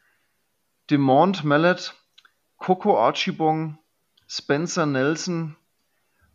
Demont 0.89 1.43
Mallet, 1.43 1.93
Coco 2.57 2.97
Archibong, 2.97 3.77
Spencer 4.27 4.85
Nelson, 4.85 5.57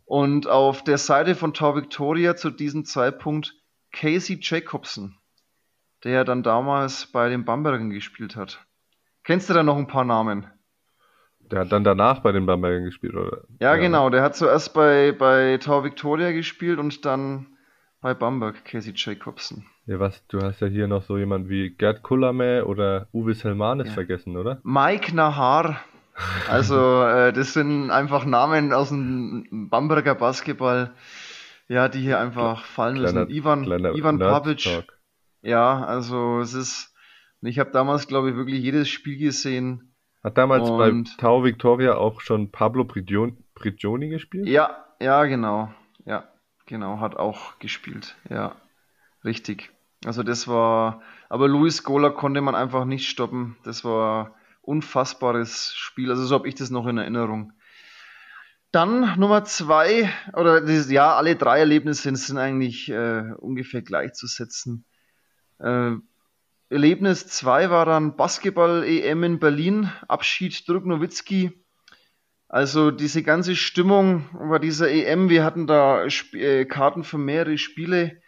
und 0.09 0.47
auf 0.47 0.83
der 0.83 0.97
Seite 0.97 1.35
von 1.35 1.53
Tor 1.53 1.75
Victoria 1.75 2.35
zu 2.35 2.49
diesem 2.49 2.83
Zeitpunkt 2.83 3.55
Casey 3.91 4.39
Jacobson, 4.41 5.15
der 6.03 6.11
ja 6.11 6.23
dann 6.23 6.43
damals 6.43 7.07
bei 7.07 7.29
den 7.29 7.45
Bambergern 7.45 7.89
gespielt 7.89 8.35
hat. 8.35 8.65
Kennst 9.23 9.49
du 9.49 9.53
da 9.53 9.63
noch 9.63 9.77
ein 9.77 9.87
paar 9.87 10.05
Namen? 10.05 10.47
Der 11.51 11.61
hat 11.61 11.71
dann 11.71 11.83
danach 11.83 12.19
bei 12.19 12.31
den 12.31 12.45
Bambergern 12.45 12.85
gespielt, 12.85 13.15
oder? 13.15 13.43
Ja, 13.59 13.73
ja, 13.73 13.77
genau. 13.77 14.09
Der 14.09 14.21
hat 14.21 14.35
zuerst 14.35 14.73
bei, 14.73 15.11
bei 15.11 15.57
Tor 15.57 15.83
Victoria 15.83 16.31
gespielt 16.31 16.79
und 16.79 17.05
dann 17.05 17.47
bei 18.01 18.13
Bamberg, 18.13 18.63
Casey 18.65 18.93
Jacobson. 18.95 19.65
Ja, 19.85 19.99
was? 19.99 20.25
Du 20.27 20.39
hast 20.41 20.61
ja 20.61 20.67
hier 20.67 20.87
noch 20.87 21.03
so 21.03 21.17
jemand 21.17 21.49
wie 21.49 21.71
Gerd 21.71 22.03
Kullerme 22.03 22.65
oder 22.65 23.07
Uwe 23.13 23.33
Selmanis 23.33 23.87
ja. 23.87 23.93
vergessen, 23.93 24.37
oder? 24.37 24.59
Mike 24.63 25.15
Nahar 25.15 25.83
also, 26.49 27.03
äh, 27.03 27.33
das 27.33 27.53
sind 27.53 27.91
einfach 27.91 28.25
Namen 28.25 28.73
aus 28.73 28.89
dem 28.89 29.69
Bamberger 29.69 30.15
Basketball, 30.15 30.91
ja, 31.67 31.87
die 31.87 31.99
hier 31.99 32.19
einfach 32.19 32.65
fallen 32.65 32.97
kleiner, 32.97 33.25
müssen. 33.25 33.35
Ivan, 33.35 33.63
Ivan 33.95 34.19
Pavic. 34.19 34.83
Ja, 35.41 35.83
also 35.83 36.39
es 36.39 36.53
ist, 36.53 36.93
ich 37.41 37.59
habe 37.59 37.71
damals, 37.71 38.07
glaube 38.07 38.29
ich, 38.29 38.35
wirklich 38.35 38.61
jedes 38.61 38.89
Spiel 38.89 39.17
gesehen. 39.17 39.95
Hat 40.23 40.37
damals 40.37 40.69
bei 40.69 41.03
Tau 41.17 41.43
Victoria 41.43 41.95
auch 41.95 42.19
schon 42.19 42.51
Pablo 42.51 42.83
Prigioni 42.83 44.09
gespielt? 44.09 44.47
Ja, 44.47 44.85
ja, 44.99 45.23
genau. 45.25 45.73
Ja, 46.05 46.27
genau, 46.65 46.99
hat 46.99 47.15
auch 47.15 47.57
gespielt. 47.59 48.15
Ja, 48.29 48.55
richtig. 49.23 49.71
Also 50.05 50.23
das 50.23 50.47
war, 50.47 51.01
aber 51.29 51.47
Luis 51.47 51.83
Gola 51.83 52.09
konnte 52.09 52.41
man 52.41 52.55
einfach 52.55 52.85
nicht 52.85 53.07
stoppen. 53.07 53.57
Das 53.63 53.85
war 53.85 54.35
unfassbares 54.61 55.73
Spiel. 55.75 56.09
Also 56.09 56.25
so 56.25 56.35
habe 56.35 56.47
ich 56.47 56.55
das 56.55 56.69
noch 56.69 56.87
in 56.87 56.97
Erinnerung. 56.97 57.53
Dann 58.71 59.17
Nummer 59.19 59.45
zwei, 59.45 60.11
oder 60.33 60.63
ja, 60.63 61.15
alle 61.15 61.35
drei 61.35 61.59
Erlebnisse 61.59 62.15
sind 62.15 62.37
eigentlich 62.37 62.89
äh, 62.89 63.31
ungefähr 63.37 63.81
gleichzusetzen. 63.81 64.85
Äh, 65.59 65.95
Erlebnis 66.69 67.27
zwei 67.27 67.69
war 67.69 67.85
dann 67.85 68.15
Basketball-EM 68.15 69.23
in 69.23 69.39
Berlin, 69.39 69.91
Abschied 70.07 70.67
Dirk 70.67 70.85
Nowitzki. 70.85 71.51
Also 72.47 72.91
diese 72.91 73.23
ganze 73.23 73.55
Stimmung 73.55 74.27
bei 74.49 74.59
dieser 74.59 74.89
EM, 74.89 75.29
wir 75.29 75.43
hatten 75.43 75.67
da 75.67 76.05
Sp 76.09 76.33
äh, 76.37 76.65
Karten 76.65 77.03
für 77.03 77.17
mehrere 77.17 77.57
Spiele. 77.57 78.21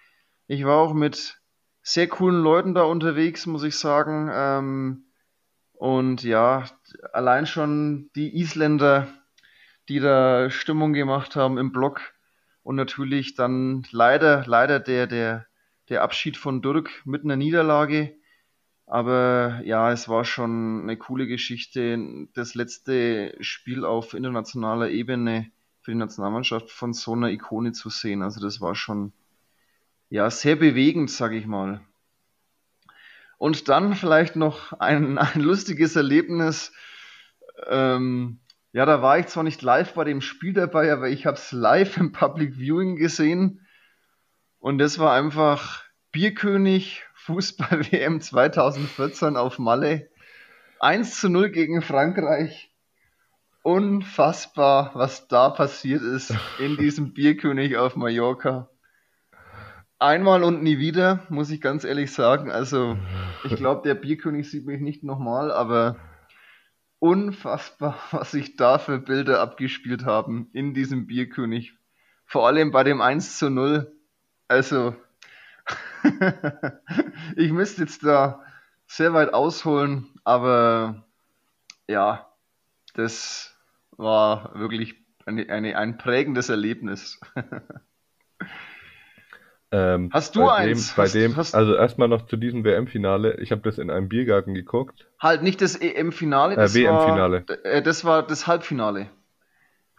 Ich 0.47 0.63
war 0.65 0.77
auch 0.77 0.93
mit 0.93 1.41
sehr 1.81 2.07
coolen 2.07 2.41
Leuten 2.41 2.73
da 2.75 2.83
unterwegs, 2.83 3.45
muss 3.45 3.63
ich 3.63 3.77
sagen. 3.77 4.29
Ähm, 4.31 5.05
und 5.73 6.23
ja, 6.23 6.65
allein 7.13 7.47
schon 7.47 8.11
die 8.15 8.39
Isländer, 8.39 9.07
die 9.89 9.99
da 9.99 10.51
Stimmung 10.51 10.93
gemacht 10.93 11.35
haben 11.35 11.57
im 11.57 11.71
Block 11.71 12.01
und 12.61 12.75
natürlich 12.75 13.33
dann 13.33 13.83
leider, 13.91 14.43
leider 14.45 14.79
der, 14.79 15.07
der, 15.07 15.47
der 15.91 16.01
Abschied 16.01 16.37
von 16.37 16.61
Dirk 16.61 16.89
mit 17.05 17.23
einer 17.23 17.35
Niederlage. 17.35 18.15
Aber 18.87 19.61
ja, 19.63 19.91
es 19.91 20.09
war 20.09 20.25
schon 20.25 20.81
eine 20.83 20.97
coole 20.97 21.27
Geschichte, 21.27 22.27
das 22.33 22.55
letzte 22.55 23.35
Spiel 23.41 23.85
auf 23.85 24.13
internationaler 24.13 24.89
Ebene 24.89 25.51
für 25.81 25.91
die 25.91 25.97
Nationalmannschaft 25.97 26.71
von 26.71 26.93
so 26.93 27.13
einer 27.13 27.29
Ikone 27.29 27.73
zu 27.73 27.89
sehen. 27.89 28.21
Also 28.21 28.41
das 28.41 28.61
war 28.61 28.73
schon 28.73 29.13
ja 30.09 30.29
sehr 30.29 30.55
bewegend, 30.55 31.11
sage 31.11 31.37
ich 31.37 31.45
mal. 31.45 31.81
Und 33.37 33.69
dann 33.69 33.95
vielleicht 33.95 34.35
noch 34.35 34.73
ein, 34.73 35.17
ein 35.17 35.41
lustiges 35.41 35.95
Erlebnis. 35.95 36.71
Ähm, 37.67 38.39
ja, 38.71 38.85
da 38.85 39.01
war 39.01 39.19
ich 39.19 39.27
zwar 39.27 39.43
nicht 39.43 39.61
live 39.61 39.93
bei 39.93 40.05
dem 40.05 40.21
Spiel 40.21 40.53
dabei, 40.53 40.93
aber 40.93 41.09
ich 41.09 41.25
habe 41.25 41.37
es 41.37 41.51
live 41.51 41.97
im 41.97 42.13
Public 42.13 42.55
Viewing 42.55 42.95
gesehen. 42.95 43.65
Und 44.61 44.77
das 44.77 44.97
war 44.97 45.13
einfach 45.13 45.83
Bierkönig 46.13 47.03
Fußball 47.15 47.85
WM 47.91 48.21
2014 48.21 49.35
auf 49.35 49.59
Malle. 49.59 50.09
1 50.79 51.19
zu 51.19 51.27
0 51.27 51.49
gegen 51.49 51.81
Frankreich. 51.81 52.73
Unfassbar, 53.63 54.91
was 54.93 55.27
da 55.27 55.49
passiert 55.49 56.01
ist 56.01 56.33
in 56.57 56.77
diesem 56.77 57.13
Bierkönig 57.13 57.75
auf 57.75 57.97
Mallorca 57.97 58.71
einmal 60.01 60.43
und 60.43 60.63
nie 60.63 60.79
wieder, 60.79 61.25
muss 61.29 61.51
ich 61.51 61.61
ganz 61.61 61.83
ehrlich 61.83 62.11
sagen. 62.11 62.51
Also, 62.51 62.97
ich 63.43 63.55
glaube, 63.55 63.87
der 63.87 63.95
Bierkönig 63.95 64.49
sieht 64.49 64.65
mich 64.65 64.81
nicht 64.81 65.03
nochmal, 65.03 65.51
aber 65.51 65.97
unfassbar, 66.99 67.97
was 68.11 68.31
sich 68.31 68.55
da 68.57 68.79
für 68.79 68.99
Bilder 68.99 69.39
abgespielt 69.39 70.05
haben 70.05 70.49
in 70.53 70.73
diesem 70.73 71.05
Bierkönig. 71.07 71.73
Vor 72.25 72.47
allem 72.47 72.71
bei 72.71 72.83
dem 72.83 72.99
1 72.99 73.37
zu 73.37 73.49
0. 73.49 73.95
Also, 74.51 74.93
ich 77.37 77.53
müsste 77.53 77.83
jetzt 77.83 78.03
da 78.03 78.43
sehr 78.85 79.13
weit 79.13 79.33
ausholen, 79.33 80.09
aber 80.25 81.05
ja, 81.87 82.27
das 82.93 83.55
war 83.91 84.51
wirklich 84.59 84.95
eine, 85.25 85.47
eine, 85.49 85.77
ein 85.77 85.97
prägendes 85.97 86.49
Erlebnis. 86.49 87.19
Ähm, 89.73 90.09
Hast 90.11 90.35
du 90.35 90.41
bei 90.41 90.53
eins? 90.55 90.89
Dem, 90.89 90.95
bei 90.97 91.03
Hast- 91.03 91.15
dem, 91.15 91.35
hast- 91.37 91.55
also 91.55 91.75
erstmal 91.75 92.09
noch 92.09 92.25
zu 92.25 92.35
diesem 92.35 92.65
WM-Finale. 92.65 93.39
Ich 93.39 93.53
habe 93.53 93.61
das 93.61 93.77
in 93.77 93.89
einem 93.89 94.09
Biergarten 94.09 94.53
geguckt. 94.53 95.07
Halt 95.17 95.43
nicht 95.43 95.61
das 95.61 95.77
EM-Finale, 95.77 96.55
Äh, 96.55 96.73
WM-Finale. 96.73 97.45
äh, 97.63 97.81
das 97.81 98.03
war 98.03 98.21
das 98.27 98.47
Halbfinale. 98.47 99.07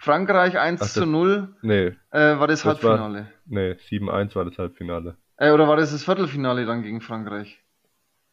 Frankreich 0.03 0.59
1 0.59 0.81
Ach, 0.81 0.85
das- 0.87 0.95
zu 0.95 1.07
0 1.07 1.55
Nee, 1.63 1.95
äh, 2.11 2.39
war 2.39 2.49
das, 2.49 2.63
Das 2.63 2.83
war- 2.83 2.99
Halbfinale. 2.99 3.29
nee, 3.47 3.75
7-1 3.89 4.35
war 4.35 4.45
das 4.45 4.59
Halbfinale. 4.59 5.17
Äh, 5.37 5.53
oder 5.53 5.69
war 5.69 5.77
das 5.77 5.93
das 5.93 6.03
Viertelfinale 6.05 6.67
dann 6.67 6.83
gegen 6.83 7.01
Frankreich? 7.01 7.61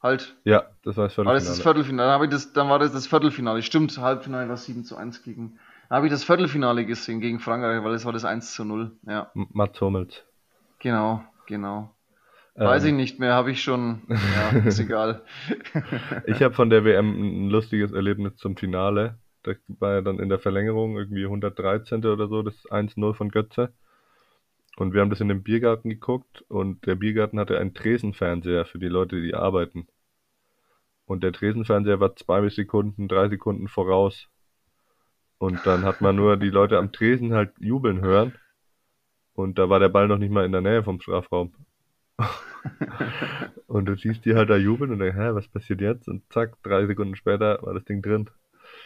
Halt, 0.02 0.36
Ja, 0.46 0.64
das 0.84 0.98
war 0.98 1.08
das 1.10 1.18
war 1.20 1.26
das 1.26 1.46
das 1.46 1.62
Viertelfinale. 1.62 1.64
Viertelfinale? 1.64 2.12
Dann, 2.12 2.24
ich 2.24 2.30
das, 2.32 2.54
dann 2.54 2.70
war 2.70 2.80
das 2.80 2.92
das 2.94 3.06
Viertelfinale. 3.06 3.62
Stimmt, 3.62 3.96
Halbfinale 4.00 4.50
war 4.50 4.58
7 4.58 4.84
zu 4.84 4.98
1 4.98 5.22
gegen. 5.22 5.60
Dann 5.90 5.98
habe 5.98 6.08
ich 6.08 6.12
das 6.12 6.24
Viertelfinale 6.24 6.86
gesehen 6.88 7.20
gegen 7.22 7.40
Frankreich, 7.40 7.84
weil 7.84 7.92
das 7.94 8.04
war 8.06 8.14
das 8.14 8.26
1 8.26 8.54
zu 8.54 8.66
0. 8.66 8.98
Ja, 9.06 9.30
Mats 9.36 9.80
Hummels. 9.80 10.24
genau, 10.80 11.24
genau. 11.46 11.94
Weiß 12.56 12.84
ich 12.84 12.90
Ähm, 12.92 12.96
nicht 12.98 13.20
mehr, 13.20 13.34
habe 13.36 13.52
ich 13.52 13.62
schon. 13.62 14.02
Ja, 14.10 14.60
ist 14.66 14.80
egal. 14.80 15.22
Ich 16.26 16.42
habe 16.42 16.54
von 16.56 16.70
der 16.72 16.84
WM 16.84 17.46
ein 17.46 17.50
lustiges 17.50 17.92
Erlebnis 17.92 18.36
zum 18.38 18.58
Finale. 18.58 19.20
Das 19.44 19.58
war 19.68 19.96
ja 19.96 20.02
dann 20.02 20.20
in 20.20 20.30
der 20.30 20.40
Verlängerung 20.40 20.98
irgendwie 20.98 21.24
113. 21.26 22.06
oder 22.06 22.28
so, 22.28 22.42
das 22.42 22.66
1-0 22.66 23.14
von 23.14 23.30
Götze. 23.30 23.74
Und 24.78 24.94
wir 24.94 25.02
haben 25.02 25.10
das 25.10 25.22
in 25.22 25.28
dem 25.28 25.44
Biergarten 25.44 25.90
geguckt 25.90 26.44
und 26.48 26.86
der 26.86 26.96
Biergarten 26.96 27.40
hatte 27.40 27.60
einen 27.60 27.74
Tresenfernseher 27.74 28.66
für 28.66 28.80
die 28.80 28.88
Leute, 28.88 29.22
die 29.22 29.34
arbeiten. 29.34 29.88
Und 31.06 31.24
der 31.24 31.34
Tresenfernseher 31.34 32.00
war 32.00 32.16
zwei 32.16 32.48
Sekunden, 32.50 33.08
drei 33.08 33.30
Sekunden 33.30 33.68
voraus. 33.68 34.28
Und 35.38 35.66
dann 35.66 35.84
hat 35.84 36.02
man 36.02 36.16
nur 36.16 36.38
die 36.38 36.50
Leute 36.50 36.78
am 36.78 36.92
Tresen 36.92 37.34
halt 37.34 37.52
jubeln 37.60 38.02
hören. 38.02 38.34
Und 39.34 39.58
da 39.58 39.70
war 39.70 39.80
der 39.80 39.90
Ball 39.90 40.08
noch 40.08 40.18
nicht 40.18 40.32
mal 40.32 40.46
in 40.46 40.52
der 40.52 40.62
Nähe 40.62 40.84
vom 40.84 41.02
Strafraum. 41.02 41.54
Und 43.68 43.86
du 43.86 43.96
siehst 43.96 44.26
die 44.26 44.36
halt 44.36 44.50
da 44.50 44.58
jubeln 44.58 44.92
und 44.92 45.00
denkst, 45.00 45.18
hä, 45.18 45.30
was 45.34 45.48
passiert 45.48 45.80
jetzt? 45.80 46.08
Und 46.08 46.24
zack, 46.32 46.62
drei 46.64 46.86
Sekunden 46.88 47.16
später 47.16 47.60
war 47.62 47.74
das 47.74 47.86
Ding 47.86 48.02
drin. 48.02 48.30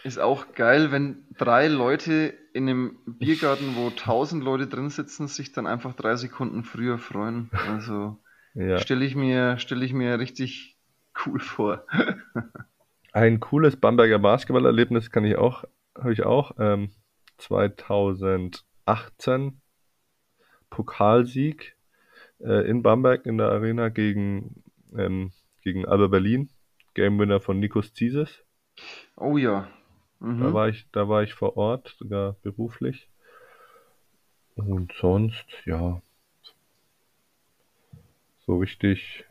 Ist 0.04 0.20
auch 0.20 0.54
geil, 0.54 0.92
wenn 0.92 1.26
drei 1.38 1.68
Leute 1.68 2.34
in 2.54 2.68
einem 2.68 2.98
Biergarten, 3.06 3.76
wo 3.76 3.90
tausend 3.90 4.44
Leute 4.44 4.68
drin 4.68 4.90
sitzen, 4.90 5.28
sich 5.28 5.54
dann 5.54 5.66
einfach 5.66 5.96
drei 5.96 6.16
Sekunden 6.16 6.64
früher 6.64 6.98
freuen. 6.98 7.50
Also 7.70 8.20
Ja. 8.54 8.78
stelle 8.78 9.06
ich 9.06 9.16
mir, 9.16 9.58
stelle 9.60 9.86
ich 9.86 9.94
mir 9.94 10.20
richtig 10.20 10.78
cool 11.26 11.40
vor. 11.40 11.86
Ein 13.14 13.40
cooles 13.40 13.78
Bamberger 13.78 14.20
Basketballerlebnis 14.20 15.12
kann 15.12 15.24
ich 15.24 15.36
auch, 15.36 15.64
habe 15.98 16.14
ich 16.14 16.24
auch. 16.24 16.54
Ähm, 16.60 16.90
2018 17.38 19.62
Pokalsieg 20.70 21.76
äh, 22.40 22.68
in 22.68 22.82
Bamberg 22.82 23.26
in 23.26 23.38
der 23.38 23.50
Arena 23.50 23.90
gegen, 23.90 24.64
ähm, 24.98 25.32
gegen 25.62 25.86
Alba 25.86 26.08
Berlin. 26.08 26.50
Game 26.94 27.20
Winner 27.20 27.40
von 27.40 27.60
Nikos 27.60 27.94
Zieses. 27.94 28.44
Oh 29.16 29.38
ja. 29.38 29.68
Da 30.38 30.52
Mhm. 30.52 30.54
war 30.54 30.70
ich, 30.70 30.88
da 30.92 31.10
war 31.10 31.24
ich 31.24 31.34
vor 31.34 31.58
Ort, 31.58 31.96
sogar 31.98 32.34
beruflich. 32.44 33.10
Und 34.56 34.92
sonst, 35.00 35.46
ja, 35.66 36.02
so 38.46 38.58
richtig. 38.58 39.26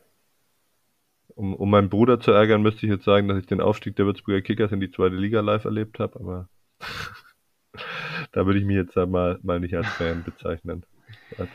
Um, 1.35 1.55
um 1.55 1.69
meinen 1.71 1.91
Bruder 1.91 2.21
zu 2.21 2.31
ärgern, 2.31 2.63
müsste 2.63 2.87
ich 2.87 2.93
jetzt 2.93 3.05
sagen, 3.05 3.29
dass 3.29 3.39
ich 3.39 3.47
den 3.47 3.61
Aufstieg 3.61 3.97
der 3.97 4.07
Würzburger 4.07 4.41
Kickers 4.43 4.73
in 4.73 4.81
die 4.81 4.91
zweite 4.91 5.17
Liga 5.17 5.41
live 5.41 5.65
erlebt 5.65 5.99
habe, 5.99 6.19
aber 6.19 6.49
da 8.33 8.47
würde 8.47 8.59
ich 8.59 8.65
mich 8.65 8.77
jetzt 8.77 8.97
mal, 8.97 9.39
mal 9.43 9.61
nicht 9.61 9.75
als 9.75 9.93
Fan 9.93 10.23
bezeichnen. 10.23 10.85
Als, 11.37 11.51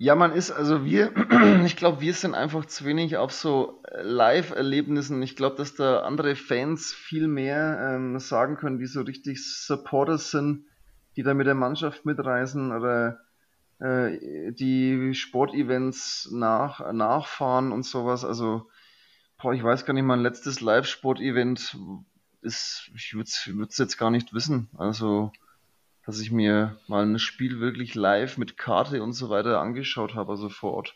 ja. 0.00 0.14
Man 0.14 0.32
ist, 0.32 0.50
also 0.50 0.84
wir, 0.84 1.12
ich 1.64 1.76
glaube, 1.76 2.00
wir 2.00 2.14
sind 2.14 2.34
einfach 2.34 2.64
zu 2.64 2.84
wenig 2.86 3.18
auf 3.18 3.32
so 3.32 3.82
äh, 3.84 4.02
Live-Erlebnissen. 4.02 5.22
Ich 5.22 5.36
glaube, 5.36 5.56
dass 5.56 5.74
da 5.74 6.00
andere 6.00 6.36
Fans 6.36 6.92
viel 6.92 7.28
mehr 7.28 7.94
ähm, 7.94 8.18
sagen 8.18 8.56
können, 8.56 8.78
die 8.78 8.86
so 8.86 9.02
richtig 9.02 9.44
Supporters 9.44 10.30
sind, 10.30 10.64
die 11.16 11.22
da 11.22 11.34
mit 11.34 11.46
der 11.46 11.54
Mannschaft 11.54 12.06
mitreisen 12.06 12.72
oder 12.72 13.20
äh, 13.78 14.52
die 14.52 15.14
Sportevents 15.14 16.30
nach, 16.32 16.92
nachfahren 16.92 17.70
und 17.70 17.84
sowas. 17.84 18.24
Also, 18.24 18.68
boah, 19.40 19.52
ich 19.52 19.62
weiß 19.62 19.84
gar 19.84 19.92
nicht, 19.92 20.04
mein 20.04 20.20
letztes 20.20 20.60
Live-Sport-Event 20.60 21.76
ist, 22.40 22.90
ich 22.94 23.14
würde 23.14 23.28
es 23.68 23.78
jetzt 23.78 23.98
gar 23.98 24.10
nicht 24.10 24.32
wissen. 24.32 24.70
Also, 24.78 25.30
dass 26.06 26.20
ich 26.20 26.30
mir 26.32 26.78
mal 26.88 27.04
ein 27.04 27.18
Spiel 27.18 27.60
wirklich 27.60 27.94
live 27.94 28.38
mit 28.38 28.56
Karte 28.56 29.02
und 29.02 29.12
so 29.12 29.30
weiter 29.30 29.60
angeschaut 29.60 30.14
habe, 30.14 30.32
also 30.32 30.48
vor 30.48 30.74
Ort. 30.74 30.94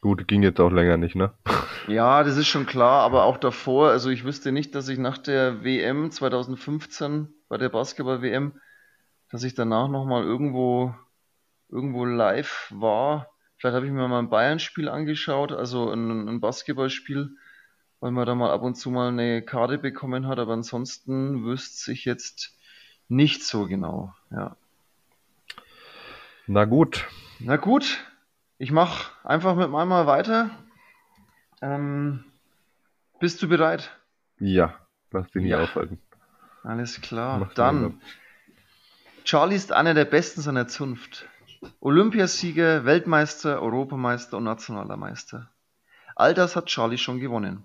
Gut, 0.00 0.28
ging 0.28 0.42
jetzt 0.42 0.60
auch 0.60 0.70
länger 0.70 0.96
nicht, 0.96 1.16
ne? 1.16 1.32
Ja, 1.88 2.22
das 2.22 2.36
ist 2.36 2.48
schon 2.48 2.66
klar, 2.66 3.02
aber 3.02 3.24
auch 3.24 3.38
davor, 3.38 3.88
also 3.88 4.10
ich 4.10 4.24
wüsste 4.24 4.52
nicht, 4.52 4.74
dass 4.74 4.88
ich 4.88 4.98
nach 4.98 5.16
der 5.16 5.64
WM 5.64 6.10
2015, 6.10 7.28
bei 7.48 7.56
der 7.56 7.70
Basketball-WM, 7.70 8.60
dass 9.30 9.42
ich 9.42 9.54
danach 9.54 9.88
nochmal 9.88 10.22
irgendwo, 10.22 10.94
irgendwo 11.70 12.04
live 12.04 12.68
war. 12.70 13.30
Vielleicht 13.56 13.74
habe 13.74 13.86
ich 13.86 13.92
mir 13.92 14.06
mal 14.06 14.18
ein 14.18 14.28
Bayern-Spiel 14.28 14.90
angeschaut, 14.90 15.52
also 15.52 15.90
ein, 15.90 16.28
ein 16.28 16.40
Basketballspiel, 16.40 17.30
weil 18.00 18.10
man 18.10 18.26
da 18.26 18.34
mal 18.34 18.50
ab 18.50 18.62
und 18.62 18.74
zu 18.74 18.90
mal 18.90 19.08
eine 19.08 19.42
Karte 19.42 19.78
bekommen 19.78 20.26
hat, 20.26 20.38
aber 20.38 20.52
ansonsten 20.52 21.42
wüsste 21.44 21.92
ich 21.92 22.04
jetzt 22.04 22.57
nicht 23.08 23.44
so 23.44 23.66
genau, 23.66 24.14
ja. 24.30 24.56
Na 26.46 26.64
gut, 26.64 27.06
Na 27.40 27.56
gut, 27.56 27.98
ich 28.58 28.72
mache 28.72 29.12
einfach 29.24 29.54
mit 29.54 29.70
meinem 29.70 29.88
mal 29.88 30.06
weiter. 30.06 30.50
Ähm, 31.60 32.24
bist 33.20 33.42
du 33.42 33.48
bereit? 33.48 33.90
ja, 34.38 34.74
lass 35.10 35.26
dich 35.30 35.42
nicht 35.42 35.50
Ja. 35.50 35.62
aufhalten. 35.62 35.98
Alles 36.62 37.00
klar. 37.00 37.38
Mach 37.40 37.54
Dann. 37.54 38.00
Charlie 39.24 39.56
ist 39.56 39.72
einer 39.72 39.94
der 39.94 40.04
Besten 40.04 40.40
seiner 40.40 40.68
Zunft. 40.68 41.26
Olympiasieger, 41.80 42.84
Weltmeister, 42.84 43.60
Europameister 43.60 44.36
und 44.36 44.44
nationaler 44.44 44.96
Meister. 44.96 45.50
All 46.14 46.34
das 46.34 46.56
hat 46.56 46.66
Charlie 46.66 46.98
schon 46.98 47.20
gewonnen. 47.20 47.64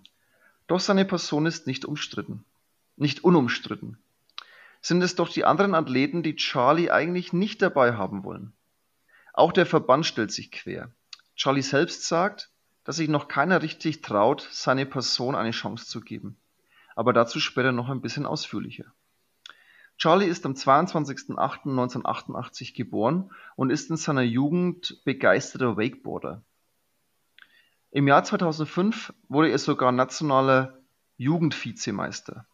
Doch 0.67 0.79
seine 0.79 1.05
Person 1.05 1.45
ist 1.45 1.67
nicht 1.67 1.85
umstritten. 1.85 2.43
Nicht 2.97 3.23
unumstritten. 3.23 3.97
Sind 4.83 5.01
es 5.01 5.15
doch 5.15 5.29
die 5.29 5.45
anderen 5.45 5.73
Athleten, 5.75 6.23
die 6.23 6.35
Charlie 6.35 6.91
eigentlich 6.91 7.31
nicht 7.31 7.61
dabei 7.61 7.93
haben 7.93 8.25
wollen. 8.25 8.51
Auch 9.31 9.53
der 9.53 9.65
Verband 9.65 10.05
stellt 10.05 10.33
sich 10.33 10.51
quer. 10.51 10.91
Charlie 11.37 11.61
selbst 11.61 12.05
sagt, 12.05 12.51
dass 12.83 12.97
sich 12.97 13.07
noch 13.07 13.29
keiner 13.29 13.61
richtig 13.61 14.01
traut, 14.01 14.45
seine 14.51 14.85
Person 14.85 15.35
eine 15.35 15.51
Chance 15.51 15.85
zu 15.85 16.01
geben. 16.01 16.35
Aber 16.97 17.13
dazu 17.13 17.39
später 17.39 17.71
noch 17.71 17.87
ein 17.87 18.01
bisschen 18.01 18.25
ausführlicher. 18.25 18.83
Charlie 19.97 20.27
ist 20.27 20.45
am 20.45 20.51
22.08.1988 20.51 22.75
geboren 22.75 23.31
und 23.55 23.69
ist 23.69 23.89
in 23.89 23.95
seiner 23.95 24.23
Jugend 24.23 25.01
begeisterter 25.05 25.77
Wakeboarder. 25.77 26.43
Im 27.91 28.09
Jahr 28.09 28.25
2005 28.25 29.13
wurde 29.29 29.49
er 29.49 29.59
sogar 29.59 29.93
nationaler 29.93 30.77
Jugendvizemeister. 31.15 32.45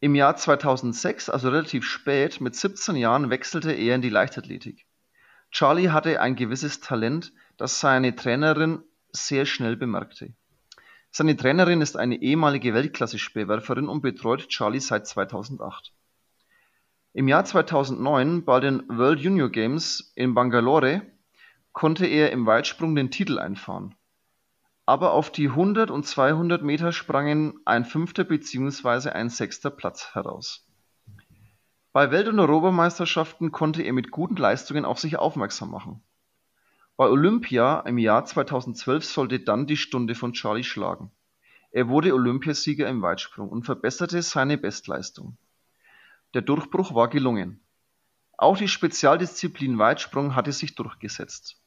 Im 0.00 0.14
Jahr 0.14 0.36
2006, 0.36 1.28
also 1.28 1.48
relativ 1.48 1.84
spät, 1.84 2.40
mit 2.40 2.54
17 2.54 2.94
Jahren, 2.94 3.30
wechselte 3.30 3.72
er 3.72 3.96
in 3.96 4.02
die 4.02 4.10
Leichtathletik. 4.10 4.86
Charlie 5.50 5.90
hatte 5.90 6.20
ein 6.20 6.36
gewisses 6.36 6.78
Talent, 6.80 7.32
das 7.56 7.80
seine 7.80 8.14
Trainerin 8.14 8.84
sehr 9.10 9.44
schnell 9.44 9.76
bemerkte. 9.76 10.34
Seine 11.10 11.36
Trainerin 11.36 11.80
ist 11.80 11.96
eine 11.96 12.22
ehemalige 12.22 12.74
Weltklasse-Speerwerferin 12.74 13.88
und 13.88 14.00
betreut 14.00 14.48
Charlie 14.48 14.78
seit 14.78 15.08
2008. 15.08 15.92
Im 17.12 17.26
Jahr 17.26 17.44
2009 17.44 18.44
bei 18.44 18.60
den 18.60 18.88
World 18.88 19.18
Junior 19.18 19.48
Games 19.48 20.12
in 20.14 20.34
Bangalore 20.34 21.02
konnte 21.72 22.06
er 22.06 22.30
im 22.30 22.46
Weitsprung 22.46 22.94
den 22.94 23.10
Titel 23.10 23.40
einfahren. 23.40 23.96
Aber 24.88 25.12
auf 25.12 25.30
die 25.30 25.48
100 25.50 25.90
und 25.90 26.06
200 26.06 26.62
Meter 26.62 26.92
sprangen 26.92 27.60
ein 27.66 27.84
fünfter 27.84 28.24
bzw. 28.24 29.10
ein 29.10 29.28
sechster 29.28 29.68
Platz 29.68 30.14
heraus. 30.14 30.66
Bei 31.92 32.10
Welt- 32.10 32.28
und 32.28 32.40
Europameisterschaften 32.40 33.52
konnte 33.52 33.82
er 33.82 33.92
mit 33.92 34.10
guten 34.10 34.36
Leistungen 34.36 34.86
auf 34.86 34.98
sich 34.98 35.18
aufmerksam 35.18 35.72
machen. 35.72 36.02
Bei 36.96 37.06
Olympia 37.06 37.80
im 37.80 37.98
Jahr 37.98 38.24
2012 38.24 39.04
sollte 39.04 39.40
dann 39.40 39.66
die 39.66 39.76
Stunde 39.76 40.14
von 40.14 40.32
Charlie 40.32 40.64
schlagen. 40.64 41.10
Er 41.70 41.90
wurde 41.90 42.14
Olympiasieger 42.14 42.88
im 42.88 43.02
Weitsprung 43.02 43.50
und 43.50 43.64
verbesserte 43.64 44.22
seine 44.22 44.56
Bestleistung. 44.56 45.36
Der 46.32 46.40
Durchbruch 46.40 46.94
war 46.94 47.08
gelungen. 47.08 47.60
Auch 48.38 48.56
die 48.56 48.68
Spezialdisziplin 48.68 49.78
Weitsprung 49.78 50.34
hatte 50.34 50.52
sich 50.52 50.76
durchgesetzt. 50.76 51.57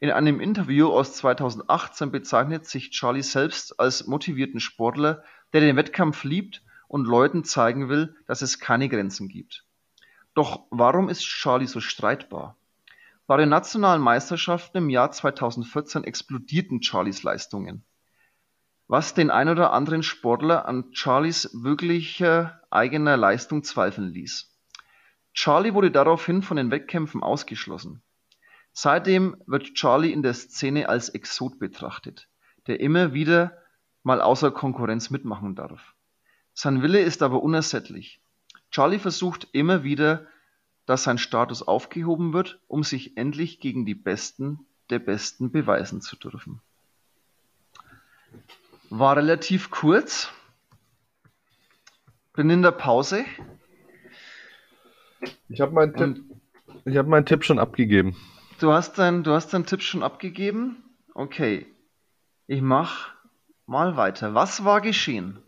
In 0.00 0.10
einem 0.10 0.40
Interview 0.40 0.88
aus 0.88 1.14
2018 1.14 2.10
bezeichnet 2.10 2.66
sich 2.66 2.90
Charlie 2.90 3.22
selbst 3.22 3.80
als 3.80 4.06
motivierten 4.06 4.60
Sportler, 4.60 5.22
der 5.52 5.62
den 5.62 5.76
Wettkampf 5.76 6.24
liebt 6.24 6.62
und 6.88 7.06
Leuten 7.06 7.44
zeigen 7.44 7.88
will, 7.88 8.14
dass 8.26 8.42
es 8.42 8.58
keine 8.58 8.88
Grenzen 8.88 9.28
gibt. 9.28 9.64
Doch 10.34 10.66
warum 10.70 11.08
ist 11.08 11.22
Charlie 11.22 11.66
so 11.66 11.80
streitbar? 11.80 12.56
Bei 13.26 13.38
den 13.38 13.48
nationalen 13.48 14.02
Meisterschaften 14.02 14.76
im 14.78 14.90
Jahr 14.90 15.10
2014 15.10 16.04
explodierten 16.04 16.82
Charlies 16.82 17.22
Leistungen, 17.22 17.84
was 18.88 19.14
den 19.14 19.30
ein 19.30 19.48
oder 19.48 19.72
anderen 19.72 20.02
Sportler 20.02 20.66
an 20.66 20.92
Charlies 20.92 21.50
wirklicher 21.54 22.60
eigener 22.70 23.16
Leistung 23.16 23.64
zweifeln 23.64 24.12
ließ. 24.12 24.52
Charlie 25.32 25.74
wurde 25.74 25.90
daraufhin 25.90 26.42
von 26.42 26.56
den 26.56 26.70
Wettkämpfen 26.70 27.22
ausgeschlossen. 27.22 28.02
Seitdem 28.78 29.42
wird 29.46 29.72
Charlie 29.72 30.12
in 30.12 30.22
der 30.22 30.34
Szene 30.34 30.90
als 30.90 31.08
Exot 31.08 31.58
betrachtet, 31.58 32.28
der 32.66 32.78
immer 32.78 33.14
wieder 33.14 33.56
mal 34.02 34.20
außer 34.20 34.50
Konkurrenz 34.50 35.08
mitmachen 35.08 35.54
darf. 35.54 35.94
Sein 36.52 36.82
Wille 36.82 37.00
ist 37.00 37.22
aber 37.22 37.42
unersättlich. 37.42 38.20
Charlie 38.70 38.98
versucht 38.98 39.48
immer 39.52 39.82
wieder, 39.82 40.26
dass 40.84 41.04
sein 41.04 41.16
Status 41.16 41.62
aufgehoben 41.62 42.34
wird, 42.34 42.60
um 42.68 42.84
sich 42.84 43.16
endlich 43.16 43.60
gegen 43.60 43.86
die 43.86 43.94
Besten 43.94 44.66
der 44.90 44.98
Besten 44.98 45.50
beweisen 45.50 46.02
zu 46.02 46.14
dürfen. 46.14 46.60
War 48.90 49.16
relativ 49.16 49.70
kurz. 49.70 50.28
Bin 52.34 52.50
in 52.50 52.60
der 52.60 52.72
Pause. 52.72 53.24
Ich 55.48 55.62
habe 55.62 55.72
meinen 55.72 55.94
Tipp, 55.94 56.24
ich 56.84 56.98
hab 56.98 57.06
meinen 57.06 57.24
Tipp 57.24 57.42
schon 57.42 57.58
abgegeben. 57.58 58.14
Du 58.58 58.72
hast, 58.72 58.96
dein, 58.96 59.22
du 59.22 59.32
hast 59.32 59.52
deinen 59.52 59.66
Tipp 59.66 59.82
schon 59.82 60.02
abgegeben? 60.02 60.82
Okay. 61.12 61.66
Ich 62.46 62.62
mach 62.62 63.10
mal 63.66 63.98
weiter. 63.98 64.32
Was 64.32 64.64
war 64.64 64.80
geschehen? 64.80 65.42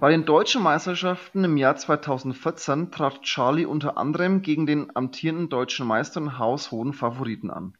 Bei 0.00 0.10
den 0.10 0.24
deutschen 0.24 0.64
Meisterschaften 0.64 1.44
im 1.44 1.56
Jahr 1.56 1.76
2014 1.76 2.90
trat 2.90 3.22
Charlie 3.22 3.66
unter 3.66 3.98
anderem 3.98 4.42
gegen 4.42 4.66
den 4.66 4.96
amtierenden 4.96 5.48
deutschen 5.48 5.86
Meister 5.86 6.20
und 6.20 6.40
haushohen 6.40 6.92
Favoriten 6.92 7.50
an. 7.50 7.78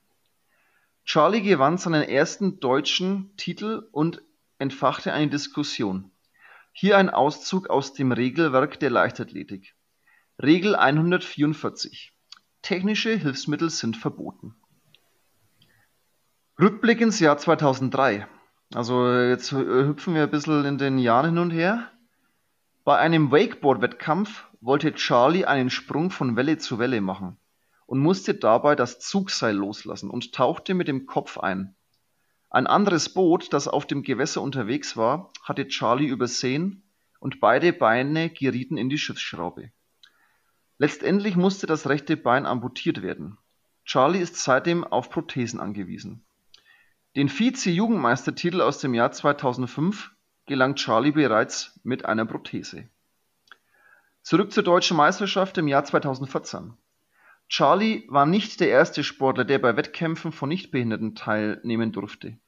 Charlie 1.04 1.42
gewann 1.42 1.76
seinen 1.76 2.04
ersten 2.04 2.60
deutschen 2.60 3.36
Titel 3.36 3.88
und 3.90 4.22
entfachte 4.58 5.12
eine 5.12 5.30
Diskussion. 5.30 6.12
Hier 6.72 6.96
ein 6.96 7.10
Auszug 7.10 7.70
aus 7.70 7.92
dem 7.92 8.12
Regelwerk 8.12 8.78
der 8.78 8.90
Leichtathletik. 8.90 9.74
Regel 10.40 10.76
144 10.76 12.11
Technische 12.62 13.16
Hilfsmittel 13.16 13.70
sind 13.70 13.96
verboten. 13.96 14.54
Rückblick 16.60 17.00
ins 17.00 17.18
Jahr 17.18 17.36
2003. 17.36 18.28
Also 18.72 19.10
jetzt 19.10 19.50
hüpfen 19.50 20.14
wir 20.14 20.22
ein 20.22 20.30
bisschen 20.30 20.64
in 20.64 20.78
den 20.78 20.98
Jahren 20.98 21.30
hin 21.30 21.38
und 21.38 21.50
her. 21.50 21.90
Bei 22.84 22.98
einem 22.98 23.32
Wakeboard-Wettkampf 23.32 24.44
wollte 24.60 24.94
Charlie 24.94 25.44
einen 25.44 25.70
Sprung 25.70 26.10
von 26.10 26.36
Welle 26.36 26.56
zu 26.58 26.78
Welle 26.78 27.00
machen 27.00 27.36
und 27.86 27.98
musste 27.98 28.34
dabei 28.34 28.76
das 28.76 29.00
Zugseil 29.00 29.56
loslassen 29.56 30.08
und 30.08 30.32
tauchte 30.32 30.74
mit 30.74 30.86
dem 30.86 31.06
Kopf 31.06 31.38
ein. 31.38 31.74
Ein 32.48 32.68
anderes 32.68 33.12
Boot, 33.12 33.52
das 33.52 33.66
auf 33.66 33.86
dem 33.86 34.02
Gewässer 34.02 34.40
unterwegs 34.40 34.96
war, 34.96 35.32
hatte 35.42 35.66
Charlie 35.66 36.06
übersehen 36.06 36.84
und 37.18 37.40
beide 37.40 37.72
Beine 37.72 38.30
gerieten 38.30 38.76
in 38.76 38.88
die 38.88 38.98
Schiffsschraube. 38.98 39.72
Letztendlich 40.82 41.36
musste 41.36 41.68
das 41.68 41.88
rechte 41.88 42.16
Bein 42.16 42.44
amputiert 42.44 43.02
werden. 43.02 43.38
Charlie 43.84 44.18
ist 44.18 44.34
seitdem 44.38 44.82
auf 44.82 45.10
Prothesen 45.10 45.60
angewiesen. 45.60 46.24
Den 47.14 47.28
Vize-Jugendmeistertitel 47.28 48.60
aus 48.60 48.80
dem 48.80 48.92
Jahr 48.92 49.12
2005 49.12 50.10
gelang 50.44 50.74
Charlie 50.74 51.12
bereits 51.12 51.78
mit 51.84 52.04
einer 52.04 52.24
Prothese. 52.24 52.88
Zurück 54.22 54.50
zur 54.50 54.64
deutschen 54.64 54.96
Meisterschaft 54.96 55.56
im 55.56 55.68
Jahr 55.68 55.84
2014. 55.84 56.72
Charlie 57.48 58.04
war 58.08 58.26
nicht 58.26 58.58
der 58.58 58.70
erste 58.70 59.04
Sportler, 59.04 59.44
der 59.44 59.60
bei 59.60 59.76
Wettkämpfen 59.76 60.32
von 60.32 60.48
Nichtbehinderten 60.48 61.14
teilnehmen 61.14 61.92
durfte. 61.92 62.38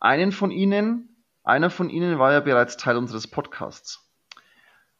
Einen 0.00 0.32
von 0.32 0.50
ihnen, 0.50 1.14
einer 1.44 1.68
von 1.68 1.90
ihnen 1.90 2.18
war 2.18 2.32
ja 2.32 2.40
bereits 2.40 2.78
Teil 2.78 2.96
unseres 2.96 3.26
Podcasts. 3.26 4.05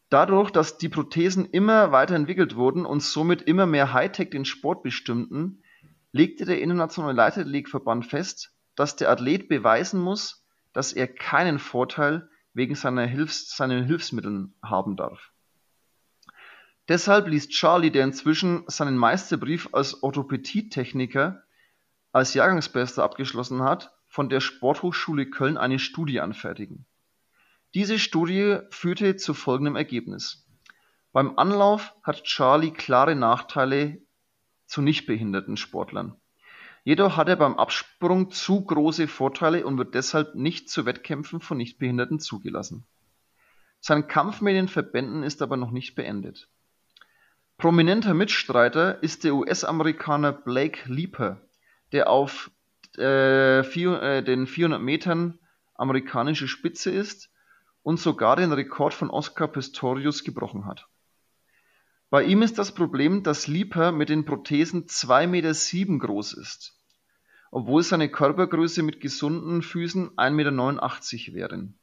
Dadurch, 0.09 0.51
dass 0.51 0.79
die 0.79 0.89
Prothesen 0.89 1.47
immer 1.47 1.91
weiterentwickelt 1.91 2.55
wurden 2.55 2.87
und 2.87 3.01
somit 3.03 3.43
immer 3.43 3.67
mehr 3.67 3.93
Hightech 3.93 4.31
den 4.31 4.45
Sport 4.45 4.83
bestimmten, 4.83 5.63
legte 6.13 6.45
der 6.45 6.61
Internationale 6.61 7.15
Leichtathletikverband 7.15 8.07
fest, 8.07 8.53
dass 8.77 8.97
der 8.97 9.11
Athlet 9.11 9.49
beweisen 9.49 10.01
muss, 10.01 10.47
dass 10.73 10.93
er 10.93 11.09
keinen 11.09 11.59
Vorteil 11.59 12.29
wegen 12.55 12.75
seiner 12.75 13.07
Hilfs 13.07 13.57
seinen 13.57 13.85
Hilfsmitteln 13.85 14.55
haben 14.63 14.97
darf. 14.97 15.33
Deshalb 16.89 17.27
ließ 17.27 17.49
Charlie, 17.49 17.91
der 17.91 18.05
inzwischen 18.05 18.63
seinen 18.69 18.97
Meisterbrief 18.97 19.69
als 19.73 20.03
Orthopädietechniker 20.03 21.43
als 22.13 22.33
Jahrgangsbester 22.33 23.03
abgeschlossen 23.03 23.63
hat, 23.63 23.93
von 24.07 24.29
der 24.31 24.41
Sporthochschule 24.41 25.29
Köln 25.29 25.59
eine 25.59 25.79
Studie 25.79 26.21
anfertigen. 26.21 26.87
Diese 27.77 27.99
Studie 27.99 28.61
führte 28.71 29.17
zu 29.17 29.35
folgendem 29.35 29.77
Ergebnis: 29.77 30.47
Beim 31.13 31.39
Anlauf 31.39 31.95
hat 32.03 32.25
Charlie 32.25 32.71
klare 32.71 33.15
Nachteile 33.15 34.01
zu 34.65 34.81
nichtbehinderten 34.81 35.59
Sportlern. 35.59 36.17
Jedoch 36.85 37.19
hat 37.19 37.29
er 37.29 37.37
beim 37.37 37.59
Absprung 37.59 38.31
zu 38.31 38.65
große 38.65 39.09
Vorteile 39.09 39.67
und 39.67 39.77
wird 39.77 39.95
deshalb 39.95 40.35
nicht 40.37 40.71
zu 40.71 40.87
Wettkämpfen 40.87 41.43
von 41.43 41.59
Nichtbehinderten 41.59 42.19
zugelassen. 42.19 42.87
Sein 43.81 44.09
Kampf 44.09 44.41
mit 44.41 44.55
den 44.55 44.69
Verbänden 44.69 45.23
ist 45.23 45.43
aber 45.43 45.59
noch 45.59 45.71
nicht 45.71 45.97
beendet. 45.97 46.49
Prominenter 47.59 48.15
Mitstreiter 48.15 49.03
ist 49.03 49.23
der 49.23 49.35
US-Amerikaner 49.35 50.33
Blake 50.33 50.91
Leeper, 50.91 51.43
der 51.93 52.09
auf 52.09 52.51
äh, 52.97 53.63
vier, 53.65 54.01
äh, 54.01 54.25
den 54.25 54.47
400 54.47 54.81
Metern 54.81 55.39
amerikanische 55.75 56.49
Spitze 56.49 56.91
ist 56.91 57.29
und 57.87 58.01
sogar 58.01 58.35
den 58.35 58.51
Rekord 58.51 58.95
von 58.95 59.11
Oscar 59.11 59.47
Pistorius 59.47 60.25
gebrochen 60.25 60.67
hat. 60.67 60.89
Bei 62.11 62.25
ihm 62.25 62.43
ist 62.43 62.59
das 62.59 62.75
Problem, 62.75 63.23
dass 63.23 63.47
Lieper 63.47 63.93
mit 63.93 64.09
den 64.09 64.25
Prothesen 64.25 64.87
2,7 64.87 65.87
Meter 65.87 65.99
groß 66.05 66.33
ist, 66.33 66.81
obwohl 67.53 67.85
seine 67.85 68.09
Körpergröße 68.09 68.83
mit 68.83 69.01
gesunden 69.01 69.63
Füßen 69.63 70.17
1,89 70.17 71.31
Meter 71.31 71.35
wären. 71.37 71.79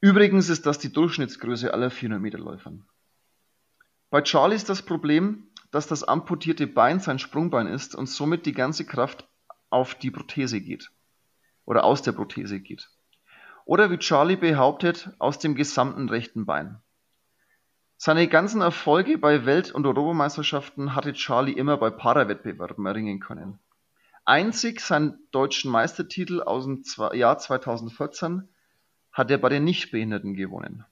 Übrigens 0.00 0.48
ist 0.48 0.66
das 0.66 0.78
die 0.78 0.92
Durchschnittsgröße 0.92 1.74
aller 1.74 1.90
400 1.90 2.22
Meter 2.22 2.38
Läufern. 2.38 2.86
Bei 4.08 4.22
Charlie 4.22 4.54
ist 4.54 4.68
das 4.68 4.82
Problem, 4.82 5.48
dass 5.72 5.88
das 5.88 6.04
amputierte 6.04 6.68
Bein 6.68 7.00
sein 7.00 7.18
Sprungbein 7.18 7.66
ist 7.66 7.96
und 7.96 8.06
somit 8.06 8.46
die 8.46 8.52
ganze 8.52 8.86
Kraft 8.86 9.26
auf 9.68 9.96
die 9.96 10.12
Prothese 10.12 10.60
geht 10.60 10.92
oder 11.64 11.82
aus 11.82 12.02
der 12.02 12.12
Prothese 12.12 12.60
geht 12.60 12.88
oder 13.64 13.90
wie 13.90 13.98
Charlie 13.98 14.36
behauptet, 14.36 15.10
aus 15.18 15.38
dem 15.38 15.54
gesamten 15.54 16.08
rechten 16.08 16.46
Bein. 16.46 16.80
Seine 17.96 18.28
ganzen 18.28 18.62
Erfolge 18.62 19.18
bei 19.18 19.44
Welt- 19.44 19.72
und 19.72 19.86
Europameisterschaften 19.86 20.94
hatte 20.94 21.12
Charlie 21.12 21.52
immer 21.52 21.76
bei 21.76 21.90
Parawettbewerben 21.90 22.86
erringen 22.86 23.20
können. 23.20 23.58
Einzig 24.24 24.80
seinen 24.80 25.18
deutschen 25.32 25.70
Meistertitel 25.70 26.40
aus 26.40 26.64
dem 26.64 26.82
Jahr 27.12 27.38
2014 27.38 28.48
hat 29.12 29.30
er 29.30 29.38
bei 29.38 29.48
den 29.48 29.64
Nichtbehinderten 29.64 30.34
gewonnen. 30.34 30.84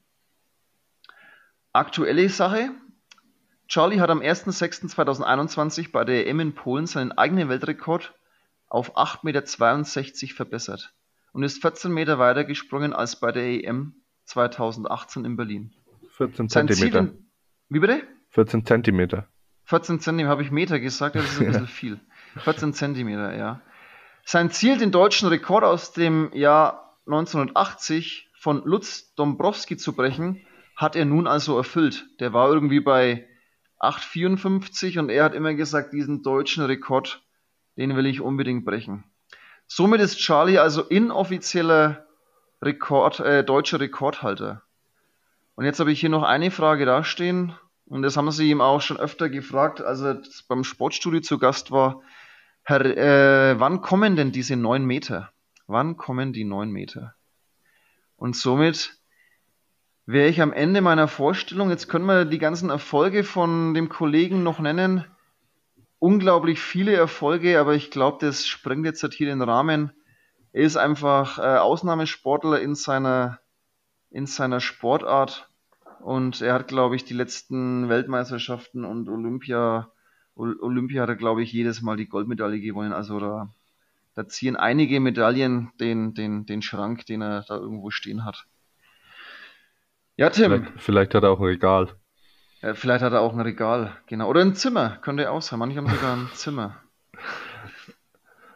Aktuelle 1.72 2.28
Sache. 2.28 2.70
Charlie 3.68 4.00
hat 4.00 4.10
am 4.10 4.20
1.6.2021 4.20 5.92
bei 5.92 6.04
der 6.04 6.26
EM 6.26 6.40
in 6.40 6.54
Polen 6.54 6.86
seinen 6.86 7.12
eigenen 7.12 7.48
Weltrekord 7.48 8.14
auf 8.68 8.96
8,62 8.96 9.22
Meter 10.22 10.34
verbessert 10.34 10.94
und 11.32 11.42
ist 11.42 11.60
14 11.62 11.92
Meter 11.92 12.18
weiter 12.18 12.44
gesprungen 12.44 12.92
als 12.92 13.20
bei 13.20 13.32
der 13.32 13.44
EM 13.44 13.94
2018 14.24 15.24
in 15.24 15.36
Berlin. 15.36 15.74
14 16.16 16.48
Zentimeter. 16.48 17.12
wie 17.68 17.78
bitte? 17.78 18.02
14 18.30 18.64
Zentimeter. 18.64 19.28
14 19.64 20.00
Zentimeter, 20.00 20.30
habe 20.30 20.42
ich 20.42 20.50
Meter 20.50 20.80
gesagt, 20.80 21.16
das 21.16 21.24
ist 21.24 21.40
ein 21.40 21.46
bisschen 21.52 21.66
viel. 21.66 22.00
14 22.38 22.72
Zentimeter, 22.72 23.36
ja. 23.36 23.60
Sein 24.24 24.50
Ziel, 24.50 24.78
den 24.78 24.90
deutschen 24.90 25.28
Rekord 25.28 25.64
aus 25.64 25.92
dem 25.92 26.30
Jahr 26.34 26.98
1980 27.06 28.30
von 28.34 28.62
Lutz 28.64 29.14
Dombrowski 29.14 29.76
zu 29.76 29.94
brechen, 29.94 30.44
hat 30.76 30.96
er 30.96 31.04
nun 31.04 31.26
also 31.26 31.56
erfüllt. 31.56 32.06
Der 32.20 32.32
war 32.32 32.50
irgendwie 32.52 32.80
bei 32.80 33.26
8,54 33.80 34.98
und 34.98 35.10
er 35.10 35.24
hat 35.24 35.34
immer 35.34 35.54
gesagt, 35.54 35.92
diesen 35.92 36.22
deutschen 36.22 36.64
Rekord, 36.64 37.22
den 37.76 37.96
will 37.96 38.06
ich 38.06 38.20
unbedingt 38.20 38.64
brechen. 38.64 39.04
Somit 39.68 40.00
ist 40.00 40.18
Charlie 40.18 40.58
also 40.58 40.82
inoffizieller 40.82 42.06
Rekord, 42.60 43.20
äh, 43.20 43.44
deutscher 43.44 43.78
Rekordhalter. 43.78 44.62
Und 45.54 45.66
jetzt 45.66 45.78
habe 45.78 45.92
ich 45.92 46.00
hier 46.00 46.08
noch 46.08 46.22
eine 46.22 46.50
Frage 46.50 46.86
dastehen. 46.86 47.54
Und 47.86 48.02
das 48.02 48.16
haben 48.16 48.30
sie 48.30 48.50
ihm 48.50 48.60
auch 48.60 48.80
schon 48.80 48.98
öfter 48.98 49.28
gefragt, 49.28 49.80
als 49.80 50.00
er 50.00 50.20
beim 50.48 50.64
Sportstudio 50.64 51.20
zu 51.20 51.38
Gast 51.38 51.70
war. 51.70 52.02
Herr, 52.62 52.84
äh, 52.84 53.60
wann 53.60 53.80
kommen 53.80 54.16
denn 54.16 54.32
diese 54.32 54.56
neun 54.56 54.84
Meter? 54.84 55.30
Wann 55.66 55.96
kommen 55.96 56.32
die 56.32 56.44
neun 56.44 56.70
Meter? 56.70 57.14
Und 58.16 58.36
somit 58.36 58.98
wäre 60.06 60.28
ich 60.28 60.40
am 60.40 60.52
Ende 60.52 60.80
meiner 60.80 61.08
Vorstellung, 61.08 61.70
jetzt 61.70 61.88
können 61.88 62.06
wir 62.06 62.24
die 62.24 62.38
ganzen 62.38 62.70
Erfolge 62.70 63.22
von 63.22 63.74
dem 63.74 63.88
Kollegen 63.88 64.42
noch 64.42 64.58
nennen. 64.58 65.04
Unglaublich 66.00 66.60
viele 66.60 66.94
Erfolge, 66.94 67.58
aber 67.58 67.74
ich 67.74 67.90
glaube, 67.90 68.18
das 68.20 68.46
sprengt 68.46 68.86
jetzt 68.86 69.02
halt 69.02 69.14
hier 69.14 69.26
den 69.26 69.42
Rahmen. 69.42 69.92
Er 70.52 70.62
ist 70.62 70.76
einfach 70.76 71.38
äh, 71.38 71.58
Ausnahmesportler 71.58 72.60
in 72.60 72.74
seiner, 72.74 73.40
in 74.10 74.26
seiner 74.26 74.60
Sportart 74.60 75.48
und 76.00 76.40
er 76.40 76.54
hat, 76.54 76.68
glaube 76.68 76.96
ich, 76.96 77.04
die 77.04 77.14
letzten 77.14 77.88
Weltmeisterschaften 77.88 78.84
und 78.84 79.08
Olympia, 79.08 79.90
Olympia 80.36 81.02
hat 81.02 81.08
er, 81.08 81.16
glaube 81.16 81.42
ich, 81.42 81.52
jedes 81.52 81.82
Mal 81.82 81.96
die 81.96 82.08
Goldmedaille 82.08 82.60
gewonnen. 82.60 82.92
Also 82.92 83.18
da, 83.18 83.52
da 84.14 84.26
ziehen 84.28 84.56
einige 84.56 85.00
Medaillen 85.00 85.72
den, 85.80 86.14
den, 86.14 86.46
den 86.46 86.62
Schrank, 86.62 87.06
den 87.06 87.22
er 87.22 87.44
da 87.48 87.56
irgendwo 87.56 87.90
stehen 87.90 88.24
hat. 88.24 88.46
Ja, 90.16 90.30
Tim. 90.30 90.50
Vielleicht, 90.50 90.80
vielleicht 90.80 91.14
hat 91.14 91.24
er 91.24 91.30
auch 91.30 91.40
ein 91.40 91.46
Regal. 91.46 91.88
Ja, 92.62 92.74
vielleicht 92.74 93.04
hat 93.04 93.12
er 93.12 93.20
auch 93.20 93.32
ein 93.32 93.40
Regal, 93.40 93.96
genau. 94.06 94.28
Oder 94.28 94.40
ein 94.40 94.54
Zimmer, 94.54 94.98
könnte 95.02 95.30
auch 95.30 95.42
sein. 95.42 95.58
Manche 95.58 95.78
haben 95.78 95.88
sogar 95.88 96.16
ein 96.16 96.28
Zimmer. 96.34 96.76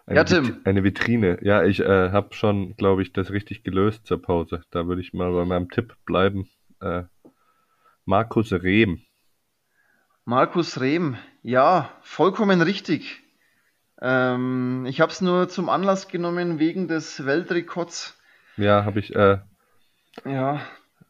Eine 0.07 0.17
ja, 0.17 0.25
Tim. 0.25 0.47
Vit 0.49 0.67
eine 0.67 0.85
Vitrine. 0.85 1.39
Ja, 1.43 1.65
ich 1.65 1.81
äh, 1.81 2.11
habe 2.11 2.35
schon, 2.35 2.77
glaube 2.77 3.03
ich, 3.03 3.13
das 3.13 3.31
richtig 3.31 3.63
gelöst 3.63 4.07
zur 4.07 4.21
Pause. 4.21 4.63
Da 4.71 4.87
würde 4.87 5.01
ich 5.01 5.13
mal 5.13 5.33
bei 5.33 5.45
meinem 5.45 5.71
Tipp 5.71 5.95
bleiben. 6.05 6.49
Äh, 6.81 7.05
Markus 8.05 8.53
Rehm. 8.53 9.03
Markus 10.25 10.81
Rehm, 10.81 11.17
ja, 11.43 11.91
vollkommen 12.03 12.61
richtig. 12.63 13.23
Ähm, 14.01 14.85
ich 14.87 15.01
habe 15.01 15.13
es 15.13 15.21
nur 15.21 15.49
zum 15.49 15.69
Anlass 15.69 16.09
genommen 16.09 16.59
wegen 16.59 16.89
des 16.89 17.25
Weltrekords. 17.25 18.21
Ja, 18.57 18.85
habe 18.85 18.99
ich. 18.99 19.15
Äh, 19.15 19.39
ja. 20.25 20.61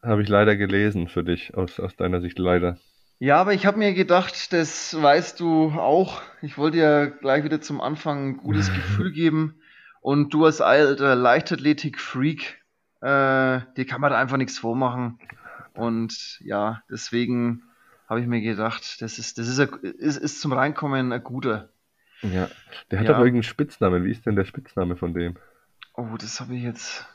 Habe 0.03 0.21
ich 0.21 0.29
leider 0.29 0.55
gelesen 0.57 1.07
für 1.07 1.23
dich 1.23 1.55
aus 1.55 1.79
aus 1.79 1.95
deiner 1.95 2.21
Sicht 2.21 2.37
leider. 2.37 2.77
Ja, 3.19 3.39
aber 3.39 3.53
ich 3.53 3.65
habe 3.65 3.77
mir 3.77 3.93
gedacht, 3.93 4.51
das 4.51 5.01
weißt 5.01 5.39
du 5.39 5.71
auch. 5.71 6.21
Ich 6.41 6.57
wollte 6.57 6.77
ja 6.77 7.05
gleich 7.05 7.45
wieder 7.45 7.61
zum 7.61 7.79
Anfang 7.79 8.29
ein 8.29 8.37
gutes 8.37 8.67
Gefühl 8.73 9.13
geben. 9.13 9.61
Und 10.01 10.33
du 10.33 10.43
als 10.43 10.59
alter 10.59 11.15
Leichtathletik-Freak, 11.15 12.61
äh, 12.99 13.05
dir 13.77 13.85
kann 13.87 14.01
man 14.01 14.11
da 14.11 14.19
einfach 14.19 14.35
nichts 14.35 14.59
vormachen. 14.59 15.19
Und 15.73 16.37
ja, 16.41 16.83
deswegen 16.89 17.63
habe 18.09 18.19
ich 18.19 18.27
mir 18.27 18.41
gedacht, 18.41 19.01
das 19.01 19.17
ist, 19.17 19.37
das 19.37 19.47
ist, 19.47 19.59
ein, 19.61 19.69
ist, 19.81 20.17
ist 20.17 20.41
zum 20.41 20.51
Reinkommen 20.51 21.13
ein 21.13 21.23
guter. 21.23 21.69
Ja, 22.21 22.49
der 22.91 22.99
hat 22.99 23.05
ja. 23.05 23.13
doch 23.13 23.19
irgendeinen 23.19 23.43
Spitznamen. 23.43 24.03
Wie 24.03 24.11
ist 24.11 24.25
denn 24.25 24.35
der 24.35 24.45
Spitzname 24.45 24.97
von 24.97 25.13
dem? 25.13 25.35
Oh, 25.93 26.17
das 26.19 26.41
habe 26.41 26.55
ich 26.55 26.63
jetzt. 26.63 27.07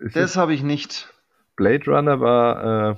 Ist 0.00 0.16
das 0.16 0.36
habe 0.36 0.54
ich 0.54 0.64
nicht. 0.64 1.12
Blade 1.58 1.90
Runner 1.90 2.20
war, 2.20 2.92
äh, 2.92 2.96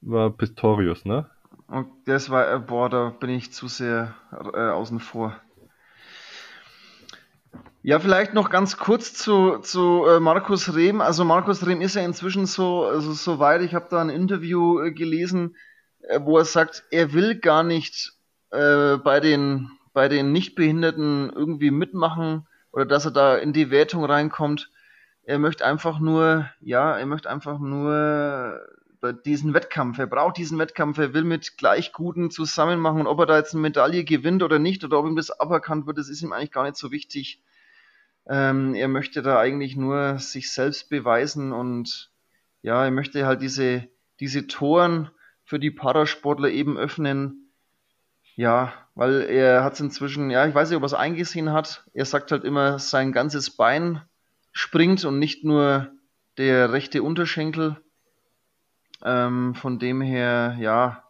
war 0.00 0.30
Pistorius, 0.30 1.04
ne? 1.04 1.30
Und 1.66 1.86
das 2.06 2.30
war, 2.30 2.50
äh, 2.50 2.58
boah, 2.58 2.88
da 2.88 3.10
bin 3.10 3.28
ich 3.28 3.52
zu 3.52 3.68
sehr 3.68 4.14
äh, 4.32 4.70
außen 4.70 5.00
vor. 5.00 5.38
Ja, 7.82 8.00
vielleicht 8.00 8.32
noch 8.32 8.48
ganz 8.48 8.78
kurz 8.78 9.12
zu, 9.12 9.58
zu 9.58 10.06
äh, 10.06 10.18
Markus 10.18 10.74
Rehm. 10.74 11.02
Also 11.02 11.26
Markus 11.26 11.66
Rehm 11.66 11.82
ist 11.82 11.94
ja 11.94 12.02
inzwischen 12.02 12.46
so, 12.46 12.86
also 12.86 13.12
so 13.12 13.38
weit, 13.38 13.60
ich 13.60 13.74
habe 13.74 13.88
da 13.90 14.00
ein 14.00 14.08
Interview 14.08 14.80
äh, 14.80 14.90
gelesen, 14.90 15.56
äh, 16.08 16.20
wo 16.22 16.38
er 16.38 16.46
sagt, 16.46 16.84
er 16.90 17.12
will 17.12 17.38
gar 17.38 17.62
nicht 17.62 18.14
äh, 18.50 18.96
bei 18.96 19.20
den, 19.20 19.70
bei 19.92 20.08
den 20.08 20.32
Nichtbehinderten 20.32 21.30
irgendwie 21.30 21.70
mitmachen 21.70 22.46
oder 22.72 22.86
dass 22.86 23.04
er 23.04 23.10
da 23.10 23.36
in 23.36 23.52
die 23.52 23.70
Wertung 23.70 24.06
reinkommt. 24.06 24.70
Er 25.26 25.38
möchte 25.38 25.64
einfach 25.64 25.98
nur, 26.00 26.48
ja, 26.60 26.98
er 26.98 27.06
möchte 27.06 27.30
einfach 27.30 27.58
nur 27.58 28.60
diesen 29.12 29.54
Wettkampf. 29.54 29.98
Er 29.98 30.06
braucht 30.06 30.36
diesen 30.36 30.58
Wettkampf. 30.58 30.98
Er 30.98 31.12
will 31.12 31.24
mit 31.24 31.58
Gleichguten 31.58 32.30
zusammen 32.30 32.78
machen. 32.78 33.00
Und 33.00 33.06
ob 33.06 33.18
er 33.20 33.26
da 33.26 33.38
jetzt 33.38 33.52
eine 33.52 33.62
Medaille 33.62 34.04
gewinnt 34.04 34.42
oder 34.42 34.58
nicht 34.58 34.84
oder 34.84 34.98
ob 34.98 35.06
ihm 35.06 35.16
das 35.16 35.30
aberkannt 35.30 35.86
wird, 35.86 35.98
das 35.98 36.08
ist 36.08 36.22
ihm 36.22 36.32
eigentlich 36.32 36.52
gar 36.52 36.64
nicht 36.64 36.76
so 36.76 36.90
wichtig. 36.90 37.42
Ähm, 38.26 38.74
er 38.74 38.88
möchte 38.88 39.22
da 39.22 39.38
eigentlich 39.38 39.76
nur 39.76 40.18
sich 40.18 40.50
selbst 40.50 40.88
beweisen 40.88 41.52
und 41.52 42.10
ja, 42.62 42.82
er 42.82 42.90
möchte 42.90 43.26
halt 43.26 43.42
diese, 43.42 43.86
diese 44.20 44.46
Toren 44.46 45.10
für 45.44 45.58
die 45.58 45.70
Parasportler 45.70 46.48
eben 46.48 46.78
öffnen. 46.78 47.50
Ja, 48.36 48.72
weil 48.94 49.20
er 49.22 49.62
hat 49.62 49.74
es 49.74 49.80
inzwischen, 49.80 50.30
ja, 50.30 50.46
ich 50.46 50.54
weiß 50.54 50.70
nicht, 50.70 50.76
ob 50.78 50.82
er 50.82 50.86
es 50.86 50.94
eingesehen 50.94 51.52
hat. 51.52 51.84
Er 51.92 52.06
sagt 52.06 52.32
halt 52.32 52.44
immer, 52.44 52.78
sein 52.78 53.12
ganzes 53.12 53.50
Bein 53.50 54.00
springt 54.54 55.04
und 55.04 55.18
nicht 55.18 55.44
nur 55.44 55.92
der 56.38 56.72
rechte 56.72 57.02
Unterschenkel. 57.02 57.76
Ähm, 59.04 59.54
von 59.54 59.78
dem 59.78 60.00
her, 60.00 60.56
ja, 60.58 61.04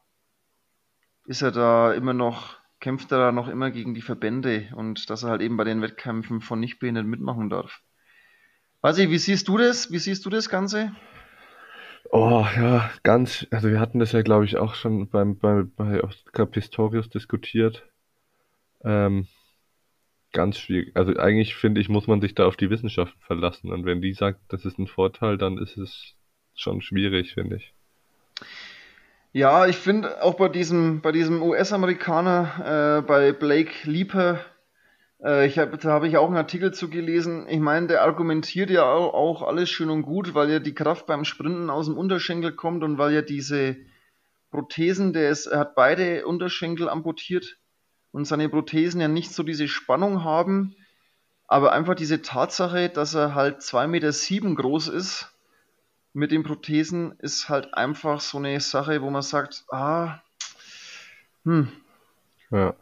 ist 1.27 1.43
er 1.43 1.53
da 1.53 1.93
immer 1.93 2.13
noch 2.13 2.59
kämpft 2.85 3.13
er 3.13 3.19
da 3.19 3.33
noch 3.33 3.49
immer 3.49 3.71
gegen 3.71 3.95
die 3.95 4.03
Verbände 4.03 4.69
und 4.77 5.09
dass 5.09 5.23
er 5.23 5.31
halt 5.31 5.41
eben 5.41 5.57
bei 5.57 5.65
den 5.65 5.81
Wettkämpfen 5.81 6.43
von 6.43 6.61
Nichtbehinderten 6.61 7.11
mitmachen 7.11 7.49
darf. 7.49 7.81
Weiß 8.83 8.99
ich, 8.99 9.09
wie 9.09 9.17
siehst 9.17 9.49
du 9.49 9.57
das? 9.57 9.91
Wie 9.91 9.99
siehst 9.99 10.27
du 10.27 10.29
das 10.29 10.51
Ganze? 10.51 10.95
Oh 12.11 12.47
ja, 12.57 12.91
ganz, 13.03 13.47
also 13.51 13.71
wir 13.71 13.81
hatten 13.81 14.01
das 14.01 14.13
ja 14.13 14.21
glaube 14.21 14.45
ich 14.45 14.59
auch 14.59 14.75
schon 14.75 15.09
beim, 15.09 15.39
bei, 15.39 15.63
bei 15.65 16.05
Oscar 16.05 16.45
Pistorius 16.45 17.09
diskutiert. 17.09 17.89
Ähm, 18.85 19.29
ganz 20.35 20.59
schwierig. 20.59 20.95
Also 20.95 21.17
eigentlich 21.17 21.55
finde 21.55 21.81
ich, 21.81 21.89
muss 21.89 22.07
man 22.07 22.21
sich 22.21 22.35
da 22.35 22.47
auf 22.47 22.57
die 22.57 22.69
Wissenschaft 22.69 23.17
verlassen 23.21 23.73
und 23.73 23.87
wenn 23.87 24.03
die 24.03 24.13
sagt, 24.13 24.41
das 24.49 24.67
ist 24.67 24.79
ein 24.79 24.87
Vorteil, 24.87 25.39
dann 25.39 25.57
ist 25.57 25.79
es 25.79 26.15
schon 26.55 26.83
schwierig, 26.83 27.33
finde 27.33 27.57
ich. 27.57 27.73
Ja, 29.33 29.67
ich 29.67 29.77
finde 29.77 30.23
auch 30.23 30.35
bei 30.35 30.49
diesem, 30.49 31.01
bei 31.01 31.11
diesem 31.11 31.43
US-Amerikaner, 31.43 32.99
äh, 33.01 33.03
bei 33.03 33.33
Blake 33.33 33.73
Leaper, 33.85 34.41
äh, 35.25 35.47
ich 35.47 35.59
hab, 35.59 35.79
da 35.81 35.89
habe 35.91 36.07
ich 36.07 36.17
auch 36.17 36.29
einen 36.29 36.37
Artikel 36.37 36.73
zu 36.73 36.89
gelesen. 36.89 37.49
Ich 37.49 37.59
meine, 37.59 37.89
der 37.89 38.03
argumentiert 38.03 38.71
ja 38.71 38.85
auch, 38.85 39.15
auch 39.15 39.43
alles 39.43 39.71
schön 39.71 39.91
und 39.91 40.03
gut, 40.03 40.35
weil 40.35 40.51
ja 40.51 40.59
die 40.61 40.75
Kraft 40.75 41.07
beim 41.07 41.25
Sprinten 41.25 41.71
aus 41.71 41.87
dem 41.87 41.97
Unterschenkel 41.97 42.53
kommt 42.53 42.85
und 42.85 42.99
weil 42.99 43.13
ja 43.13 43.23
diese 43.23 43.77
Prothesen, 44.51 45.13
der 45.13 45.31
ist, 45.31 45.47
er 45.47 45.61
hat 45.61 45.75
beide 45.75 46.27
Unterschenkel 46.27 46.89
amputiert 46.89 47.59
und 48.15 48.27
seine 48.27 48.49
Prothesen 48.49 49.01
ja 49.01 49.09
nicht 49.09 49.33
so 49.33 49.43
diese 49.43 49.67
Spannung 49.67 50.23
haben, 50.23 50.77
aber 51.49 51.73
einfach 51.73 51.97
diese 51.97 52.23
Tatsache, 52.23 52.89
dass 52.89 53.15
er 53.15 53.35
halt 53.35 53.61
zwei 53.61 53.89
Meter 53.89 54.13
sieben 54.13 54.55
groß 54.55 54.87
ist 54.89 55.35
mit 56.13 56.31
den 56.31 56.45
Prothesen 56.45 57.17
ist 57.19 57.49
halt 57.49 57.75
einfach 57.75 58.21
so 58.21 58.39
eine 58.39 58.61
Sache, 58.61 59.03
wo 59.03 59.11
man 59.11 59.23
sagt, 59.23 59.65
ah, 59.71 60.21
hm. 61.45 61.69
Ja. 62.51 62.75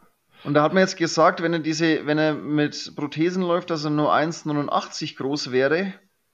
Und 0.43 0.53
da 0.53 0.61
hat 0.61 0.73
man 0.73 0.81
jetzt 0.81 0.97
gesagt, 0.97 1.41
wenn 1.41 1.51
er 1.51 1.59
diese, 1.59 2.05
wenn 2.05 2.19
er 2.19 2.35
mit 2.35 2.95
Prothesen 2.95 3.41
läuft, 3.41 3.71
dass 3.71 3.85
er 3.85 3.89
nur 3.89 4.13
1,89 4.13 5.17
groß 5.17 5.51
wäre, 5.51 5.93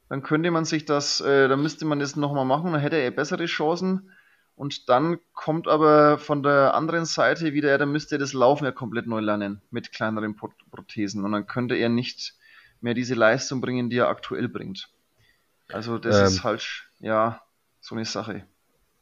dann 0.10 0.24
könnte 0.24 0.52
man 0.52 0.66
sich 0.66 0.84
das, 0.84 1.22
äh, 1.22 1.48
dann 1.48 1.62
müsste 1.62 1.86
man 1.86 2.00
das 2.00 2.18
nochmal 2.18 2.46
machen, 2.46 2.74
dann 2.74 2.82
hätte 2.82 2.98
er 2.98 3.12
bessere 3.12 3.46
Chancen. 3.46 4.12
Und 4.60 4.90
dann 4.90 5.20
kommt 5.32 5.70
aber 5.70 6.18
von 6.18 6.44
der 6.44 6.74
anderen 6.74 7.06
Seite 7.06 7.54
wieder, 7.54 7.78
dann 7.78 7.94
müsste 7.94 8.16
er 8.16 8.20
das 8.20 8.34
Laufen 8.34 8.66
ja 8.66 8.74
komplett 8.74 9.08
neu 9.08 9.22
lernen 9.22 9.62
mit 9.72 9.94
kleineren 9.94 10.36
Prothesen. 10.36 11.24
Und 11.24 11.32
dann 11.32 11.48
könnte 11.48 11.76
er 11.76 11.88
nicht 11.88 12.34
mehr 12.82 12.94
diese 12.94 13.16
Leistung 13.16 13.62
bringen, 13.62 13.90
die 13.90 14.00
er 14.00 14.10
aktuell 14.10 14.50
bringt. 14.50 14.90
Also 15.70 15.98
das 15.98 16.20
ähm, 16.20 16.26
ist 16.26 16.44
halt 16.44 16.90
ja, 17.00 17.42
so 17.80 17.96
eine 17.96 18.04
Sache. 18.04 18.44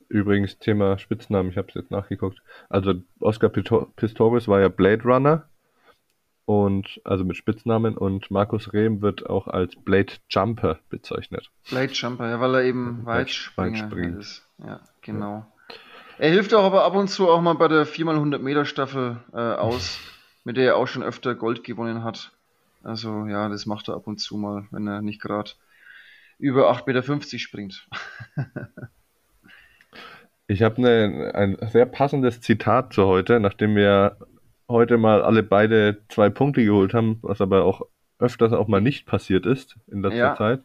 Übrigens, 0.09 0.59
Thema 0.59 0.99
Spitznamen, 0.99 1.49
ich 1.49 1.57
habe 1.57 1.69
es 1.69 1.73
jetzt 1.73 1.89
nachgeguckt. 1.89 2.39
Also 2.69 2.93
Oscar 3.19 3.49
Pistorius 3.49 4.47
war 4.47 4.61
ja 4.61 4.69
Blade 4.69 5.01
Runner 5.05 5.49
und 6.45 7.01
also 7.03 7.25
mit 7.25 7.35
Spitznamen 7.35 7.97
und 7.97 8.29
Markus 8.29 8.73
Rehm 8.73 9.01
wird 9.01 9.27
auch 9.27 9.47
als 9.47 9.75
Blade 9.75 10.13
Jumper 10.29 10.77
bezeichnet. 10.89 11.49
Blade 11.67 11.93
Jumper, 11.93 12.29
ja, 12.29 12.39
weil 12.39 12.53
er 12.53 12.63
eben 12.63 13.03
Weitspringer 13.07 13.91
ist. 14.19 14.46
Ja, 14.59 14.79
genau. 15.01 15.45
Er 16.17 16.31
hilft 16.31 16.53
auch 16.53 16.63
aber 16.63 16.83
ab 16.83 16.95
und 16.95 17.09
zu 17.09 17.29
auch 17.29 17.41
mal 17.41 17.53
bei 17.53 17.67
der 17.67 17.85
4x100 17.85 18.39
Meter 18.39 18.65
Staffel 18.65 19.17
äh, 19.33 19.37
aus, 19.37 19.99
mit 20.43 20.57
der 20.57 20.65
er 20.65 20.77
auch 20.77 20.87
schon 20.87 21.03
öfter 21.03 21.35
Gold 21.35 21.63
gewonnen 21.63 22.03
hat. 22.03 22.31
Also 22.83 23.25
ja, 23.27 23.49
das 23.49 23.65
macht 23.65 23.87
er 23.87 23.95
ab 23.95 24.07
und 24.07 24.17
zu 24.17 24.37
mal, 24.37 24.65
wenn 24.71 24.87
er 24.87 25.01
nicht 25.01 25.21
gerade 25.21 25.51
über 26.39 26.71
8,50 26.71 26.85
Meter 26.87 27.39
springt. 27.39 27.87
ich 30.47 30.63
habe 30.63 30.81
ne, 30.81 31.31
ein 31.33 31.57
sehr 31.69 31.85
passendes 31.85 32.41
Zitat 32.41 32.93
zu 32.93 33.05
heute, 33.05 33.39
nachdem 33.39 33.75
wir 33.75 34.17
heute 34.69 34.97
mal 34.97 35.21
alle 35.21 35.43
beide 35.43 36.03
zwei 36.09 36.29
Punkte 36.29 36.63
geholt 36.63 36.93
haben, 36.93 37.19
was 37.21 37.41
aber 37.41 37.63
auch 37.63 37.81
öfters 38.19 38.53
auch 38.53 38.67
mal 38.67 38.81
nicht 38.81 39.05
passiert 39.05 39.45
ist 39.45 39.77
in 39.87 40.01
letzter 40.01 40.17
ja. 40.17 40.35
Zeit, 40.35 40.61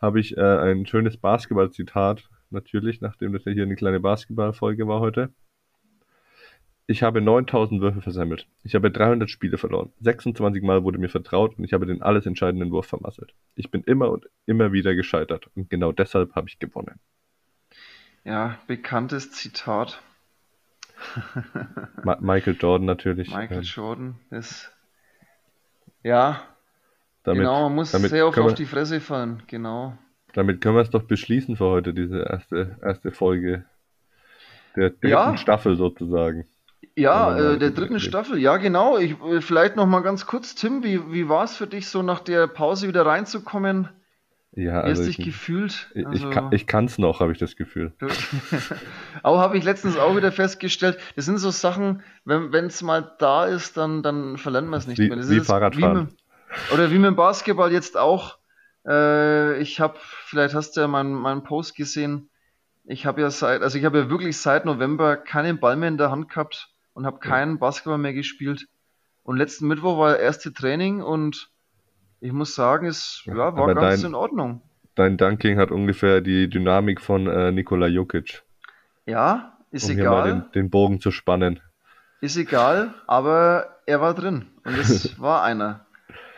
habe 0.00 0.20
ich 0.20 0.36
äh, 0.36 0.40
ein 0.40 0.86
schönes 0.86 1.16
Basketball-Zitat, 1.16 2.28
natürlich, 2.54 3.00
nachdem 3.00 3.32
das 3.32 3.44
ja 3.44 3.52
hier 3.52 3.64
eine 3.64 3.76
kleine 3.76 4.00
Basketball-Folge 4.00 4.88
war 4.88 5.00
heute. 5.00 5.30
Ich 6.86 7.02
habe 7.02 7.22
9000 7.22 7.80
Würfe 7.80 8.02
versammelt. 8.02 8.46
Ich 8.62 8.74
habe 8.74 8.90
300 8.90 9.30
Spiele 9.30 9.56
verloren. 9.56 9.92
26 10.00 10.62
Mal 10.62 10.84
wurde 10.84 10.98
mir 10.98 11.08
vertraut 11.08 11.58
und 11.58 11.64
ich 11.64 11.72
habe 11.72 11.86
den 11.86 12.02
alles 12.02 12.26
entscheidenden 12.26 12.70
Wurf 12.70 12.86
vermasselt. 12.86 13.34
Ich 13.54 13.70
bin 13.70 13.82
immer 13.84 14.10
und 14.10 14.28
immer 14.46 14.72
wieder 14.72 14.94
gescheitert 14.94 15.48
und 15.54 15.70
genau 15.70 15.92
deshalb 15.92 16.34
habe 16.34 16.48
ich 16.48 16.58
gewonnen. 16.58 17.00
Ja, 18.24 18.58
bekanntes 18.66 19.32
Zitat. 19.32 20.02
Ma 22.04 22.18
Michael 22.20 22.56
Jordan 22.58 22.86
natürlich. 22.86 23.34
Michael 23.34 23.62
Jordan 23.62 24.16
ist. 24.30 24.70
Ja, 26.02 26.42
damit, 27.22 27.40
genau, 27.40 27.62
man 27.62 27.76
muss 27.76 27.92
sehr 27.92 28.26
oft 28.26 28.38
auf 28.38 28.54
die 28.54 28.66
Fresse 28.66 29.00
fallen, 29.00 29.42
genau. 29.46 29.96
Damit 30.34 30.60
können 30.60 30.74
wir 30.74 30.82
es 30.82 30.90
doch 30.90 31.04
beschließen 31.04 31.56
für 31.56 31.66
heute, 31.66 31.94
diese 31.94 32.18
erste, 32.18 32.76
erste 32.82 33.12
Folge 33.12 33.64
der 34.76 34.90
dritten 34.90 35.08
ja. 35.08 35.36
Staffel 35.36 35.76
sozusagen. 35.76 36.44
Ja, 36.96 37.36
äh, 37.36 37.58
der 37.58 37.70
dritten 37.70 37.98
Staffel, 37.98 38.38
ja 38.38 38.56
genau. 38.56 38.98
Ich, 38.98 39.12
äh, 39.22 39.40
vielleicht 39.40 39.76
noch 39.76 39.86
mal 39.86 40.00
ganz 40.00 40.26
kurz, 40.26 40.54
Tim, 40.54 40.84
wie, 40.84 41.12
wie 41.12 41.28
war 41.28 41.44
es 41.44 41.56
für 41.56 41.66
dich, 41.66 41.88
so 41.88 42.02
nach 42.02 42.20
der 42.20 42.46
Pause 42.46 42.88
wieder 42.88 43.06
reinzukommen? 43.06 43.88
Ja, 44.56 44.80
also 44.82 45.02
Erst 45.02 45.18
dich 45.18 45.24
gefühlt. 45.24 45.90
Also, 46.04 46.30
ich 46.52 46.66
kann 46.68 46.84
es 46.84 46.98
noch, 46.98 47.18
habe 47.18 47.32
ich 47.32 47.38
das 47.38 47.56
Gefühl. 47.56 47.92
auch 49.24 49.38
habe 49.38 49.58
ich 49.58 49.64
letztens 49.64 49.96
auch 49.96 50.16
wieder 50.16 50.30
festgestellt, 50.30 50.98
das 51.16 51.24
sind 51.24 51.38
so 51.38 51.50
Sachen, 51.50 52.02
wenn 52.24 52.66
es 52.66 52.80
mal 52.82 53.14
da 53.18 53.46
ist, 53.46 53.76
dann, 53.76 54.04
dann 54.04 54.36
verlernt 54.36 54.68
man 54.68 54.78
es 54.78 54.86
nicht 54.86 54.98
wie, 54.98 55.08
mehr. 55.08 55.16
Das 55.16 55.28
wie 55.28 55.40
Fahrradfahren. 55.40 55.96
Wie 55.96 56.00
mit, 56.02 56.72
oder 56.72 56.90
wie 56.92 56.98
mit 56.98 57.06
dem 57.06 57.16
Basketball 57.16 57.72
jetzt 57.72 57.96
auch. 57.96 58.38
Äh, 58.86 59.58
ich 59.60 59.80
habe, 59.80 59.96
vielleicht 59.98 60.54
hast 60.54 60.76
du 60.76 60.80
ja 60.80 60.88
meinen 60.88 61.12
mein 61.14 61.42
Post 61.42 61.76
gesehen, 61.76 62.30
ich 62.84 63.06
habe 63.06 63.22
ja 63.22 63.30
seit, 63.30 63.62
also 63.62 63.78
ich 63.78 63.84
habe 63.84 63.98
ja 63.98 64.10
wirklich 64.10 64.38
seit 64.38 64.66
November 64.66 65.16
keinen 65.16 65.58
Ball 65.58 65.76
mehr 65.76 65.88
in 65.88 65.96
der 65.96 66.10
Hand 66.10 66.28
gehabt 66.28 66.68
und 66.92 67.06
habe 67.06 67.18
keinen 67.18 67.58
Basketball 67.58 67.98
mehr 67.98 68.12
gespielt. 68.12 68.66
Und 69.22 69.38
letzten 69.38 69.68
Mittwoch 69.68 69.98
war 69.98 70.18
erste 70.18 70.52
Training 70.52 71.02
und 71.02 71.50
ich 72.20 72.32
muss 72.32 72.54
sagen, 72.54 72.86
es 72.86 73.22
ja, 73.24 73.36
war 73.36 73.56
Aber 73.56 73.74
ganz 73.74 74.02
dein, 74.02 74.10
in 74.10 74.14
Ordnung. 74.14 74.62
Dein 74.94 75.16
Dunking 75.16 75.58
hat 75.58 75.70
ungefähr 75.70 76.20
die 76.20 76.48
Dynamik 76.48 77.00
von 77.00 77.26
äh, 77.26 77.52
Nikola 77.52 77.86
Jokic. 77.86 78.42
Ja, 79.06 79.58
ist 79.70 79.90
um 79.90 79.98
egal. 79.98 80.24
Den, 80.24 80.52
den, 80.52 80.70
Bogen 80.70 81.00
zu 81.00 81.10
spannen. 81.10 81.60
Ist 82.20 82.36
egal, 82.36 82.94
aber 83.06 83.80
er 83.86 84.00
war 84.00 84.14
drin 84.14 84.46
und 84.64 84.78
es 84.78 85.18
war 85.20 85.42
einer. 85.42 85.83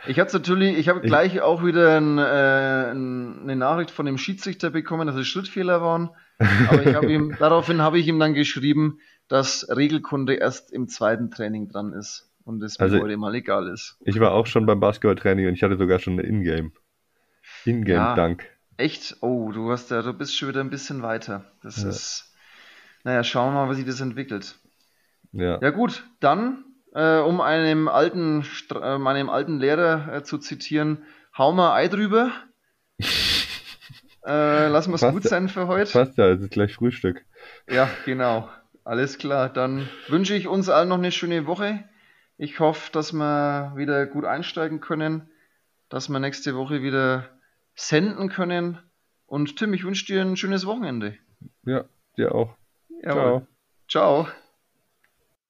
Ich 0.07 0.19
habe 0.19 0.31
natürlich, 0.31 0.77
ich 0.77 0.89
habe 0.89 1.01
gleich 1.01 1.41
auch 1.41 1.63
wieder 1.63 1.97
ein, 1.97 2.17
äh, 2.17 2.21
eine 2.21 3.55
Nachricht 3.55 3.91
von 3.91 4.05
dem 4.05 4.17
Schiedsrichter 4.17 4.69
bekommen, 4.69 5.07
dass 5.07 5.15
es 5.15 5.27
Schrittfehler 5.27 5.81
waren. 5.81 6.09
Aber 6.69 6.85
ich 6.85 6.95
habe 6.95 7.11
ihm, 7.11 7.35
daraufhin 7.39 7.81
habe 7.81 7.99
ich 7.99 8.07
ihm 8.07 8.19
dann 8.19 8.33
geschrieben, 8.33 8.99
dass 9.27 9.67
Regelkunde 9.69 10.35
erst 10.35 10.71
im 10.71 10.87
zweiten 10.87 11.31
Training 11.31 11.67
dran 11.67 11.93
ist 11.93 12.29
und 12.45 12.63
es 12.63 12.79
also, 12.79 12.95
mir 12.95 13.03
heute 13.03 13.17
mal 13.17 13.35
egal 13.35 13.67
ist. 13.67 13.97
Ich 14.05 14.19
war 14.19 14.31
auch 14.31 14.47
schon 14.47 14.65
beim 14.65 14.79
Basketballtraining 14.79 15.47
und 15.47 15.53
ich 15.53 15.63
hatte 15.63 15.77
sogar 15.77 15.99
schon 15.99 16.13
eine 16.13 16.23
Ingame. 16.23 16.71
Ingame-Dank. 17.65 18.43
Ja, 18.43 18.83
echt? 18.85 19.17
Oh, 19.21 19.51
du 19.51 19.71
hast 19.71 19.91
ja, 19.91 20.01
du 20.01 20.13
bist 20.13 20.37
schon 20.37 20.49
wieder 20.49 20.61
ein 20.61 20.69
bisschen 20.69 21.01
weiter. 21.01 21.51
Das 21.61 21.83
ja. 21.83 21.89
ist, 21.89 22.33
naja, 23.03 23.23
schauen 23.23 23.53
wir 23.53 23.65
mal, 23.65 23.71
wie 23.71 23.75
sich 23.75 23.85
das 23.85 23.99
entwickelt. 23.99 24.57
Ja. 25.33 25.59
Ja 25.61 25.69
gut, 25.71 26.05
dann, 26.19 26.63
äh, 26.97 27.19
um 27.19 27.41
einem 27.41 27.87
alten, 27.87 28.43
äh, 28.73 28.97
meinem 28.97 29.29
alten 29.29 29.59
Lehrer 29.59 30.11
äh, 30.11 30.23
zu 30.23 30.39
zitieren, 30.39 31.05
hau 31.37 31.51
mal 31.51 31.75
Ei 31.75 31.87
drüber. 31.87 32.31
äh, 34.25 34.67
lassen 34.67 34.91
wir 34.91 34.95
es 34.95 35.13
gut 35.13 35.23
sein 35.23 35.47
für 35.47 35.67
heute. 35.67 35.91
Passt 35.91 36.17
ja, 36.17 36.27
es 36.29 36.41
ist 36.41 36.49
gleich 36.49 36.73
Frühstück. 36.73 37.23
Ja, 37.69 37.87
genau. 38.05 38.49
Alles 38.83 39.19
klar, 39.19 39.49
dann 39.49 39.87
wünsche 40.07 40.33
ich 40.33 40.47
uns 40.47 40.69
allen 40.69 40.89
noch 40.89 40.97
eine 40.97 41.11
schöne 41.11 41.45
Woche. 41.45 41.83
Ich 42.37 42.59
hoffe, 42.59 42.91
dass 42.91 43.13
wir 43.13 43.73
wieder 43.75 44.07
gut 44.07 44.25
einsteigen 44.25 44.79
können, 44.79 45.29
dass 45.89 46.09
wir 46.09 46.19
nächste 46.19 46.55
Woche 46.55 46.81
wieder 46.81 47.29
senden 47.75 48.29
können. 48.29 48.79
Und 49.27 49.57
Tim, 49.57 49.73
ich 49.73 49.83
wünsche 49.83 50.05
dir 50.05 50.21
ein 50.21 50.37
schönes 50.37 50.65
Wochenende. 50.65 51.15
Ja, 51.63 51.85
dir 52.17 52.33
auch. 52.33 52.55
Jawohl. 53.03 53.45
Ciao. 53.87 54.25
Ciao. 54.25 54.27